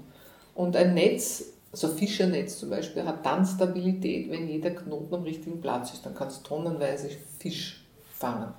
Und 0.55 0.75
ein 0.75 0.93
Netz, 0.93 1.45
so 1.73 1.87
ein 1.87 1.95
Fischernetz 1.95 2.59
zum 2.59 2.69
Beispiel, 2.69 3.03
hat 3.03 3.25
dann 3.25 3.45
Stabilität, 3.45 4.29
wenn 4.29 4.47
jeder 4.47 4.71
Knoten 4.71 5.13
am 5.13 5.23
richtigen 5.23 5.61
Platz 5.61 5.93
ist. 5.93 6.05
Dann 6.05 6.15
kannst 6.15 6.39
du 6.39 6.49
tonnenweise 6.49 7.09
Fisch 7.39 7.83
fangen. 8.13 8.53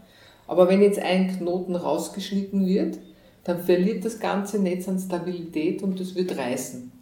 Aber 0.46 0.68
wenn 0.68 0.82
jetzt 0.82 0.98
ein 0.98 1.36
Knoten 1.36 1.76
rausgeschnitten 1.76 2.66
wird, 2.66 2.98
dann 3.44 3.62
verliert 3.62 4.04
das 4.04 4.20
ganze 4.20 4.58
Netz 4.58 4.88
an 4.88 4.98
Stabilität 4.98 5.82
und 5.82 6.00
es 6.00 6.14
wird 6.14 6.36
reißen. 6.36 6.92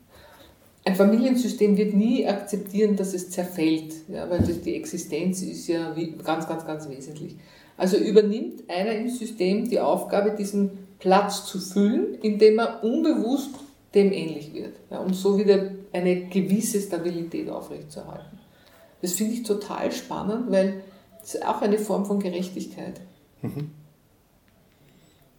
Ein 0.84 0.96
Familiensystem 0.96 1.76
wird 1.76 1.94
nie 1.94 2.26
akzeptieren, 2.26 2.96
dass 2.96 3.12
es 3.12 3.30
zerfällt, 3.30 3.94
ja, 4.08 4.28
weil 4.30 4.40
die 4.40 4.74
Existenz 4.74 5.42
ist 5.42 5.68
ja 5.68 5.94
ganz, 6.24 6.48
ganz, 6.48 6.66
ganz 6.66 6.88
wesentlich. 6.88 7.36
Also 7.76 7.98
übernimmt 7.98 8.68
einer 8.68 8.92
im 8.92 9.08
System 9.08 9.68
die 9.68 9.80
Aufgabe, 9.80 10.30
diesen 10.32 10.70
Platz 10.98 11.46
zu 11.46 11.58
füllen, 11.58 12.14
indem 12.22 12.58
er 12.58 12.82
unbewusst 12.82 13.50
dem 13.94 14.12
ähnlich 14.12 14.54
wird, 14.54 14.74
ja, 14.90 15.00
um 15.00 15.12
so 15.12 15.38
wieder 15.38 15.72
eine 15.92 16.26
gewisse 16.26 16.80
Stabilität 16.80 17.50
aufrechtzuerhalten. 17.50 18.38
Das 19.02 19.12
finde 19.12 19.34
ich 19.34 19.42
total 19.42 19.90
spannend, 19.92 20.50
weil 20.50 20.82
es 21.22 21.34
ist 21.34 21.46
auch 21.46 21.62
eine 21.62 21.78
Form 21.78 22.06
von 22.06 22.20
Gerechtigkeit. 22.20 23.00
Mhm. 23.42 23.70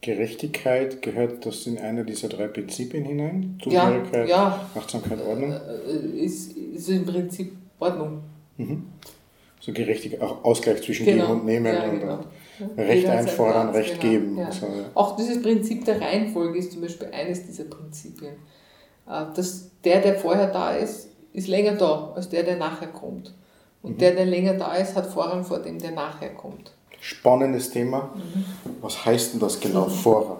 Gerechtigkeit, 0.02 1.02
gehört 1.04 1.45
das 1.45 1.68
in 1.68 1.78
einer 1.78 2.04
dieser 2.04 2.28
drei 2.28 2.47
Prinzipien 2.47 3.06
hinein? 3.06 3.60
Zugehörigkeit, 3.62 4.28
ja, 4.28 4.36
ja. 4.36 4.70
Achtsamkeit, 4.76 5.22
Ordnung? 5.22 5.52
Äh, 5.52 6.24
ist, 6.24 6.58
ist 6.58 6.89
im 6.89 7.06
Prinzip 7.06 7.56
Ordnung. 7.80 8.22
Mhm. 8.58 8.88
So 9.60 9.72
Gerechtigkeit, 9.72 10.22
auch 10.22 10.43
Ausgleich 10.43 10.82
zwischen 10.82 11.06
genau. 11.06 11.28
Geben 11.28 11.39
und 11.39 11.45
Nehmen 11.45 11.74
ja, 11.74 11.84
und 11.84 11.99
genau. 11.99 12.20
Recht 12.78 13.08
einfordern, 13.08 13.70
Recht 13.70 14.02
genau. 14.02 14.12
geben. 14.12 14.38
Ja. 14.38 14.52
So, 14.52 14.66
ja. 14.66 14.89
Auch 14.95 15.16
dieses 15.16 15.39
Prinzip 15.41 15.86
der 15.86 16.02
Reihenfolge 16.02 16.58
ist 16.58 16.72
zum 16.72 16.82
Beispiel 16.82 17.10
eines 17.12 17.45
dieser 17.45 17.66
Prinzipien. 17.66 18.34
Äh, 19.08 19.26
dass 19.36 19.70
der, 19.84 20.02
der 20.02 20.16
vorher 20.16 20.47
da 20.47 20.76
ist, 20.76 21.10
ist 21.34 21.47
länger 21.47 21.74
da 21.74 22.12
als 22.16 22.30
der, 22.30 22.41
der 22.41 22.58
nachher 22.58 22.88
kommt. 22.88 23.34
Und 23.84 23.93
mhm. 23.93 23.97
der, 23.99 24.16
der 24.16 24.26
länger 24.26 24.56
da 24.56 24.76
ist, 24.76 24.95
hat 24.95 25.06
Vorrang 25.06 25.43
vor 25.43 25.60
dem, 25.60 25.78
der 25.78 25.91
nachher 25.91 26.30
kommt. 26.30 26.72
Spannendes 27.02 27.72
Thema. 27.72 28.12
Mhm. 28.16 28.45
Was 28.82 29.06
heißt 29.06 29.34
denn 29.34 29.39
das 29.39 29.60
genau, 29.60 29.88
mhm. 29.88 29.91
Vorrang? 29.91 30.38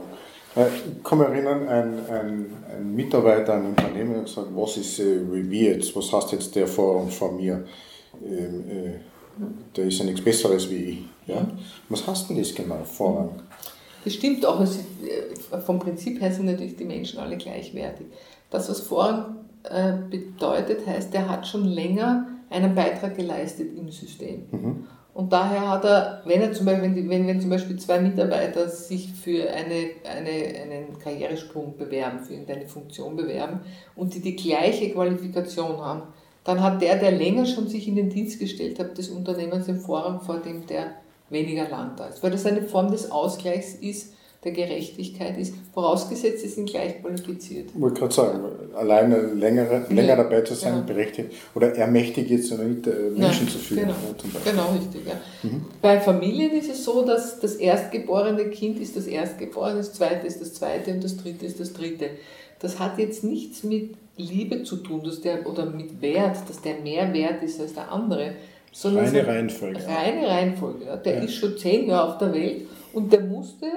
Ich 0.56 1.04
kann 1.04 1.18
mich 1.18 1.28
erinnern, 1.28 1.68
ein, 1.68 2.00
ein, 2.10 2.46
ein 2.78 2.96
Mitarbeiter, 2.96 3.54
ein 3.54 3.68
Unternehmen 3.68 4.18
hat 4.18 4.26
gesagt, 4.26 4.48
was 4.54 4.78
ist 4.78 5.00
äh, 5.00 5.96
was 5.96 6.12
heißt 6.12 6.34
jetzt 6.34 6.56
der 6.56 6.68
Vorrang 6.68 7.10
vor 7.10 7.32
mir? 7.32 7.66
Ähm, 8.24 8.64
äh, 8.70 9.46
der 9.76 9.86
ist 9.86 10.00
ja 10.00 10.06
nichts 10.06 10.22
Besseres 10.22 10.70
wie 10.70 10.76
ich. 10.76 11.00
Ja? 11.26 11.48
Was 11.88 12.06
heißt 12.06 12.30
denn 12.30 12.38
das 12.38 12.54
genau, 12.54 12.84
Vorrang? 12.84 13.42
Das 14.04 14.14
stimmt 14.14 14.46
auch. 14.46 14.60
Also, 14.60 14.80
vom 15.66 15.80
Prinzip 15.80 16.20
her 16.22 16.32
sind 16.32 16.46
natürlich 16.46 16.76
die 16.76 16.86
Menschen 16.86 17.20
alle 17.20 17.38
gleichwertig. 17.38 18.08
Das, 18.50 18.70
was 18.70 18.82
Vorrang 18.82 19.38
äh, 19.64 19.94
bedeutet, 20.10 20.86
heißt, 20.86 21.14
er 21.16 21.30
hat 21.30 21.48
schon 21.48 21.66
länger 21.66 22.28
einen 22.50 22.76
Beitrag 22.76 23.16
geleistet 23.16 23.70
im 23.78 23.90
System. 23.90 24.44
Mhm. 24.52 24.88
Und 25.14 25.34
daher 25.34 25.70
hat 25.70 25.84
er, 25.84 26.22
wenn 26.26 26.42
er 26.42 26.54
zum 26.54 26.66
Beispiel, 26.66 26.96
wenn, 26.96 27.10
wenn, 27.10 27.28
wenn 27.28 27.42
zum 27.42 27.50
Beispiel 27.50 27.78
zwei 27.78 28.00
Mitarbeiter 28.00 28.70
sich 28.70 29.12
für 29.12 29.50
eine, 29.50 29.90
eine, 30.10 30.62
einen 30.62 31.00
Karrieresprung 31.00 31.76
bewerben, 31.78 32.20
für 32.20 32.34
irgendeine 32.34 32.68
Funktion 32.68 33.18
bewerben 33.18 33.60
und 33.96 34.14
die 34.14 34.22
die 34.22 34.38
gleiche 34.38 34.90
Qualifikation 34.92 35.78
haben, 35.80 36.04
dann 36.44 36.62
hat 36.64 36.82
der, 36.82 36.98
der 36.98 37.12
länger 37.12 37.46
schon 37.46 37.68
sich 37.68 37.88
in 37.88 37.96
den 37.96 38.10
Dienst 38.10 38.40
gestellt 38.40 38.80
hat, 38.80 38.98
des 38.98 39.10
Unternehmens 39.10 39.66
den 39.66 39.80
Vorrang 39.80 40.22
vor 40.22 40.40
dem, 40.40 40.66
der 40.66 40.96
weniger 41.30 41.68
lang 41.70 41.96
da 41.98 42.08
ist. 42.08 42.24
Weil 42.24 42.32
das 42.32 42.46
eine 42.46 42.64
Form 42.64 42.90
des 42.90 43.12
Ausgleichs 43.12 43.76
ist, 43.76 44.14
der 44.44 44.54
Gerechtigkeit 44.54 45.38
ist, 45.38 45.54
vorausgesetzt, 45.72 46.42
sie 46.42 46.48
sind 46.48 46.68
gleich 46.68 47.00
qualifiziert. 47.00 47.70
Ich 47.76 47.80
wollte 47.80 48.00
gerade 48.00 48.14
sagen, 48.14 48.40
alleine 48.76 49.34
längere, 49.34 49.86
länger 49.90 50.16
dabei 50.16 50.42
zu 50.42 50.56
sein, 50.56 50.74
genau. 50.74 50.88
berechtigt 50.88 51.32
oder 51.54 51.76
ermächtigt 51.76 52.32
jetzt 52.32 52.52
nicht 52.52 52.88
äh, 52.88 53.12
Menschen 53.16 53.46
ja, 53.46 53.52
zu 53.52 53.60
führen. 53.60 53.82
Genau, 53.82 53.94
genau 54.44 54.72
richtig. 54.72 55.02
Ja. 55.06 55.22
Mhm. 55.44 55.66
Bei 55.80 56.00
Familien 56.00 56.54
ist 56.54 56.72
es 56.72 56.84
so, 56.84 57.06
dass 57.06 57.40
das 57.40 57.56
erstgeborene 57.56 58.46
Kind 58.50 58.80
ist 58.80 58.98
das 58.98 59.06
erstgeborene, 59.06 59.78
das 59.78 59.94
zweite 59.94 60.26
ist 60.26 60.42
das 60.42 60.56
zweite 60.56 60.92
und 60.92 61.04
das 61.04 61.18
dritte 61.18 61.46
ist 61.46 61.60
das 61.60 61.74
dritte. 61.74 62.10
Das 62.60 62.80
hat 62.80 62.98
jetzt 62.98 63.24
nichts 63.24 63.64
mit 63.64 63.96
Liebe 64.18 64.64
zu 64.64 64.78
tun 64.78 65.04
dass 65.04 65.22
der, 65.22 65.48
oder 65.48 65.66
mit 65.68 66.02
Wert, 66.02 66.38
dass 66.48 66.62
der 66.62 66.80
mehr 66.80 67.14
wert 67.14 67.44
ist 67.44 67.60
als 67.62 67.74
der 67.74 67.92
andere. 67.92 68.34
Sondern 68.72 69.06
reine 69.06 69.28
Reihenfolge. 69.28 69.80
Reine 69.86 70.28
Reihenfolge. 70.28 71.02
Der 71.06 71.16
ja. 71.16 71.22
ist 71.24 71.36
schon 71.36 71.58
zehn 71.58 71.88
Jahre 71.88 72.14
auf 72.14 72.18
der 72.18 72.34
Welt 72.34 72.68
und 72.94 73.12
der 73.12 73.22
musste 73.22 73.68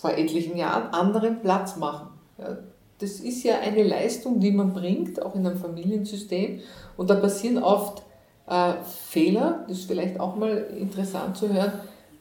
vor 0.00 0.10
etlichen 0.10 0.56
Jahren 0.56 0.92
anderen 0.92 1.40
Platz 1.40 1.76
machen. 1.76 2.08
Ja, 2.38 2.58
das 2.98 3.20
ist 3.20 3.42
ja 3.44 3.60
eine 3.60 3.82
Leistung, 3.82 4.40
die 4.40 4.50
man 4.50 4.72
bringt, 4.72 5.22
auch 5.22 5.34
in 5.34 5.46
einem 5.46 5.58
Familiensystem. 5.58 6.60
Und 6.96 7.10
da 7.10 7.14
passieren 7.14 7.62
oft 7.62 8.02
äh, 8.48 8.74
Fehler, 8.82 9.64
das 9.68 9.78
ist 9.78 9.88
vielleicht 9.88 10.18
auch 10.18 10.36
mal 10.36 10.56
interessant 10.78 11.36
zu 11.36 11.52
hören, 11.52 11.72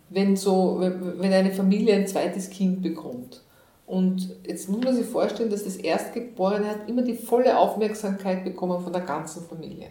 wenn, 0.10 0.36
so, 0.36 0.78
wenn 0.80 1.34
eine 1.34 1.52
Familie 1.52 1.96
ein 1.96 2.08
zweites 2.08 2.50
Kind 2.50 2.82
bekommt. 2.82 3.42
Und 3.86 4.36
jetzt 4.46 4.70
muss 4.70 4.84
man 4.84 4.96
sich 4.96 5.06
vorstellen, 5.06 5.50
dass 5.50 5.64
das 5.64 5.78
Erstgeborene 5.78 6.68
hat 6.68 6.90
immer 6.90 7.02
die 7.02 7.16
volle 7.16 7.58
Aufmerksamkeit 7.58 8.44
bekommen 8.44 8.82
von 8.82 8.92
der 8.92 9.02
ganzen 9.02 9.44
Familie. 9.44 9.88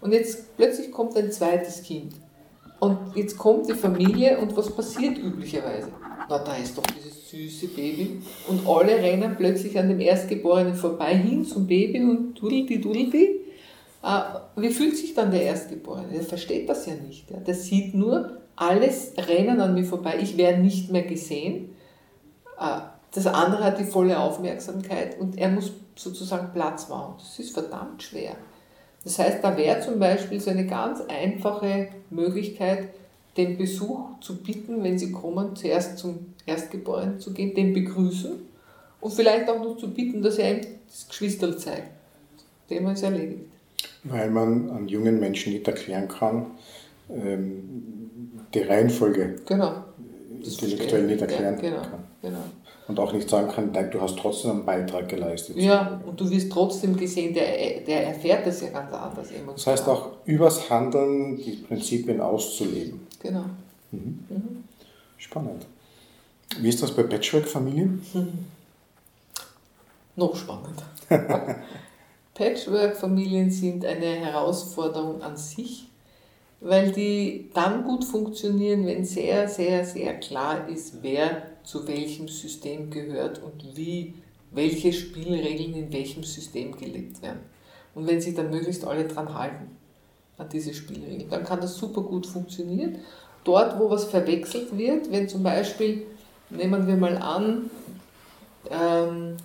Und 0.00 0.12
jetzt 0.12 0.56
plötzlich 0.56 0.90
kommt 0.90 1.16
ein 1.16 1.30
zweites 1.30 1.82
Kind. 1.82 2.14
Und 2.80 2.98
jetzt 3.14 3.38
kommt 3.38 3.68
die 3.68 3.74
Familie 3.74 4.38
und 4.38 4.56
was 4.56 4.74
passiert 4.74 5.18
üblicherweise? 5.18 5.88
Na, 6.28 6.38
da 6.38 6.56
ist 6.56 6.76
doch 6.76 6.84
dieses 6.86 7.15
süße 7.30 7.68
Baby. 7.68 8.20
Und 8.48 8.66
alle 8.66 8.96
rennen 8.96 9.34
plötzlich 9.36 9.78
an 9.78 9.88
dem 9.88 10.00
Erstgeborenen 10.00 10.74
vorbei 10.74 11.16
hin 11.16 11.44
zum 11.44 11.66
Baby 11.66 12.00
und 12.00 12.34
dudeldi, 12.34 12.80
dudeldi. 12.80 13.40
Äh, 14.02 14.20
wie 14.56 14.70
fühlt 14.70 14.96
sich 14.96 15.14
dann 15.14 15.30
der 15.30 15.42
Erstgeborene? 15.42 16.08
Der 16.12 16.22
versteht 16.22 16.68
das 16.68 16.86
ja 16.86 16.94
nicht. 16.94 17.26
Der 17.30 17.54
sieht 17.54 17.94
nur, 17.94 18.38
alles 18.54 19.12
rennen 19.18 19.60
an 19.60 19.74
mir 19.74 19.84
vorbei, 19.84 20.18
ich 20.20 20.36
werde 20.36 20.62
nicht 20.62 20.90
mehr 20.90 21.02
gesehen. 21.02 21.70
Äh, 22.60 22.80
das 23.12 23.26
andere 23.26 23.64
hat 23.64 23.78
die 23.78 23.84
volle 23.84 24.18
Aufmerksamkeit 24.18 25.18
und 25.18 25.38
er 25.38 25.48
muss 25.48 25.72
sozusagen 25.96 26.52
Platz 26.52 26.88
machen. 26.88 27.14
Das 27.18 27.38
ist 27.38 27.54
verdammt 27.54 28.02
schwer. 28.02 28.36
Das 29.04 29.18
heißt, 29.18 29.42
da 29.42 29.56
wäre 29.56 29.80
zum 29.80 29.98
Beispiel 29.98 30.40
so 30.40 30.50
eine 30.50 30.66
ganz 30.66 31.00
einfache 31.08 31.88
Möglichkeit, 32.10 32.88
den 33.36 33.56
Besuch 33.56 34.18
zu 34.20 34.42
bitten, 34.42 34.82
wenn 34.82 34.98
sie 34.98 35.12
kommen, 35.12 35.54
zuerst 35.54 35.98
zum 35.98 36.34
Erstgeborenen 36.46 37.20
zu 37.20 37.32
gehen, 37.32 37.54
den 37.54 37.74
begrüßen 37.74 38.32
und 39.00 39.12
vielleicht 39.12 39.48
auch 39.48 39.62
noch 39.62 39.76
zu 39.76 39.92
bitten, 39.92 40.22
dass 40.22 40.38
er 40.38 40.56
ihm 40.56 40.66
das 40.86 41.08
Geschwisterl 41.08 41.58
zeigt. 41.58 41.90
Thema 42.68 42.92
ist 42.92 43.02
erledigt. 43.02 43.44
Weil 44.04 44.30
man 44.30 44.70
an 44.70 44.88
jungen 44.88 45.20
Menschen 45.20 45.52
nicht 45.52 45.66
erklären 45.66 46.08
kann, 46.08 46.46
ähm, 47.10 48.10
die 48.54 48.60
Reihenfolge 48.60 49.36
genau. 49.46 49.84
intellektuell 50.42 51.06
nicht 51.06 51.20
erklären 51.20 51.56
ja, 51.56 51.60
genau, 51.60 51.82
kann. 51.82 52.04
Genau 52.22 52.44
und 52.88 53.00
auch 53.00 53.12
nicht 53.12 53.28
sagen 53.28 53.48
kann, 53.48 53.72
nein, 53.72 53.90
du 53.90 54.00
hast 54.00 54.16
trotzdem 54.18 54.52
einen 54.52 54.64
Beitrag 54.64 55.08
geleistet. 55.08 55.56
Ja, 55.56 56.00
und 56.06 56.20
du 56.20 56.30
wirst 56.30 56.50
trotzdem 56.52 56.96
gesehen, 56.96 57.34
der, 57.34 57.80
der 57.80 58.08
erfährt 58.08 58.46
das 58.46 58.60
ja 58.60 58.68
ganz 58.68 58.92
anders. 58.92 59.30
Emotional. 59.30 59.54
Das 59.54 59.66
heißt 59.66 59.88
auch, 59.88 60.10
übers 60.24 60.70
Handeln 60.70 61.36
die 61.36 61.56
Prinzipien 61.56 62.20
auszuleben. 62.20 63.00
Genau. 63.20 63.44
Mhm. 63.90 64.18
Mhm. 64.28 64.64
Spannend. 65.16 65.66
Wie 66.58 66.68
ist 66.68 66.82
das 66.82 66.92
bei 66.92 67.02
Patchwork-Familien? 67.02 68.02
Mhm. 68.14 68.46
Noch 70.16 70.34
spannender. 70.36 70.84
Patchwork-Familien 72.34 73.50
sind 73.50 73.84
eine 73.84 74.06
Herausforderung 74.06 75.22
an 75.22 75.36
sich, 75.36 75.88
weil 76.60 76.92
die 76.92 77.50
dann 77.52 77.84
gut 77.84 78.04
funktionieren, 78.04 78.86
wenn 78.86 79.04
sehr, 79.04 79.48
sehr, 79.48 79.84
sehr 79.84 80.18
klar 80.20 80.68
ist, 80.68 81.02
wer 81.02 81.42
zu 81.64 81.86
welchem 81.88 82.28
System 82.28 82.90
gehört 82.90 83.42
und 83.42 83.76
wie, 83.76 84.14
welche 84.52 84.92
Spielregeln 84.92 85.74
in 85.74 85.92
welchem 85.92 86.22
System 86.24 86.76
gelebt 86.76 87.20
werden. 87.22 87.40
Und 87.94 88.06
wenn 88.06 88.20
sich 88.20 88.34
dann 88.34 88.50
möglichst 88.50 88.84
alle 88.84 89.06
dran 89.06 89.34
halten, 89.34 89.76
an 90.38 90.48
diese 90.50 90.74
Spielregeln, 90.74 91.30
dann 91.30 91.44
kann 91.44 91.60
das 91.60 91.76
super 91.76 92.02
gut 92.02 92.26
funktionieren. 92.26 92.98
Dort, 93.44 93.78
wo 93.78 93.90
was 93.90 94.04
verwechselt 94.04 94.76
wird, 94.76 95.10
wenn 95.10 95.28
zum 95.28 95.42
Beispiel, 95.42 96.06
nehmen 96.50 96.86
wir 96.86 96.96
mal 96.96 97.16
an, 97.18 97.70
ähm, 98.70 99.36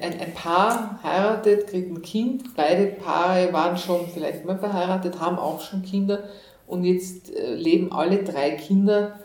ein, 0.00 0.20
ein, 0.20 0.34
Paar 0.34 1.02
heiratet, 1.02 1.66
kriegt 1.66 1.90
ein 1.90 2.02
Kind, 2.02 2.54
beide 2.56 2.86
Paare 2.86 3.52
waren 3.52 3.76
schon 3.76 4.06
vielleicht 4.08 4.44
mal 4.44 4.58
verheiratet, 4.58 5.20
haben 5.20 5.38
auch 5.38 5.60
schon 5.60 5.82
Kinder 5.82 6.24
und 6.66 6.84
jetzt 6.84 7.34
äh, 7.34 7.54
leben 7.54 7.92
alle 7.92 8.22
drei 8.22 8.52
Kinder 8.52 9.18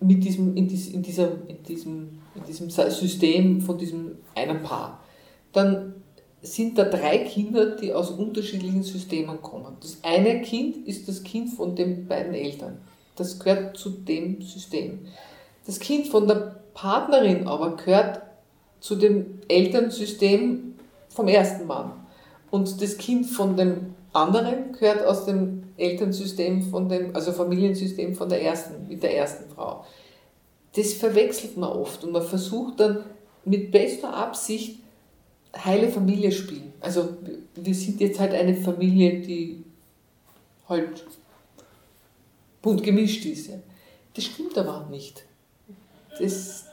mit 0.00 0.24
diesem, 0.24 0.56
in, 0.56 0.68
dies, 0.68 0.88
in, 0.88 1.02
dieser, 1.02 1.32
in, 1.48 1.62
diesem, 1.62 2.20
in 2.34 2.44
diesem 2.46 2.70
System 2.70 3.60
von 3.60 3.78
diesem 3.78 4.16
einen 4.34 4.62
Paar. 4.62 5.00
Dann 5.52 5.94
sind 6.42 6.76
da 6.76 6.84
drei 6.84 7.18
Kinder, 7.18 7.76
die 7.76 7.92
aus 7.92 8.10
unterschiedlichen 8.10 8.82
Systemen 8.82 9.40
kommen. 9.40 9.76
Das 9.80 9.98
eine 10.02 10.42
Kind 10.42 10.88
ist 10.88 11.06
das 11.08 11.22
Kind 11.22 11.50
von 11.50 11.76
den 11.76 12.06
beiden 12.06 12.34
Eltern. 12.34 12.78
Das 13.16 13.38
gehört 13.38 13.76
zu 13.76 13.90
dem 13.90 14.42
System. 14.42 15.00
Das 15.66 15.78
Kind 15.78 16.08
von 16.08 16.26
der 16.26 16.56
Partnerin 16.74 17.46
aber 17.46 17.76
gehört 17.76 18.22
zu 18.80 18.96
dem 18.96 19.40
Elternsystem 19.48 20.74
vom 21.08 21.28
ersten 21.28 21.66
Mann. 21.66 21.92
Und 22.50 22.82
das 22.82 22.98
Kind 22.98 23.26
von 23.26 23.56
dem 23.56 23.94
anderen 24.12 24.72
gehört 24.72 25.06
aus 25.06 25.24
dem 25.24 25.62
Elternsystem 25.76 26.62
von 26.62 26.88
dem, 26.88 27.14
also 27.14 27.32
Familiensystem 27.32 28.14
von 28.14 28.28
der 28.28 28.42
ersten, 28.42 28.88
mit 28.88 29.02
der 29.02 29.16
ersten 29.16 29.50
Frau. 29.54 29.84
Das 30.74 30.94
verwechselt 30.94 31.56
man 31.56 31.70
oft 31.70 32.04
und 32.04 32.12
man 32.12 32.22
versucht 32.22 32.80
dann 32.80 33.04
mit 33.44 33.70
bester 33.70 34.14
Absicht 34.14 34.80
heile 35.56 35.88
Familie 35.88 36.32
spielen. 36.32 36.72
Also 36.80 37.10
wir 37.54 37.74
sind 37.74 38.00
jetzt 38.00 38.18
halt 38.18 38.32
eine 38.32 38.54
Familie, 38.54 39.20
die 39.20 39.64
halt 40.68 41.04
bunt 42.62 42.82
gemischt 42.82 43.24
ist. 43.26 43.50
Das 44.14 44.24
stimmt 44.24 44.56
aber 44.56 44.88
nicht. 44.90 45.24
Das, 46.18 46.66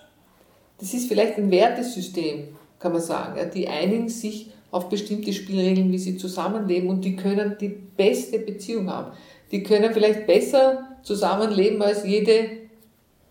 das 0.80 0.94
ist 0.94 1.08
vielleicht 1.08 1.38
ein 1.38 1.52
Wertesystem, 1.52 2.56
kann 2.80 2.94
man 2.94 3.02
sagen. 3.02 3.38
Die 3.54 3.68
einigen 3.68 4.10
sich 4.10 4.52
auf 4.72 4.90
bestimmte 4.90 5.34
Spielregeln, 5.34 5.92
wie 5.92 5.98
sie 5.98 6.18
zusammenleben 6.18 6.90
und 6.90 7.04
die 7.04 7.16
können 7.16 7.58
die 7.60 7.70
beste 7.70 8.40
Beziehung 8.40 8.90
haben. 8.90 9.12
Die 9.52 9.64
können 9.64 9.94
vielleicht 9.94 10.28
besser 10.28 10.98
zusammenleben 11.02 11.82
als 11.82 12.06
jede 12.06 12.50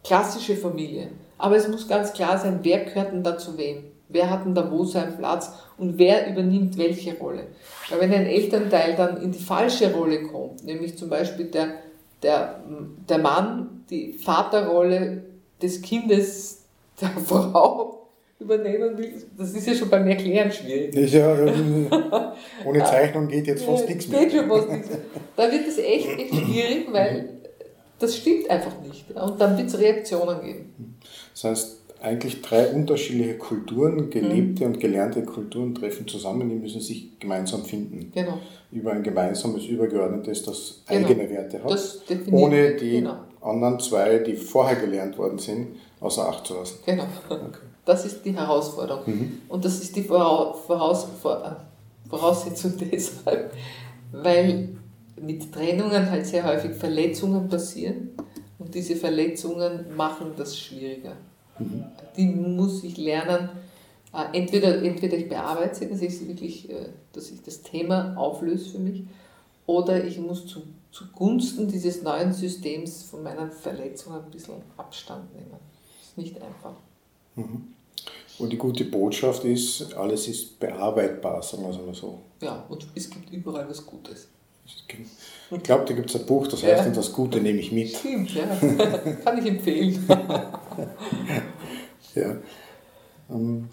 klassische 0.03 0.57
Familie. 0.57 1.11
Aber 1.37 1.57
es 1.57 1.69
muss 1.69 1.87
ganz 1.87 2.13
klar 2.13 2.39
sein, 2.39 2.61
wer 2.63 2.85
gehört 2.85 3.13
denn 3.13 3.23
da 3.23 3.39
zu 3.39 3.57
wem? 3.57 3.85
Wer 4.09 4.31
hat 4.31 4.45
denn 4.45 4.55
da 4.55 4.71
wo 4.71 4.85
seinen 4.85 5.17
Platz 5.17 5.53
und 5.77 5.99
wer 5.99 6.31
übernimmt 6.31 6.79
welche 6.79 7.17
Rolle? 7.19 7.49
Weil 7.91 8.01
wenn 8.01 8.13
ein 8.13 8.27
Elternteil 8.27 8.97
dann 8.97 9.23
in 9.23 9.33
die 9.33 9.39
falsche 9.39 9.93
Rolle 9.95 10.23
kommt, 10.23 10.65
nämlich 10.65 10.97
zum 10.97 11.11
Beispiel 11.11 11.47
der, 11.47 11.75
der, 12.23 12.61
der 13.09 13.19
Mann 13.19 13.85
die 13.91 14.15
Vaterrolle 14.15 15.25
des 15.61 15.83
Kindes 15.83 16.63
der 17.01 17.11
Frau 17.11 18.09
übernehmen 18.41 18.97
will, 18.97 19.15
das 19.37 19.53
ist 19.53 19.67
ja 19.67 19.75
schon 19.75 19.91
beim 19.91 20.07
Erklären 20.07 20.51
schwierig. 20.53 20.95
Das 20.95 21.05
ist 21.05 21.15
ja, 21.15 21.33
ohne 22.65 22.85
Zeichnung 22.85 23.27
geht 23.27 23.47
jetzt 23.49 23.65
fast 23.65 23.85
ja, 23.85 23.91
nichts 23.91 24.09
mehr. 24.09 24.21
Geht 24.21 24.33
schon 24.33 24.49
fast 24.49 24.71
nichts 24.71 24.89
mehr. 24.89 24.99
Da 25.37 25.51
wird 25.51 25.67
es 25.67 25.79
echt, 25.79 26.09
echt 26.19 26.35
schwierig, 26.35 26.87
weil 26.93 27.31
das 27.99 28.17
stimmt 28.17 28.49
einfach 28.49 28.81
nicht. 28.87 29.11
Und 29.11 29.41
dann 29.41 29.59
wird 29.59 29.69
es 29.69 29.79
Reaktionen 29.79 30.41
geben. 30.41 30.99
Das 31.33 31.45
heißt, 31.45 31.79
eigentlich 32.01 32.43
drei 32.43 32.69
unterschiedliche 32.69 33.35
Kulturen, 33.39 34.11
gelebte 34.11 34.65
mhm. 34.65 34.73
und 34.73 34.81
gelernte 34.81 35.23
Kulturen 35.23 35.75
treffen 35.75 36.07
zusammen, 36.07 36.49
die 36.49 36.55
müssen 36.55 36.81
sich 36.81 37.19
gemeinsam 37.19 37.65
finden. 37.65 38.13
Genau. 38.15 38.39
Über 38.71 38.93
ein 38.93 39.03
gemeinsames, 39.03 39.67
übergeordnetes, 39.67 40.45
das 40.45 40.83
genau. 40.87 41.09
eigene 41.09 41.29
Werte 41.29 41.65
hat, 41.65 41.97
ohne 42.31 42.77
die 42.77 42.91
genau. 42.91 43.17
Anderen 43.41 43.81
zwei, 43.81 44.19
die 44.19 44.35
vorher 44.35 44.77
gelernt 44.77 45.19
worden 45.19 45.39
sind, 45.39 45.77
außer 46.01 46.29
Acht 46.29 46.47
zu 46.47 46.55
lassen. 46.55 46.79
Genau. 46.85 47.05
Okay. 47.29 47.39
Das 47.85 48.05
ist 48.05 48.23
die 48.23 48.37
Herausforderung. 48.37 49.03
Mhm. 49.07 49.41
Und 49.49 49.65
das 49.65 49.81
ist 49.81 49.97
die 49.97 50.03
Voraus 50.03 51.07
Voraussetzung 52.11 52.75
deshalb, 52.93 53.51
weil 54.13 54.77
mit 55.19 55.51
Trennungen 55.51 56.11
halt 56.11 56.27
sehr 56.27 56.45
häufig 56.45 56.73
Verletzungen 56.73 57.49
passieren 57.49 58.11
und 58.59 58.75
diese 58.75 58.95
Verletzungen 58.95 59.87
machen 59.97 60.33
das 60.37 60.59
schwieriger. 60.59 61.15
Mhm. 61.59 61.85
Die 62.17 62.27
muss 62.27 62.85
ich 62.85 62.99
lernen. 62.99 63.49
Äh, 64.13 64.39
entweder, 64.39 64.83
entweder 64.83 65.17
ich 65.17 65.29
bearbeite 65.29 65.75
sie, 65.75 65.89
dass 65.89 66.03
ich, 66.03 66.29
wirklich, 66.29 66.71
äh, 66.71 66.91
dass 67.13 67.31
ich 67.31 67.43
das 67.43 67.63
Thema 67.63 68.15
auflöse 68.17 68.71
für 68.71 68.79
mich, 68.79 69.05
oder 69.67 70.03
ich 70.03 70.19
muss 70.19 70.47
zu, 70.47 70.63
zugunsten 70.91 71.69
dieses 71.69 72.03
neuen 72.03 72.33
Systems 72.33 73.03
von 73.05 73.23
meinen 73.23 73.51
Verletzungen 73.51 74.25
ein 74.25 74.31
bisschen 74.31 74.63
Abstand 74.77 75.35
nehmen. 75.35 75.51
Das 75.51 76.09
ist 76.09 76.19
nicht 76.19 76.41
einfach. 76.41 76.75
Mhm. 77.37 77.75
Und 78.39 78.53
die 78.53 78.57
gute 78.57 78.85
Botschaft 78.85 79.45
ist, 79.45 79.95
alles 79.95 80.29
ist 80.29 80.61
bearbeitbar, 80.61 81.43
sagen 81.43 81.65
wir 81.65 81.71
es 81.71 81.79
mal 81.79 81.95
so. 81.95 82.21
Ja, 82.41 82.65
und 82.69 82.87
es 82.95 83.11
gibt 83.11 83.33
überall 83.33 83.69
was 83.69 83.85
Gutes. 83.85 84.29
Ich 85.51 85.63
glaube, 85.63 85.85
da 85.87 85.95
gibt 85.95 86.11
es 86.11 86.21
ein 86.21 86.27
Buch, 86.27 86.47
das 86.47 86.63
heißt, 86.63 86.85
ja. 86.85 86.91
das 86.91 87.13
Gute 87.13 87.41
nehme 87.41 87.59
ich 87.59 87.73
mit. 87.73 87.89
Stimmt, 87.89 88.35
ja. 88.35 88.45
Kann 89.25 89.39
ich 89.39 89.47
empfehlen. 89.47 90.07
ja. 92.15 92.37
Ähm, 93.31 93.69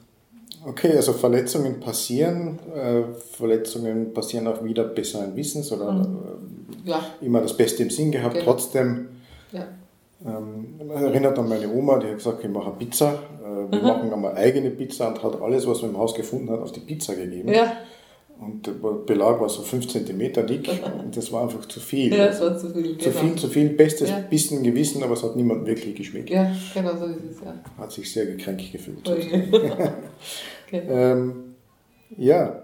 okay, 0.66 0.96
also 0.96 1.14
Verletzungen 1.14 1.80
passieren. 1.82 2.60
Äh, 2.74 3.04
Verletzungen 3.14 4.14
passieren 4.14 4.48
auch 4.48 4.64
wieder 4.64 4.86
besseren 4.86 5.36
Wissens 5.36 5.72
oder 5.72 5.92
mhm. 5.92 6.55
Ja. 6.84 7.02
immer 7.22 7.42
das 7.42 7.56
Beste 7.56 7.84
im 7.84 7.90
Sinn 7.90 8.12
gehabt. 8.12 8.36
Genau. 8.36 8.46
Trotzdem 8.46 9.08
ja. 9.52 9.68
ähm, 10.26 10.80
erinnert 10.90 11.38
an 11.38 11.50
meine 11.50 11.70
Oma, 11.70 12.00
die 12.00 12.08
hat 12.08 12.18
gesagt, 12.18 12.44
ich 12.44 12.50
mache 12.50 12.72
Pizza. 12.72 13.14
Äh, 13.44 13.72
wir 13.72 13.80
mhm. 13.80 13.88
machen 13.88 14.14
einmal 14.14 14.36
eigene 14.36 14.72
Pizza 14.72 15.08
und 15.10 15.24
hat 15.24 15.42
alles, 15.42 15.68
was 15.68 15.82
man 15.82 15.92
im 15.92 15.98
Haus 15.98 16.14
gefunden 16.14 16.50
hat, 16.50 16.60
auf 16.60 16.72
die 16.72 16.82
Pizza 16.82 17.16
gegeben. 17.16 17.50
Ja. 17.50 17.74
Und 18.38 18.68
der 18.68 18.74
Belag 18.74 19.40
war 19.40 19.48
so 19.48 19.62
5 19.62 19.88
cm 19.88 20.46
dick 20.46 20.70
und 21.00 21.16
das 21.16 21.32
war 21.32 21.44
einfach 21.44 21.66
zu 21.68 21.80
viel. 21.80 22.14
Ja, 22.14 22.26
es 22.26 22.42
war 22.42 22.58
zu 22.58 22.70
viel. 22.70 22.98
Zu 22.98 23.10
genau. 23.10 23.22
viel, 23.22 23.36
zu 23.36 23.48
viel. 23.48 23.70
Bestes 23.70 24.10
ja. 24.10 24.20
Bissen 24.20 24.62
Gewissen, 24.62 25.02
aber 25.04 25.14
es 25.14 25.24
hat 25.24 25.36
niemand 25.38 25.66
wirklich 25.66 25.96
geschmeckt. 25.96 26.30
Ja, 26.30 26.54
genau 26.74 26.98
so 26.98 27.06
ist 27.06 27.24
es, 27.32 27.42
ja. 27.42 27.54
Hat 27.78 27.92
sich 27.92 28.12
sehr 28.12 28.26
gekränkt 28.26 28.72
gefühlt. 28.72 29.08
Okay. 29.08 29.44
genau. 30.70 30.94
ähm, 30.94 31.56
ja, 32.18 32.64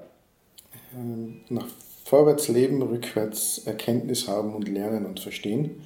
ähm, 0.94 1.42
nach 1.50 1.68
vorwärts 2.12 2.50
leben, 2.50 2.82
rückwärts 2.82 3.60
Erkenntnis 3.60 4.28
haben 4.28 4.54
und 4.54 4.68
lernen 4.68 5.06
und 5.06 5.22
verstehen. 5.22 5.82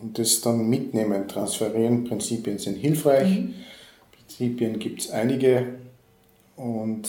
Und 0.00 0.20
das 0.20 0.40
dann 0.40 0.68
mitnehmen, 0.68 1.26
transferieren. 1.26 2.04
Prinzipien 2.04 2.58
sind 2.58 2.76
hilfreich. 2.76 3.40
Mhm. 3.40 3.54
Prinzipien 4.12 4.78
gibt 4.78 5.00
es 5.00 5.10
einige. 5.10 5.78
Und 6.54 7.08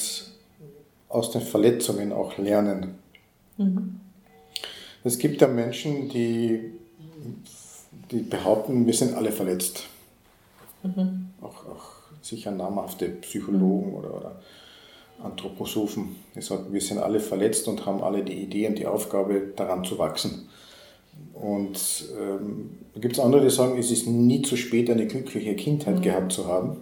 aus 1.09 1.29
den 1.29 1.41
Verletzungen 1.41 2.11
auch 2.11 2.39
lernen. 2.39 2.95
Mhm. 3.57 3.99
Es 5.03 5.19
gibt 5.19 5.39
ja 5.41 5.47
Menschen, 5.47 6.09
die, 6.09 6.71
die 8.09 8.21
behaupten, 8.21 8.87
wir 8.87 8.95
sind 8.95 9.13
alle 9.13 9.31
verletzt. 9.31 9.83
Mhm. 10.81 11.29
Auch, 11.39 11.67
auch 11.67 11.91
sicher 12.23 12.49
namhafte 12.49 13.09
Psychologen 13.09 13.93
oder, 13.93 14.17
oder 14.17 14.41
Anthroposophen. 15.21 16.15
Die 16.35 16.41
sagen, 16.41 16.65
wir 16.71 16.81
sind 16.81 16.99
alle 16.99 17.19
verletzt 17.19 17.67
und 17.67 17.85
haben 17.85 18.01
alle 18.01 18.23
die 18.23 18.41
Idee 18.41 18.67
und 18.67 18.77
die 18.77 18.85
Aufgabe, 18.85 19.53
daran 19.55 19.83
zu 19.83 19.97
wachsen. 19.97 20.49
Und 21.33 22.05
ähm, 22.19 22.77
da 22.93 22.99
gibt 22.99 23.17
es 23.17 23.19
andere, 23.19 23.41
die 23.41 23.49
sagen, 23.49 23.77
es 23.77 23.91
ist 23.91 24.07
nie 24.07 24.41
zu 24.41 24.55
spät, 24.55 24.89
eine 24.89 25.07
glückliche 25.07 25.55
Kindheit 25.55 25.97
mhm. 25.97 26.01
gehabt 26.01 26.31
zu 26.31 26.47
haben. 26.47 26.77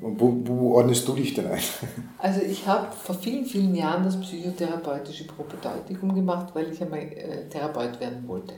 Wo, 0.00 0.32
wo 0.44 0.74
ordnest 0.74 1.06
du 1.08 1.14
dich 1.14 1.34
denn 1.34 1.46
ein? 1.46 1.58
Also 2.18 2.40
ich 2.40 2.66
habe 2.66 2.92
vor 2.92 3.16
vielen, 3.16 3.44
vielen 3.44 3.74
Jahren 3.74 4.04
das 4.04 4.18
psychotherapeutische 4.20 5.24
Propedeutikum 5.24 6.14
gemacht, 6.14 6.54
weil 6.54 6.72
ich 6.72 6.80
einmal 6.80 7.00
äh, 7.00 7.48
Therapeut 7.48 7.98
werden 7.98 8.26
wollte. 8.28 8.54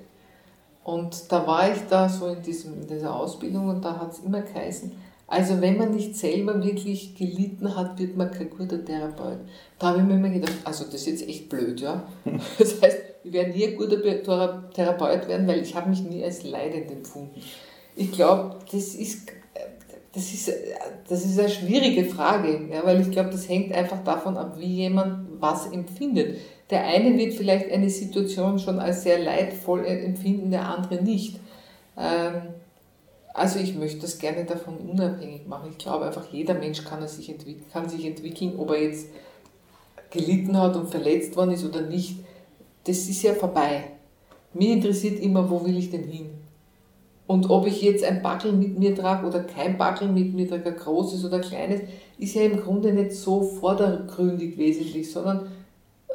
Und 0.85 1.33
da 1.33 1.47
war 1.47 1.73
ich 1.73 1.79
da 1.89 2.09
so 2.11 2.29
in, 2.29 2.43
diesem, 2.43 2.83
in 2.83 2.87
dieser 2.87 3.15
Ausbildung 3.15 3.69
und 3.69 3.83
da 3.83 3.99
hat 3.99 4.13
es 4.13 4.19
immer 4.19 4.43
geheißen, 4.43 4.93
also 5.27 5.61
wenn 5.61 5.79
man 5.79 5.95
nicht 5.95 6.17
selber 6.17 6.63
wirklich 6.63 7.15
gelitten 7.15 7.75
hat, 7.75 7.99
wird 7.99 8.17
man 8.17 8.31
kein 8.31 8.51
guter 8.51 8.85
Therapeut. 8.85 9.39
Da 9.79 9.89
habe 9.89 9.99
ich 9.99 10.05
mir 10.05 10.15
immer 10.15 10.29
gedacht, 10.29 10.53
also 10.65 10.85
das 10.85 10.95
ist 10.95 11.07
jetzt 11.07 11.29
echt 11.29 11.49
blöd, 11.49 11.81
ja. 11.81 12.07
Das 12.59 12.81
heißt, 12.83 12.99
ich 13.25 13.33
werde 13.33 13.51
nie 13.51 13.67
ein 13.67 13.77
guter 13.77 14.71
Therapeut 14.73 15.29
werden, 15.29 15.47
weil 15.47 15.63
ich 15.63 15.75
habe 15.75 15.89
mich 15.89 16.03
nie 16.03 16.23
als 16.23 16.43
leidend 16.45 16.91
empfunden. 16.91 17.41
Ich 17.97 18.13
glaube, 18.13 18.57
das 18.71 18.95
ist 18.95 19.29
das 20.15 20.33
ist, 20.33 20.53
das 21.09 21.25
ist 21.25 21.39
eine 21.39 21.49
schwierige 21.49 22.05
Frage, 22.05 22.69
ja, 22.73 22.85
weil 22.85 23.01
ich 23.01 23.11
glaube, 23.11 23.31
das 23.31 23.49
hängt 23.49 23.73
einfach 23.73 24.05
davon 24.05 24.37
ab, 24.37 24.55
wie 24.59 24.77
jemand 24.77 25.27
was 25.41 25.67
empfindet. 25.73 26.39
Der 26.71 26.85
eine 26.87 27.17
wird 27.19 27.35
vielleicht 27.35 27.71
eine 27.73 27.91
Situation 27.91 28.59
schon 28.59 28.79
als 28.79 29.03
sehr 29.03 29.19
leidvoll 29.19 29.85
empfinden, 29.85 30.51
der 30.51 30.69
andere 30.69 31.03
nicht. 31.03 31.41
Ähm, 31.99 32.43
also 33.35 33.59
ich 33.59 33.75
möchte 33.75 34.01
das 34.01 34.19
gerne 34.19 34.45
davon 34.45 34.77
unabhängig 34.77 35.49
machen. 35.49 35.71
Ich 35.73 35.79
glaube 35.79 36.07
einfach, 36.07 36.25
jeder 36.31 36.55
Mensch 36.55 36.85
kann, 36.85 37.07
sich, 37.07 37.29
entwickeln, 37.29 37.67
kann 37.73 37.89
sich 37.89 38.07
entwickeln, 38.07 38.55
ob 38.57 38.71
er 38.71 38.83
jetzt 38.83 39.09
gelitten 40.11 40.57
hat 40.57 40.77
und 40.77 40.89
verletzt 40.89 41.37
worden 41.37 41.51
ist 41.51 41.65
oder 41.65 41.83
nicht. 41.83 42.21
Das 42.85 42.97
ist 43.09 43.23
ja 43.25 43.35
vorbei. 43.35 43.91
Mir 44.53 44.73
interessiert 44.73 45.19
immer, 45.19 45.51
wo 45.51 45.65
will 45.67 45.77
ich 45.77 45.91
denn 45.91 46.05
hin? 46.05 46.31
Und 47.27 47.51
ob 47.51 47.67
ich 47.67 47.83
jetzt 47.83 48.05
ein 48.05 48.23
Backel 48.23 48.53
mit 48.53 48.79
mir 48.79 48.95
trage 48.95 49.27
oder 49.27 49.43
kein 49.43 49.79
Backel 49.79 50.09
mit 50.09 50.33
mir 50.33 50.49
trage, 50.49 50.71
ein 50.71 50.77
großes 50.77 51.25
oder 51.25 51.41
kleines, 51.41 51.81
ist 52.19 52.35
ja 52.35 52.43
im 52.43 52.61
Grunde 52.61 52.93
nicht 52.93 53.13
so 53.13 53.43
vordergründig 53.43 54.59
wesentlich, 54.59 55.11
sondern 55.11 55.49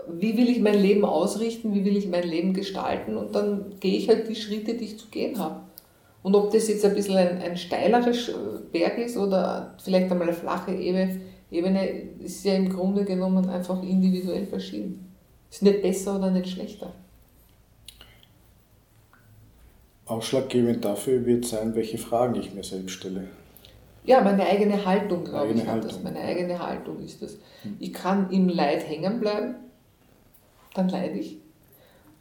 wie 0.07 0.37
will 0.37 0.47
ich 0.47 0.61
mein 0.61 0.81
Leben 0.81 1.03
ausrichten, 1.03 1.73
wie 1.73 1.83
will 1.83 1.97
ich 1.97 2.07
mein 2.07 2.27
Leben 2.27 2.53
gestalten 2.53 3.17
und 3.17 3.35
dann 3.35 3.73
gehe 3.81 3.97
ich 3.97 4.07
halt 4.07 4.29
die 4.29 4.35
Schritte, 4.35 4.75
die 4.75 4.85
ich 4.85 4.99
zu 4.99 5.07
gehen 5.07 5.37
habe. 5.37 5.61
Und 6.21 6.35
ob 6.35 6.51
das 6.51 6.67
jetzt 6.67 6.83
ein 6.83 6.93
bisschen 6.93 7.15
ein, 7.15 7.41
ein 7.41 7.57
steilerer 7.57 8.11
Berg 8.71 8.97
ist 8.97 9.17
oder 9.17 9.75
vielleicht 9.81 10.11
einmal 10.11 10.27
eine 10.27 10.37
flache 10.37 10.73
Ebene, 10.73 11.21
ist 12.19 12.43
ja 12.43 12.53
im 12.55 12.69
Grunde 12.69 13.05
genommen 13.05 13.49
einfach 13.49 13.81
individuell 13.81 14.45
verschieden. 14.45 15.13
Ist 15.49 15.63
nicht 15.63 15.81
besser 15.81 16.17
oder 16.17 16.29
nicht 16.29 16.49
schlechter. 16.49 16.93
Ausschlaggebend 20.05 20.83
dafür 20.83 21.25
wird 21.25 21.45
sein, 21.45 21.75
welche 21.75 21.97
Fragen 21.97 22.35
ich 22.35 22.53
mir 22.53 22.63
selbst 22.63 22.93
stelle. 22.93 23.27
Ja, 24.03 24.21
meine 24.21 24.43
eigene 24.45 24.83
Haltung, 24.83 25.23
glaube 25.23 25.53
ich, 25.53 25.67
Haltung. 25.67 25.89
das. 25.89 26.01
Meine 26.01 26.19
eigene 26.19 26.57
Haltung 26.57 26.99
ist 26.99 27.21
das. 27.21 27.37
Hm. 27.61 27.77
Ich 27.79 27.93
kann 27.93 28.29
im 28.31 28.49
Leid 28.49 28.87
hängen 28.87 29.19
bleiben, 29.19 29.55
dann 30.73 30.89
leide 30.89 31.19
ich. 31.19 31.37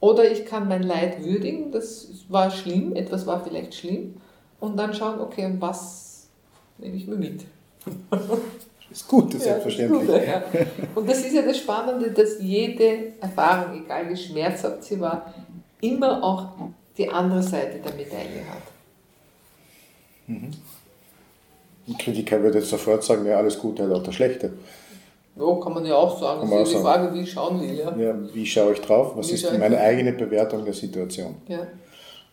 Oder 0.01 0.31
ich 0.31 0.47
kann 0.47 0.69
mein 0.69 0.83
Leid 0.83 1.25
würdigen, 1.25 1.73
das 1.73 2.09
war 2.29 2.51
schlimm, 2.51 2.95
etwas 2.95 3.27
war 3.27 3.43
vielleicht 3.43 3.75
schlimm, 3.75 4.17
und 4.61 4.77
dann 4.77 4.95
schauen, 4.95 5.21
okay, 5.21 5.47
und 5.47 5.61
was 5.61 6.29
nehme 6.79 6.97
ich 6.97 7.07
mir 7.07 7.17
mit? 7.17 7.45
Das 8.11 8.21
ist 8.91 9.09
gut, 9.09 9.35
das 9.35 9.45
ja, 9.45 9.53
selbstverständlich. 9.53 10.03
Ist 10.03 10.09
gut, 10.09 10.27
ja. 10.27 10.43
Und 10.95 11.09
das 11.09 11.19
ist 11.19 11.35
ja 11.35 11.43
das 11.43 11.59
Spannende, 11.59 12.11
dass 12.11 12.41
jede 12.41 13.13
Erfahrung, 13.21 13.85
egal 13.85 14.09
wie 14.09 14.17
schmerzhaft 14.17 14.85
sie 14.85 14.99
war, 14.99 15.35
immer 15.81 16.23
auch 16.23 16.49
die 16.97 17.09
andere 17.09 17.43
Seite 17.43 17.79
der 17.79 17.95
Medaille 17.95 18.45
hat. 18.49 18.63
Mhm. 20.27 20.51
Ein 21.87 21.99
Kritiker 21.99 22.43
würde 22.43 22.59
jetzt 22.59 22.71
sofort 22.71 23.03
sagen, 23.05 23.25
ja, 23.27 23.37
alles 23.37 23.59
Gute 23.59 23.85
hat 23.85 23.93
auch 23.93 24.03
das 24.03 24.15
Schlechte. 24.15 24.53
Ja, 25.39 25.61
kann 25.61 25.75
man 25.75 25.85
ja 25.85 25.95
auch 25.95 26.19
sagen. 26.19 26.41
Kann 26.41 26.51
das 26.51 26.69
ist 26.69 26.79
die 26.79 26.83
Frage, 26.83 27.15
wie 27.15 27.27
schauen 27.27 27.61
wir. 27.61 27.73
Ja. 27.73 27.97
ja, 27.97 28.15
wie 28.35 28.47
schaue 28.47 28.73
ich 28.73 28.81
drauf? 28.81 29.13
Was 29.17 29.29
wie 29.29 29.35
ist 29.35 29.59
meine 29.59 29.79
eigene 29.79 30.13
Bewertung 30.13 30.65
der 30.65 30.75
Situation? 30.75 31.37
Ja. 31.47 31.67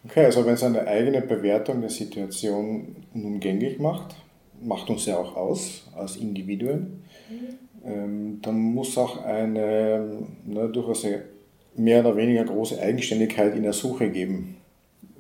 Okay, 0.06 0.26
also 0.26 0.46
wenn 0.46 0.54
es 0.54 0.64
eine 0.64 0.86
eigene 0.88 1.22
Bewertung 1.22 1.82
der 1.82 1.90
Situation 1.90 2.96
unumgänglich 3.14 3.80
macht, 3.80 4.16
macht 4.62 4.90
uns 4.90 5.06
ja 5.06 5.18
auch 5.18 5.36
aus 5.36 5.84
als 5.96 6.18
Individuen, 6.18 7.04
mhm. 7.30 7.90
ähm, 7.90 8.40
dann 8.42 8.60
muss 8.60 8.98
auch 8.98 9.24
eine 9.24 10.20
ne, 10.46 10.70
durchaus 10.70 11.06
eine 11.06 11.24
mehr 11.76 12.02
oder 12.02 12.16
weniger 12.16 12.44
große 12.46 12.80
Eigenständigkeit 12.80 13.56
in 13.56 13.64
der 13.64 13.74
Suche 13.74 14.10
geben. 14.10 14.58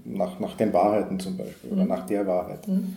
Nach, 0.07 0.39
nach 0.39 0.55
den 0.55 0.71
Wahrheiten 0.71 1.19
zum 1.19 1.35
Beispiel 1.35 1.71
oder 1.71 1.81
mhm. 1.81 1.89
nach 1.89 2.05
der 2.05 2.27
Wahrheit. 2.27 2.67
Mhm. 2.67 2.95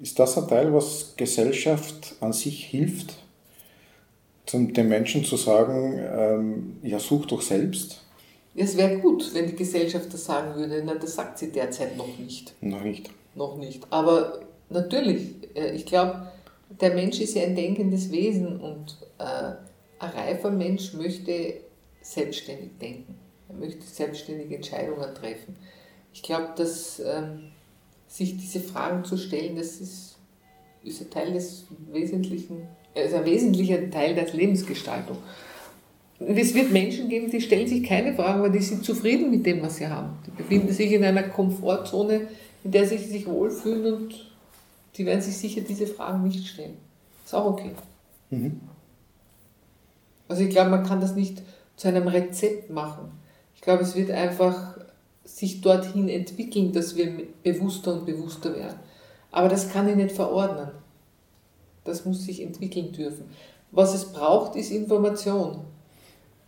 Ist 0.00 0.18
das 0.18 0.36
ein 0.36 0.48
Teil, 0.48 0.72
was 0.72 1.14
Gesellschaft 1.16 2.16
an 2.20 2.32
sich 2.32 2.66
hilft, 2.66 3.14
zum, 4.44 4.72
den 4.72 4.88
Menschen 4.88 5.24
zu 5.24 5.36
sagen, 5.36 5.98
ähm, 5.98 6.76
ja, 6.82 6.98
such 6.98 7.26
doch 7.26 7.42
selbst? 7.42 8.02
Es 8.54 8.76
wäre 8.76 8.98
gut, 8.98 9.34
wenn 9.34 9.46
die 9.46 9.56
Gesellschaft 9.56 10.12
das 10.12 10.24
sagen 10.24 10.54
würde. 10.54 10.82
Na, 10.84 10.94
das 10.94 11.14
sagt 11.14 11.38
sie 11.38 11.50
derzeit 11.50 11.96
noch 11.96 12.18
nicht. 12.18 12.54
Noch 12.62 12.82
nicht. 12.82 13.10
Noch 13.34 13.56
nicht. 13.56 13.82
Aber 13.90 14.40
natürlich, 14.70 15.34
äh, 15.54 15.74
ich 15.74 15.84
glaube, 15.84 16.28
der 16.80 16.94
Mensch 16.94 17.20
ist 17.20 17.34
ja 17.34 17.42
ein 17.42 17.54
denkendes 17.54 18.10
Wesen 18.10 18.60
und 18.60 18.96
äh, 19.18 19.54
ein 19.98 20.10
reifer 20.10 20.50
Mensch 20.50 20.94
möchte 20.94 21.54
selbstständig 22.00 22.70
denken. 22.80 23.14
Er 23.48 23.54
möchte 23.56 23.82
selbstständige 23.82 24.56
Entscheidungen 24.56 25.14
treffen. 25.14 25.56
Ich 26.12 26.22
glaube, 26.22 26.50
dass 26.56 27.00
ähm, 27.00 27.52
sich 28.08 28.36
diese 28.36 28.60
Fragen 28.60 29.04
zu 29.04 29.16
stellen, 29.16 29.56
das 29.56 29.80
ist, 29.80 30.16
ist 30.84 31.00
ein 31.00 31.10
Teil 31.10 31.32
des 31.32 31.66
Wesentlichen, 31.92 32.66
also 32.94 33.16
ein 33.16 33.24
wesentlicher 33.24 33.90
Teil 33.90 34.14
der 34.14 34.32
Lebensgestaltung. 34.32 35.18
Es 36.18 36.54
wird 36.54 36.72
Menschen 36.72 37.08
geben, 37.08 37.30
die 37.30 37.42
stellen 37.42 37.68
sich 37.68 37.82
keine 37.82 38.14
Fragen, 38.14 38.38
aber 38.38 38.48
die 38.48 38.62
sind 38.62 38.84
zufrieden 38.84 39.30
mit 39.30 39.44
dem, 39.44 39.60
was 39.62 39.76
sie 39.76 39.86
haben. 39.86 40.16
Die 40.26 40.30
befinden 40.30 40.72
sich 40.72 40.92
in 40.92 41.04
einer 41.04 41.24
Komfortzone, 41.24 42.28
in 42.64 42.70
der 42.70 42.86
sie 42.86 42.96
sich 42.96 43.26
wohlfühlen 43.26 43.94
und 43.94 44.32
die 44.96 45.04
werden 45.04 45.20
sich 45.20 45.36
sicher 45.36 45.60
diese 45.60 45.86
Fragen 45.86 46.22
nicht 46.22 46.46
stellen. 46.46 46.78
Ist 47.24 47.34
auch 47.34 47.52
okay. 47.52 47.72
Mhm. 48.30 48.60
Also 50.28 50.42
ich 50.42 50.50
glaube, 50.50 50.70
man 50.70 50.84
kann 50.84 51.00
das 51.00 51.14
nicht 51.14 51.42
zu 51.76 51.88
einem 51.88 52.08
Rezept 52.08 52.70
machen. 52.70 53.10
Ich 53.54 53.60
glaube, 53.60 53.82
es 53.82 53.94
wird 53.94 54.10
einfach 54.10 54.75
sich 55.26 55.60
dorthin 55.60 56.08
entwickeln, 56.08 56.72
dass 56.72 56.96
wir 56.96 57.12
bewusster 57.42 57.92
und 57.92 58.06
bewusster 58.06 58.54
werden. 58.54 58.78
Aber 59.32 59.48
das 59.48 59.70
kann 59.70 59.88
ich 59.88 59.96
nicht 59.96 60.12
verordnen. 60.12 60.70
Das 61.84 62.04
muss 62.04 62.24
sich 62.24 62.42
entwickeln 62.42 62.92
dürfen. 62.92 63.26
Was 63.72 63.94
es 63.94 64.06
braucht, 64.06 64.56
ist 64.56 64.70
Information. 64.70 65.58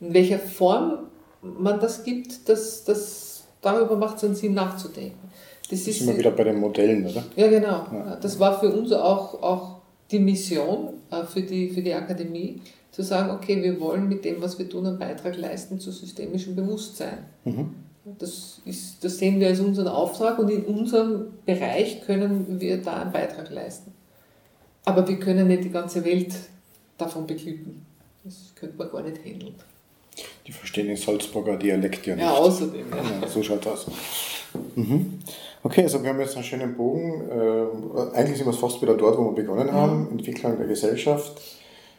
In 0.00 0.14
welcher 0.14 0.38
Form 0.38 1.08
man 1.42 1.80
das 1.80 2.04
gibt, 2.04 2.48
das, 2.48 2.84
das, 2.84 3.44
darüber 3.60 3.96
macht 3.96 4.16
es 4.18 4.24
einen 4.24 4.34
Sinn 4.34 4.54
nachzudenken. 4.54 5.28
Das, 5.70 5.86
ist 5.86 6.00
immer 6.00 6.16
wieder 6.16 6.30
bei 6.30 6.44
den 6.44 6.58
Modellen, 6.58 7.06
oder? 7.06 7.24
Ja, 7.36 7.48
genau. 7.48 7.86
Ja. 7.92 8.16
Das 8.20 8.40
war 8.40 8.58
für 8.58 8.70
uns 8.70 8.90
auch, 8.92 9.42
auch 9.42 9.80
die 10.10 10.18
Mission 10.18 10.94
äh, 11.10 11.24
für 11.24 11.42
die, 11.42 11.68
für 11.68 11.82
die 11.82 11.92
Akademie, 11.92 12.62
zu 12.90 13.02
sagen, 13.02 13.30
okay, 13.30 13.62
wir 13.62 13.78
wollen 13.80 14.08
mit 14.08 14.24
dem, 14.24 14.40
was 14.40 14.58
wir 14.58 14.68
tun, 14.68 14.86
einen 14.86 14.98
Beitrag 14.98 15.36
leisten 15.36 15.78
zu 15.78 15.92
systemischem 15.92 16.56
Bewusstsein. 16.56 17.18
Mhm. 17.44 17.74
Das, 18.18 18.60
ist, 18.64 19.02
das 19.02 19.18
sehen 19.18 19.40
wir 19.40 19.48
als 19.48 19.60
unseren 19.60 19.88
Auftrag 19.88 20.38
und 20.38 20.50
in 20.50 20.64
unserem 20.64 21.26
Bereich 21.44 22.02
können 22.06 22.60
wir 22.60 22.82
da 22.82 23.02
einen 23.02 23.12
Beitrag 23.12 23.50
leisten. 23.50 23.92
Aber 24.84 25.06
wir 25.06 25.18
können 25.18 25.48
nicht 25.48 25.64
die 25.64 25.70
ganze 25.70 26.04
Welt 26.04 26.34
davon 26.96 27.26
beglücken. 27.26 27.84
Das 28.24 28.52
könnte 28.54 28.76
man 28.76 28.90
gar 28.90 29.02
nicht 29.02 29.24
handeln. 29.24 29.54
Die 30.46 30.52
verstehen 30.52 30.88
den 30.88 30.96
Salzburger 30.96 31.56
Dialekt 31.56 32.06
ja 32.06 32.16
nicht. 32.16 32.24
Ja, 32.24 32.34
außerdem. 32.34 32.86
Ja. 32.90 33.20
ja 33.20 33.28
so 33.28 33.42
schaut 33.42 33.64
das 33.66 33.86
aus. 33.86 33.92
Mhm. 34.74 35.18
Okay, 35.62 35.82
also 35.82 36.02
wir 36.02 36.10
haben 36.10 36.20
jetzt 36.20 36.34
einen 36.34 36.44
schönen 36.44 36.76
Bogen. 36.76 37.28
Äh, 37.30 38.16
eigentlich 38.16 38.38
sind 38.38 38.46
wir 38.46 38.52
fast 38.52 38.80
wieder 38.80 38.96
dort, 38.96 39.18
wo 39.18 39.24
wir 39.24 39.32
begonnen 39.32 39.72
haben. 39.72 40.04
Mhm. 40.04 40.12
Entwicklung 40.12 40.56
der 40.56 40.66
Gesellschaft 40.66 41.40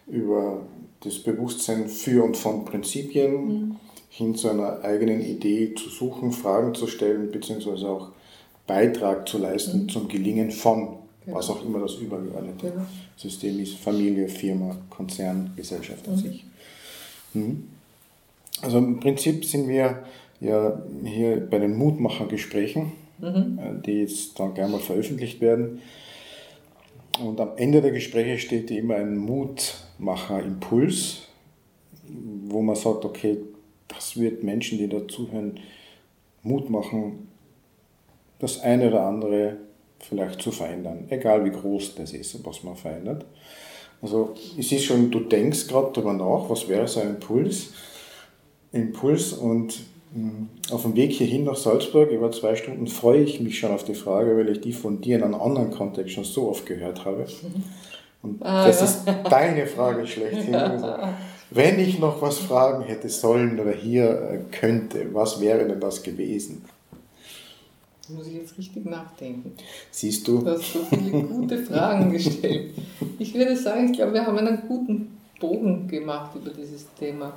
über 0.07 0.61
das 1.01 1.19
Bewusstsein 1.19 1.87
für 1.87 2.23
und 2.23 2.35
von 2.35 2.65
Prinzipien 2.65 3.33
mhm. 3.33 3.75
Hin 4.19 4.35
zu 4.35 4.49
einer 4.49 4.83
eigenen 4.83 5.21
Idee 5.21 5.73
zu 5.75 5.89
suchen, 5.89 6.33
Fragen 6.33 6.75
zu 6.75 6.87
stellen, 6.87 7.31
beziehungsweise 7.31 7.87
auch 7.87 8.09
Beitrag 8.67 9.29
zu 9.29 9.37
leisten 9.37 9.83
mhm. 9.83 9.89
zum 9.89 10.09
Gelingen 10.09 10.51
von, 10.51 10.97
genau. 11.25 11.37
was 11.37 11.49
auch 11.49 11.63
immer 11.63 11.79
das 11.79 11.95
übergeordnete 11.95 12.69
genau. 12.69 12.85
System 13.15 13.61
ist, 13.61 13.75
Familie, 13.75 14.27
Firma, 14.27 14.75
Konzern, 14.89 15.53
Gesellschaft 15.55 16.05
an 16.07 16.15
mhm. 16.15 16.19
sich. 16.19 16.43
Mhm. 17.33 17.69
Also 18.61 18.79
im 18.79 18.99
Prinzip 18.99 19.45
sind 19.45 19.69
wir 19.69 20.03
ja 20.41 20.81
hier 21.05 21.47
bei 21.49 21.59
den 21.59 21.77
Mutmachergesprächen, 21.77 22.91
mhm. 23.19 23.57
Äh, 23.57 23.81
die 23.85 24.01
jetzt 24.01 24.37
dann 24.37 24.53
gerne 24.53 24.73
mal 24.73 24.79
veröffentlicht 24.79 25.39
werden. 25.39 25.81
Und 27.23 27.39
am 27.39 27.51
Ende 27.55 27.81
der 27.81 27.91
Gespräche 27.91 28.37
steht 28.37 28.69
immer 28.69 28.95
ein 28.95 29.17
Mutmacher-Impuls, 29.17 31.21
wo 32.49 32.61
man 32.61 32.75
sagt, 32.75 33.05
okay, 33.05 33.37
das 33.89 34.17
wird 34.17 34.43
Menschen, 34.43 34.77
die 34.77 34.87
dazuhören, 34.87 35.59
Mut 36.41 36.69
machen, 36.69 37.27
das 38.39 38.61
eine 38.61 38.87
oder 38.87 39.05
andere 39.05 39.57
vielleicht 39.99 40.41
zu 40.41 40.51
verändern, 40.51 41.05
egal 41.09 41.43
wie 41.43 41.51
groß 41.51 41.95
das 41.95 42.13
ist, 42.13 42.45
was 42.45 42.63
man 42.63 42.77
verändert. 42.77 43.25
Also 44.01 44.33
es 44.57 44.71
ist 44.71 44.85
schon, 44.85 45.11
du 45.11 45.19
denkst 45.19 45.67
gerade 45.67 45.91
darüber 45.93 46.13
nach, 46.13 46.49
was 46.49 46.69
wäre 46.69 46.87
so 46.87 47.01
ein 47.01 47.15
Impuls, 47.15 47.73
Impuls 48.71 49.33
und 49.33 49.81
hm, 50.13 50.47
auf 50.71 50.83
dem 50.83 50.95
Weg 50.95 51.11
hierhin 51.11 51.43
nach 51.43 51.57
Salzburg, 51.57 52.09
über 52.11 52.31
zwei 52.31 52.55
Stunden, 52.55 52.87
freue 52.87 53.23
ich 53.23 53.41
mich 53.41 53.59
schon 53.59 53.71
auf 53.71 53.83
die 53.83 53.93
Frage, 53.95 54.37
weil 54.37 54.49
ich 54.49 54.61
die 54.61 54.71
von 54.71 55.01
dir 55.01 55.17
in 55.17 55.23
einem 55.23 55.35
anderen 55.35 55.71
Kontext 55.71 56.13
schon 56.13 56.23
so 56.23 56.49
oft 56.49 56.65
gehört 56.65 57.03
habe. 57.03 57.25
Und 58.21 58.43
ah, 58.43 58.65
das 58.65 58.81
ist 58.81 59.03
deine 59.29 59.67
Frage 59.67 60.07
schlechthin. 60.07 60.55
Wenn 61.51 61.79
ich 61.79 61.99
noch 61.99 62.21
was 62.21 62.37
fragen 62.37 62.83
hätte 62.83 63.09
sollen 63.09 63.59
oder 63.59 63.71
hier 63.71 64.09
äh, 64.09 64.55
könnte, 64.55 65.13
was 65.13 65.39
wäre 65.39 65.67
denn 65.67 65.79
das 65.79 66.03
gewesen? 66.03 66.63
muss 68.09 68.25
ich 68.25 68.37
jetzt 68.37 68.57
richtig 68.57 68.85
nachdenken. 68.85 69.53
Siehst 69.91 70.27
du? 70.27 70.39
Du 70.39 70.49
hast 70.49 70.73
so 70.73 70.79
viele 70.89 71.21
gute 71.21 71.59
Fragen 71.59 72.11
gestellt. 72.11 72.73
Ich 73.19 73.35
würde 73.35 73.55
sagen, 73.55 73.85
ich 73.85 73.93
glaube, 73.93 74.13
wir 74.13 74.25
haben 74.25 74.35
einen 74.35 74.63
guten 74.67 75.15
Bogen 75.39 75.87
gemacht 75.87 76.35
über 76.35 76.49
dieses 76.49 76.87
Thema. 76.95 77.33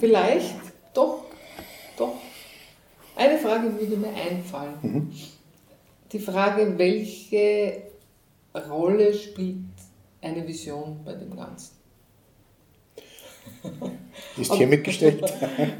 Vielleicht 0.00 0.56
doch 0.92 1.22
doch. 1.96 2.14
Eine 3.14 3.38
Frage 3.38 3.72
würde 3.78 3.96
mir 3.96 4.12
einfallen. 4.12 4.74
Mhm. 4.82 5.12
Die 6.12 6.18
Frage, 6.18 6.74
welche 6.76 7.82
Rolle 8.68 9.14
spielt 9.14 9.64
eine 10.20 10.46
Vision 10.46 11.00
bei 11.04 11.14
dem 11.14 11.34
Ganzen? 11.34 11.75
Ist 14.40 14.54
hier 14.54 14.66
mitgestellt. 14.66 15.24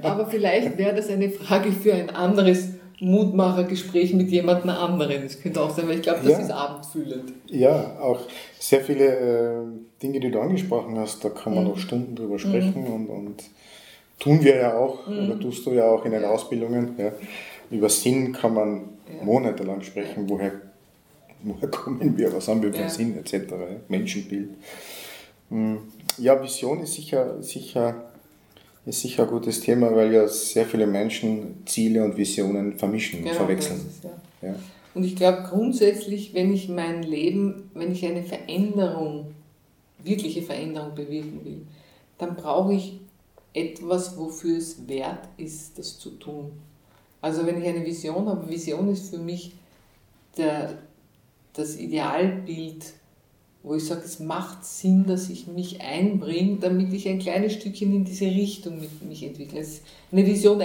aber 0.03 0.27
vielleicht 0.27 0.79
wäre 0.79 0.95
das 0.95 1.09
eine 1.09 1.31
Frage 1.31 1.73
für 1.73 1.95
ein 1.95 2.11
anderes 2.11 2.69
Mutmachergespräch 3.01 4.15
mit 4.15 4.31
jemandem 4.31 4.71
anderen. 4.71 5.23
Das 5.23 5.41
könnte 5.41 5.61
auch 5.61 5.71
sein, 5.71 5.87
weil 5.89 5.97
ich 5.97 6.03
glaube, 6.03 6.21
das 6.23 6.33
ja. 6.33 6.39
ist 6.39 6.51
abendfüllend. 6.51 7.33
Ja, 7.49 7.99
auch 8.01 8.21
sehr 8.59 8.81
viele 8.81 9.05
äh, 9.05 10.03
Dinge, 10.03 10.21
die 10.21 10.31
du 10.31 10.41
angesprochen 10.41 10.99
hast, 10.99 11.25
da 11.25 11.29
kann 11.29 11.55
man 11.55 11.65
mhm. 11.65 11.71
noch 11.71 11.79
Stunden 11.79 12.17
drüber 12.17 12.39
sprechen 12.39 12.85
mhm. 12.85 12.95
und, 12.95 13.07
und 13.09 13.45
Tun 14.19 14.43
wir 14.43 14.57
ja 14.57 14.75
auch, 14.77 15.07
mhm. 15.07 15.27
oder 15.27 15.41
tust 15.41 15.67
du 15.67 15.73
ja 15.73 15.85
auch 15.85 16.05
in 16.05 16.13
den 16.13 16.25
Ausbildungen. 16.25 16.95
Ja. 16.99 17.13
Über 17.71 17.89
Sinn 17.89 18.33
kann 18.33 18.55
man 18.55 18.89
ja. 19.09 19.25
monatelang 19.25 19.83
sprechen, 19.83 20.29
woher, 20.29 20.53
woher 21.43 21.69
kommen 21.69 22.17
wir, 22.17 22.33
was 22.33 22.49
haben 22.49 22.63
wir 22.63 22.73
für 22.73 22.83
ja. 22.83 22.89
Sinn 22.89 23.17
etc. 23.19 23.33
Ja. 23.51 23.57
Menschenbild. 23.89 24.51
Hm. 25.51 25.79
Ja, 26.19 26.43
Vision 26.43 26.81
ist 26.81 26.95
sicher, 26.95 27.43
sicher, 27.43 28.11
ist 28.85 29.01
sicher 29.01 29.25
ein 29.25 29.29
gutes 29.29 29.61
Thema, 29.61 29.95
weil 29.95 30.13
ja 30.13 30.27
sehr 30.29 30.65
viele 30.65 30.87
Menschen 30.87 31.63
Ziele 31.67 32.03
und 32.05 32.17
Visionen 32.17 32.79
vermischen 32.79 33.21
genau, 33.21 33.31
und 33.31 33.37
verwechseln. 33.37 33.81
Ist, 33.87 34.05
ja. 34.43 34.55
Und 34.95 35.05
ich 35.05 35.15
glaube 35.15 35.47
grundsätzlich, 35.49 36.33
wenn 36.33 36.55
ich 36.55 36.69
mein 36.69 37.03
Leben, 37.03 37.71
wenn 37.75 37.93
ich 37.93 38.05
eine 38.07 38.23
Veränderung, 38.23 39.35
wirkliche 40.03 40.43
Veränderung 40.43 40.95
bewirken 40.95 41.45
will, 41.45 41.67
dann 42.17 42.35
brauche 42.35 42.73
ich 42.73 42.99
etwas, 43.53 44.17
wofür 44.17 44.57
es 44.57 44.89
wert 44.89 45.29
ist, 45.37 45.79
das 45.79 45.99
zu 45.99 46.11
tun. 46.11 46.53
Also 47.21 47.45
wenn 47.45 47.61
ich 47.61 47.69
eine 47.69 47.85
Vision 47.85 48.27
habe, 48.29 48.49
Vision 48.49 48.89
ist 48.91 49.11
für 49.11 49.19
mich 49.19 49.53
der, 50.37 50.79
das 51.53 51.77
Idealbild, 51.77 52.85
wo 53.67 53.75
ich 53.75 53.85
sage, 53.85 54.03
es 54.05 54.21
macht 54.21 54.65
Sinn, 54.65 55.07
dass 55.07 55.29
ich 55.29 55.49
mich 55.49 55.81
einbringe, 55.81 56.59
damit 56.61 56.93
ich 56.93 57.09
ein 57.09 57.19
kleines 57.19 57.55
Stückchen 57.55 57.93
in 57.93 58.05
diese 58.05 58.27
Richtung 58.27 58.79
mit 58.79 59.03
mich 59.03 59.25
entwickle. 59.25 59.61
Eine 60.13 60.25
Vision 60.25 60.63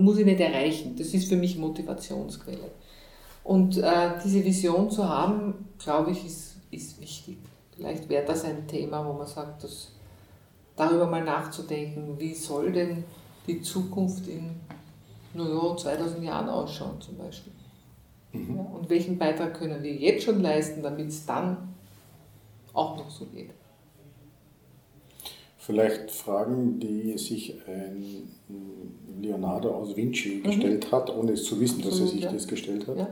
muss 0.00 0.16
ich 0.16 0.24
nicht 0.24 0.40
erreichen, 0.40 0.96
das 0.96 1.08
ist 1.08 1.28
für 1.28 1.36
mich 1.36 1.58
Motivationsquelle. 1.58 2.70
Und 3.44 3.76
äh, 3.76 4.12
diese 4.24 4.42
Vision 4.42 4.90
zu 4.90 5.06
haben, 5.06 5.66
glaube 5.78 6.12
ich, 6.12 6.24
ist, 6.24 6.56
ist 6.70 6.98
wichtig. 6.98 7.36
Vielleicht 7.76 8.08
wäre 8.08 8.24
das 8.24 8.46
ein 8.46 8.66
Thema, 8.66 9.06
wo 9.06 9.12
man 9.12 9.26
sagt, 9.26 9.62
das 9.64 9.92
darüber 10.74 11.06
mal 11.06 11.22
nachzudenken, 11.22 12.18
wie 12.18 12.32
soll 12.32 12.72
denn 12.72 13.04
die 13.46 13.60
Zukunft 13.60 14.26
in 14.26 14.52
nur 15.34 15.76
2000 15.76 16.24
Jahren 16.24 16.48
ausschauen 16.48 16.98
zum 16.98 17.18
Beispiel. 17.18 17.52
Mhm. 18.32 18.56
Ja, 18.56 18.62
und 18.62 18.88
welchen 18.88 19.18
Beitrag 19.18 19.52
können 19.52 19.82
wir 19.82 19.94
jetzt 19.94 20.24
schon 20.24 20.40
leisten, 20.40 20.82
damit 20.82 21.08
es 21.08 21.26
dann 21.26 21.74
auch 22.72 22.96
noch 22.96 23.10
so 23.10 23.26
geht. 23.26 23.50
Vielleicht 25.56 26.10
Fragen, 26.10 26.80
die 26.80 27.18
sich 27.18 27.54
ein 27.66 28.28
Leonardo 29.20 29.70
aus 29.70 29.96
Vinci 29.96 30.36
mhm. 30.36 30.42
gestellt 30.44 30.90
hat, 30.92 31.14
ohne 31.14 31.32
es 31.32 31.44
zu 31.44 31.60
wissen, 31.60 31.82
dass 31.82 32.00
er 32.00 32.06
sich 32.06 32.22
ja. 32.22 32.32
das 32.32 32.48
gestellt 32.48 32.86
hat. 32.86 32.96
Ja. 32.96 33.08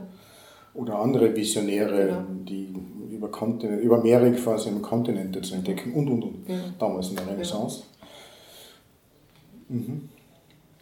Oder 0.73 0.99
andere 0.99 1.35
Visionäre, 1.35 2.05
genau. 2.07 2.23
die 2.45 2.73
über, 3.11 3.29
Kontinent, 3.29 3.81
über 3.81 4.01
mehrere 4.01 4.31
quasi 4.31 4.69
Kontinente 4.81 5.41
zu 5.41 5.55
entdecken 5.55 5.93
und 5.93 6.09
und 6.09 6.23
und. 6.23 6.49
Ja. 6.49 6.55
Damals 6.79 7.09
in 7.09 7.17
der 7.17 7.27
Renaissance. 7.27 7.83
Mhm. 9.69 10.09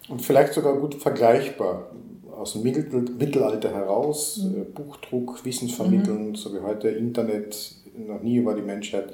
Und 0.10 0.22
vielleicht 0.22 0.54
sogar 0.54 0.78
gut 0.78 0.96
vergleichbar 0.96 1.92
aus 2.36 2.54
dem 2.54 2.64
Mittelalter 2.64 3.72
heraus, 3.72 4.38
mhm. 4.38 4.62
Äh, 4.62 4.66
Buchdruck, 4.66 5.44
Wissen 5.46 5.70
vermitteln, 5.70 6.30
mhm. 6.30 6.36
so 6.36 6.54
wie 6.54 6.60
heute 6.60 6.90
Internet, 6.90 7.76
noch 7.98 8.22
nie 8.22 8.44
war 8.44 8.56
die 8.56 8.62
Menschheit 8.62 9.14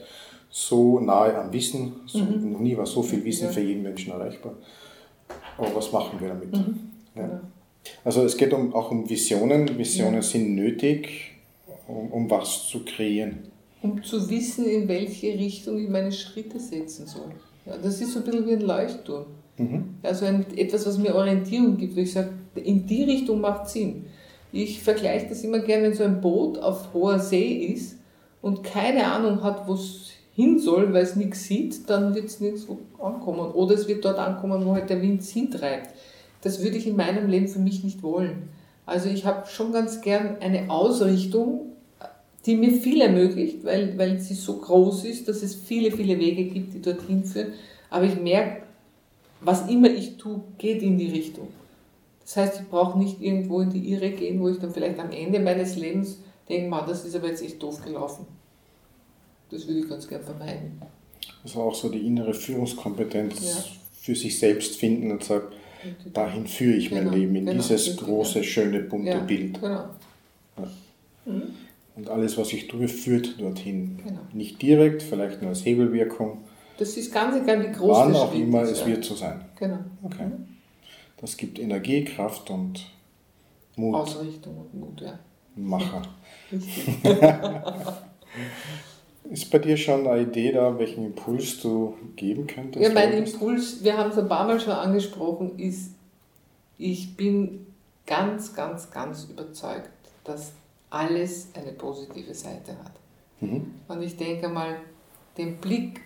so 0.52 1.00
nahe 1.00 1.36
am 1.38 1.52
Wissen, 1.54 1.94
so, 2.06 2.20
mhm. 2.20 2.52
noch 2.52 2.60
nie 2.60 2.76
war 2.76 2.86
so 2.86 3.02
viel 3.02 3.24
Wissen 3.24 3.46
ja. 3.46 3.52
für 3.52 3.62
jeden 3.62 3.84
Menschen 3.84 4.12
erreichbar. 4.12 4.54
Aber 5.58 5.76
was 5.76 5.92
machen 5.92 6.20
wir 6.20 6.28
damit? 6.28 6.52
Mhm. 6.52 6.80
Ja. 7.16 7.42
Also 8.04 8.24
es 8.24 8.36
geht 8.36 8.54
um, 8.54 8.74
auch 8.76 8.92
um 8.92 9.10
Visionen. 9.10 9.78
Visionen 9.78 10.16
ja. 10.16 10.22
sind 10.22 10.56
nötig, 10.56 11.32
um, 11.88 12.12
um 12.12 12.30
was 12.30 12.68
zu 12.68 12.84
kreieren. 12.84 13.40
Um 13.82 14.04
zu 14.04 14.30
wissen, 14.30 14.66
in 14.66 14.88
welche 14.88 15.28
Richtung 15.28 15.80
ich 15.80 15.90
meine 15.90 16.12
Schritte 16.12 16.60
setzen 16.60 17.08
soll. 17.08 17.32
Ja, 17.66 17.78
das 17.78 18.02
ist 18.02 18.14
so 18.14 18.20
ein 18.20 18.26
bisschen 18.26 18.48
wie 18.48 18.54
ein 18.54 18.62
Leuchtturm. 18.62 19.26
Mhm. 19.58 19.96
Also 20.04 20.26
ein, 20.26 20.46
etwas, 20.58 20.86
was 20.86 20.98
mir 20.98 21.16
Orientierung 21.16 21.78
gibt, 21.78 21.96
wo 21.96 22.02
ich 22.02 22.12
sage, 22.12 22.30
in 22.56 22.86
die 22.86 23.04
Richtung 23.04 23.40
macht 23.40 23.70
Sinn. 23.70 24.06
Ich 24.52 24.82
vergleiche 24.84 25.28
das 25.30 25.44
immer 25.44 25.60
gerne, 25.60 25.84
wenn 25.84 25.94
so 25.94 26.04
ein 26.04 26.20
Boot 26.20 26.58
auf 26.60 26.94
hoher 26.94 27.20
See 27.20 27.74
ist 27.74 28.01
und 28.42 28.64
keine 28.64 29.06
Ahnung 29.06 29.44
hat, 29.44 29.68
wo 29.68 29.74
es 29.74 30.12
hin 30.34 30.60
soll, 30.60 30.94
weil 30.94 31.04
es 31.04 31.16
nichts 31.16 31.44
sieht, 31.44 31.90
dann 31.90 32.16
wird 32.16 32.26
es 32.26 32.40
nirgendwo 32.40 32.80
ankommen. 33.00 33.52
Oder 33.52 33.76
es 33.76 33.88
wird 33.88 34.06
dort 34.06 34.18
ankommen, 34.18 34.66
wo 34.66 34.74
halt 34.74 34.90
der 34.90 35.02
Wind 35.02 35.24
hintreibt. 35.24 35.94
Das 36.42 36.64
würde 36.64 36.78
ich 36.78 36.88
in 36.88 36.96
meinem 36.96 37.30
Leben 37.30 37.48
für 37.48 37.60
mich 37.60 37.84
nicht 37.84 38.02
wollen. 38.02 38.50
Also 38.86 39.10
ich 39.10 39.26
habe 39.26 39.48
schon 39.48 39.72
ganz 39.72 40.02
gern 40.02 40.38
eine 40.40 40.70
Ausrichtung, 40.70 41.74
die 42.46 42.56
mir 42.56 42.72
viel 42.72 43.02
ermöglicht, 43.02 43.64
weil, 43.64 43.98
weil 43.98 44.20
sie 44.20 44.34
so 44.34 44.58
groß 44.58 45.06
ist, 45.06 45.28
dass 45.28 45.44
es 45.44 45.54
viele, 45.54 45.92
viele 45.92 46.18
Wege 46.18 46.46
gibt, 46.46 46.74
die 46.74 46.82
dorthin 46.82 47.24
führen. 47.24 47.54
Aber 47.90 48.06
ich 48.06 48.20
merke, 48.20 48.64
was 49.42 49.70
immer 49.70 49.90
ich 49.90 50.18
tue, 50.18 50.42
geht 50.58 50.82
in 50.82 50.98
die 50.98 51.10
Richtung. 51.10 51.50
Das 52.24 52.38
heißt, 52.38 52.62
ich 52.62 52.68
brauche 52.70 52.98
nicht 52.98 53.22
irgendwo 53.22 53.62
in 53.62 53.70
die 53.70 53.92
Irre 53.92 54.12
gehen, 54.12 54.40
wo 54.40 54.50
ich 54.50 54.58
dann 54.58 54.72
vielleicht 54.72 55.00
am 55.00 55.12
Ende 55.12 55.40
meines 55.40 55.76
Lebens 55.76 56.18
denke, 56.52 56.70
man, 56.70 56.88
das 56.88 57.06
ist 57.06 57.16
aber 57.16 57.28
jetzt 57.28 57.42
echt 57.42 57.62
doof 57.62 57.84
gelaufen. 57.84 58.26
Das 59.50 59.68
würde 59.68 59.82
ich 59.82 59.90
ganz 59.90 60.08
gern 60.08 60.24
vermeiden. 60.24 60.82
Also 61.44 61.62
auch 61.62 61.76
so 61.76 61.90
die 61.90 62.06
innere 62.06 62.34
Führungskompetenz 62.34 63.42
ja. 63.44 63.64
für 63.94 64.16
sich 64.16 64.38
selbst 64.40 64.78
finden 64.78 65.12
und 65.12 65.24
sagen, 65.24 65.48
dahin 66.14 66.48
führe 66.48 66.78
ich 66.78 66.90
genau, 66.90 67.10
mein 67.10 67.20
Leben, 67.20 67.36
in 67.36 67.46
genau, 67.46 67.62
dieses 67.62 67.98
große, 67.98 68.40
ja. 68.40 68.44
schöne, 68.44 68.80
bunte 68.82 69.10
ja, 69.10 69.20
Bild. 69.20 69.60
Genau. 69.60 69.86
Mhm. 71.26 71.56
Und 71.96 72.10
alles, 72.10 72.38
was 72.38 72.54
ich 72.54 72.68
tue, 72.68 72.88
führt 72.88 73.40
dorthin. 73.40 74.00
Genau. 74.04 74.22
Nicht 74.34 74.62
direkt, 74.62 75.04
vielleicht 75.04 75.42
nur 75.42 75.50
als 75.50 75.66
Hebelwirkung. 75.66 76.40
Das 76.78 76.96
ist 76.98 77.14
ganz 77.14 77.36
egal, 77.36 77.68
wie 77.68 77.74
groß 77.74 77.98
Wann 77.98 78.16
auch 78.16 78.34
immer 78.34 78.62
es 78.62 78.86
wird 78.86 79.04
so 79.04 79.16
sein. 79.16 79.44
Genau. 79.58 79.80
Okay. 80.04 80.26
Mhm. 80.26 80.48
Das 81.18 81.38
gibt 81.38 81.60
Energie, 81.60 82.04
Kraft 82.06 82.50
und 82.50 82.86
Mut. 83.76 83.96
Ausrichtung 83.96 84.58
und 84.58 84.74
Mut, 84.74 85.02
ja. 85.02 85.20
Macher. 85.56 86.02
Ist 89.30 89.50
bei 89.50 89.60
dir 89.60 89.78
schon 89.78 90.08
eine 90.08 90.24
Idee 90.24 90.52
da, 90.52 90.78
welchen 90.78 91.06
Impuls 91.06 91.62
du 91.62 91.96
geben 92.18 92.48
könntest? 92.48 92.84
Ja, 92.84 92.92
mein 92.92 93.14
Impuls, 93.14 93.82
wir 93.82 93.98
haben 93.98 94.12
es 94.12 94.18
ein 94.18 94.28
paar 94.28 94.46
Mal 94.46 94.60
schon 94.60 94.74
angesprochen, 94.74 95.58
ist, 95.58 95.92
ich 96.78 97.16
bin 97.16 97.66
ganz, 98.06 98.54
ganz, 98.54 98.92
ganz 98.92 99.24
überzeugt, 99.26 99.90
dass 100.26 100.52
alles 100.90 101.48
eine 101.54 101.72
positive 101.72 102.34
Seite 102.34 102.74
hat. 102.74 102.92
Mhm. 103.40 103.74
Und 103.88 104.02
ich 104.02 104.18
denke 104.18 104.50
mal, 104.50 104.76
den 105.38 105.58
Blick 105.58 106.02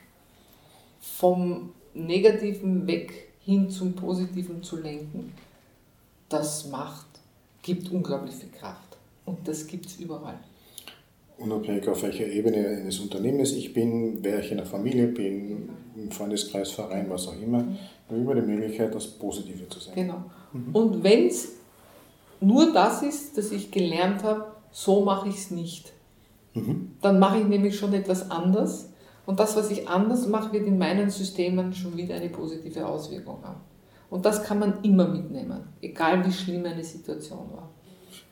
vom 0.99 1.71
Negativen 1.95 2.85
weg 2.85 3.29
hin 3.39 3.69
zum 3.69 3.93
Positiven 3.93 4.61
zu 4.61 4.77
lenken, 4.77 5.33
das 6.29 6.67
macht, 6.67 7.07
gibt 7.61 7.89
unglaublich 7.89 8.35
viel 8.35 8.51
Kraft. 8.51 8.94
Und 9.25 9.47
das 9.47 9.65
gibt 9.67 9.87
es 9.87 9.99
überall. 9.99 10.39
Unabhängig 11.37 11.87
auf 11.89 12.01
welcher 12.03 12.27
Ebene 12.27 12.65
eines 12.67 12.99
Unternehmens 12.99 13.51
ich 13.51 13.73
bin, 13.73 14.19
wer 14.21 14.39
ich 14.39 14.51
in 14.51 14.57
der 14.57 14.65
Familie 14.65 15.07
bin, 15.07 15.69
im 15.95 16.11
Freundeskreis, 16.11 16.71
Verein, 16.71 17.09
was 17.09 17.27
auch 17.27 17.41
immer, 17.41 17.59
mhm. 17.63 17.77
habe 18.07 18.19
immer 18.19 18.35
die 18.35 18.41
Möglichkeit, 18.41 18.95
das 18.95 19.07
Positive 19.07 19.67
zu 19.67 19.79
sehen. 19.79 19.95
Genau. 19.95 20.23
Mhm. 20.53 20.73
Und 20.73 21.03
wenn 21.03 21.27
es 21.27 21.53
nur 22.39 22.71
das 22.71 23.01
ist, 23.01 23.37
dass 23.37 23.51
ich 23.51 23.71
gelernt 23.71 24.23
habe, 24.23 24.45
so 24.71 25.03
mache 25.03 25.27
ich 25.29 25.35
es 25.35 25.51
nicht, 25.51 25.91
mhm. 26.53 26.91
dann 27.01 27.19
mache 27.19 27.39
ich 27.39 27.45
nämlich 27.45 27.77
schon 27.77 27.93
etwas 27.93 28.31
anders 28.31 28.89
und 29.25 29.39
das, 29.39 29.55
was 29.55 29.71
ich 29.71 29.87
anders 29.87 30.27
mache, 30.27 30.53
wird 30.53 30.67
in 30.67 30.77
meinen 30.77 31.09
Systemen 31.09 31.73
schon 31.73 31.97
wieder 31.97 32.15
eine 32.15 32.29
positive 32.29 32.85
Auswirkung 32.85 33.43
haben. 33.43 33.61
Und 34.09 34.25
das 34.25 34.43
kann 34.43 34.59
man 34.59 34.83
immer 34.83 35.07
mitnehmen, 35.07 35.67
egal 35.81 36.25
wie 36.25 36.31
schlimm 36.31 36.65
eine 36.65 36.83
Situation 36.83 37.51
war. 37.51 37.69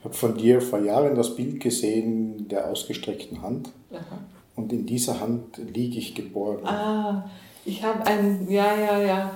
Ich 0.04 0.06
habe 0.06 0.18
von 0.18 0.38
dir 0.38 0.60
vor 0.60 0.80
Jahren 0.80 1.16
das 1.16 1.34
Bild 1.34 1.62
gesehen 1.62 2.50
der 2.50 2.70
ausgestreckten 2.70 3.42
Hand. 3.42 3.70
Aha. 3.90 4.20
Und 4.54 4.74
in 4.74 4.86
dieser 4.86 5.22
Hand 5.22 5.58
liege 5.74 5.98
ich 5.98 6.14
geborgen. 6.14 6.68
Ah, 6.68 7.30
ich 7.64 7.82
habe 7.82 8.06
ein, 8.06 8.46
ja, 8.52 8.76
ja, 8.76 9.02
ja. 9.02 9.32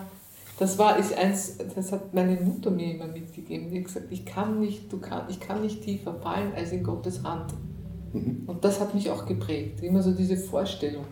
Das 0.59 0.77
war 0.77 0.97
ist 0.97 1.17
eins, 1.17 1.57
das 1.73 1.93
hat 1.93 2.13
meine 2.13 2.35
Mutter 2.41 2.69
mir 2.69 2.95
immer 2.95 3.07
mitgegeben. 3.07 3.69
Die 3.71 3.77
hat 3.77 3.85
gesagt, 3.85 4.07
ich 4.09 4.25
kann 4.25 4.59
nicht, 4.59 4.91
du 4.91 4.97
kann, 4.99 5.21
ich 5.29 5.39
kann 5.39 5.61
nicht 5.61 5.83
tiefer 5.83 6.15
fallen 6.15 6.51
als 6.53 6.73
in 6.73 6.83
Gottes 6.83 7.23
Hand. 7.23 7.53
Mhm. 8.11 8.43
Und 8.45 8.65
das 8.65 8.81
hat 8.81 8.93
mich 8.93 9.09
auch 9.09 9.25
geprägt. 9.25 9.81
Immer 9.81 10.03
so 10.03 10.11
diese 10.11 10.35
Vorstellung. 10.35 11.05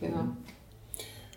Genau. 0.00 0.24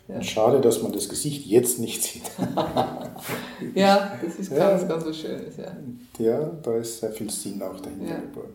Ja. 0.07 0.21
Schade, 0.21 0.59
dass 0.59 0.81
man 0.81 0.91
das 0.91 1.07
Gesicht 1.07 1.45
jetzt 1.45 1.79
nicht 1.79 2.03
sieht. 2.03 2.29
ja, 3.75 4.19
das 4.21 4.35
ist 4.35 4.49
ganz, 4.49 4.81
ja. 4.81 4.87
ganz 4.87 5.05
was 5.05 5.17
Schönes. 5.17 5.55
Ja. 5.57 5.77
ja, 6.19 6.51
da 6.61 6.75
ist 6.75 6.99
sehr 6.99 7.11
viel 7.11 7.29
Sinn 7.29 7.61
auch 7.61 7.79
dahinter 7.79 8.15
ja. 8.15 8.19
geborgen. 8.19 8.53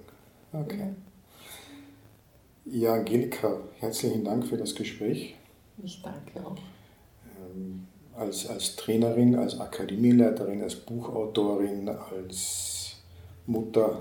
Okay. 0.53 0.88
Ja, 2.66 2.94
Angelika, 2.94 3.57
herzlichen 3.78 4.24
Dank 4.24 4.46
für 4.46 4.59
das 4.59 4.74
Gespräch. 4.74 5.36
Ich 5.82 6.03
danke 6.03 6.46
auch. 6.46 6.59
Ähm, 7.38 7.86
als, 8.14 8.46
als 8.46 8.76
Trainerin, 8.76 9.36
als 9.36 9.59
Akademieleiterin, 9.59 10.62
als 10.62 10.74
Buchautorin, 10.74 11.88
als 11.88 12.96
Mutter, 13.46 14.01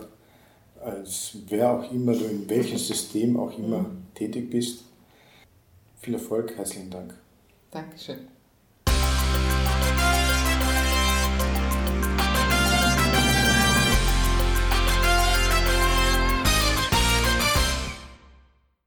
als 0.81 1.37
wer 1.47 1.79
auch 1.79 1.91
immer 1.91 2.13
du 2.13 2.25
in 2.25 2.49
welchem 2.49 2.77
System 2.77 3.39
auch 3.39 3.57
immer 3.57 3.79
mhm. 3.79 4.07
tätig 4.15 4.49
bist, 4.49 4.83
viel 6.01 6.15
Erfolg, 6.15 6.57
herzlichen 6.57 6.89
Dank. 6.89 7.13
Dankeschön. 7.71 8.36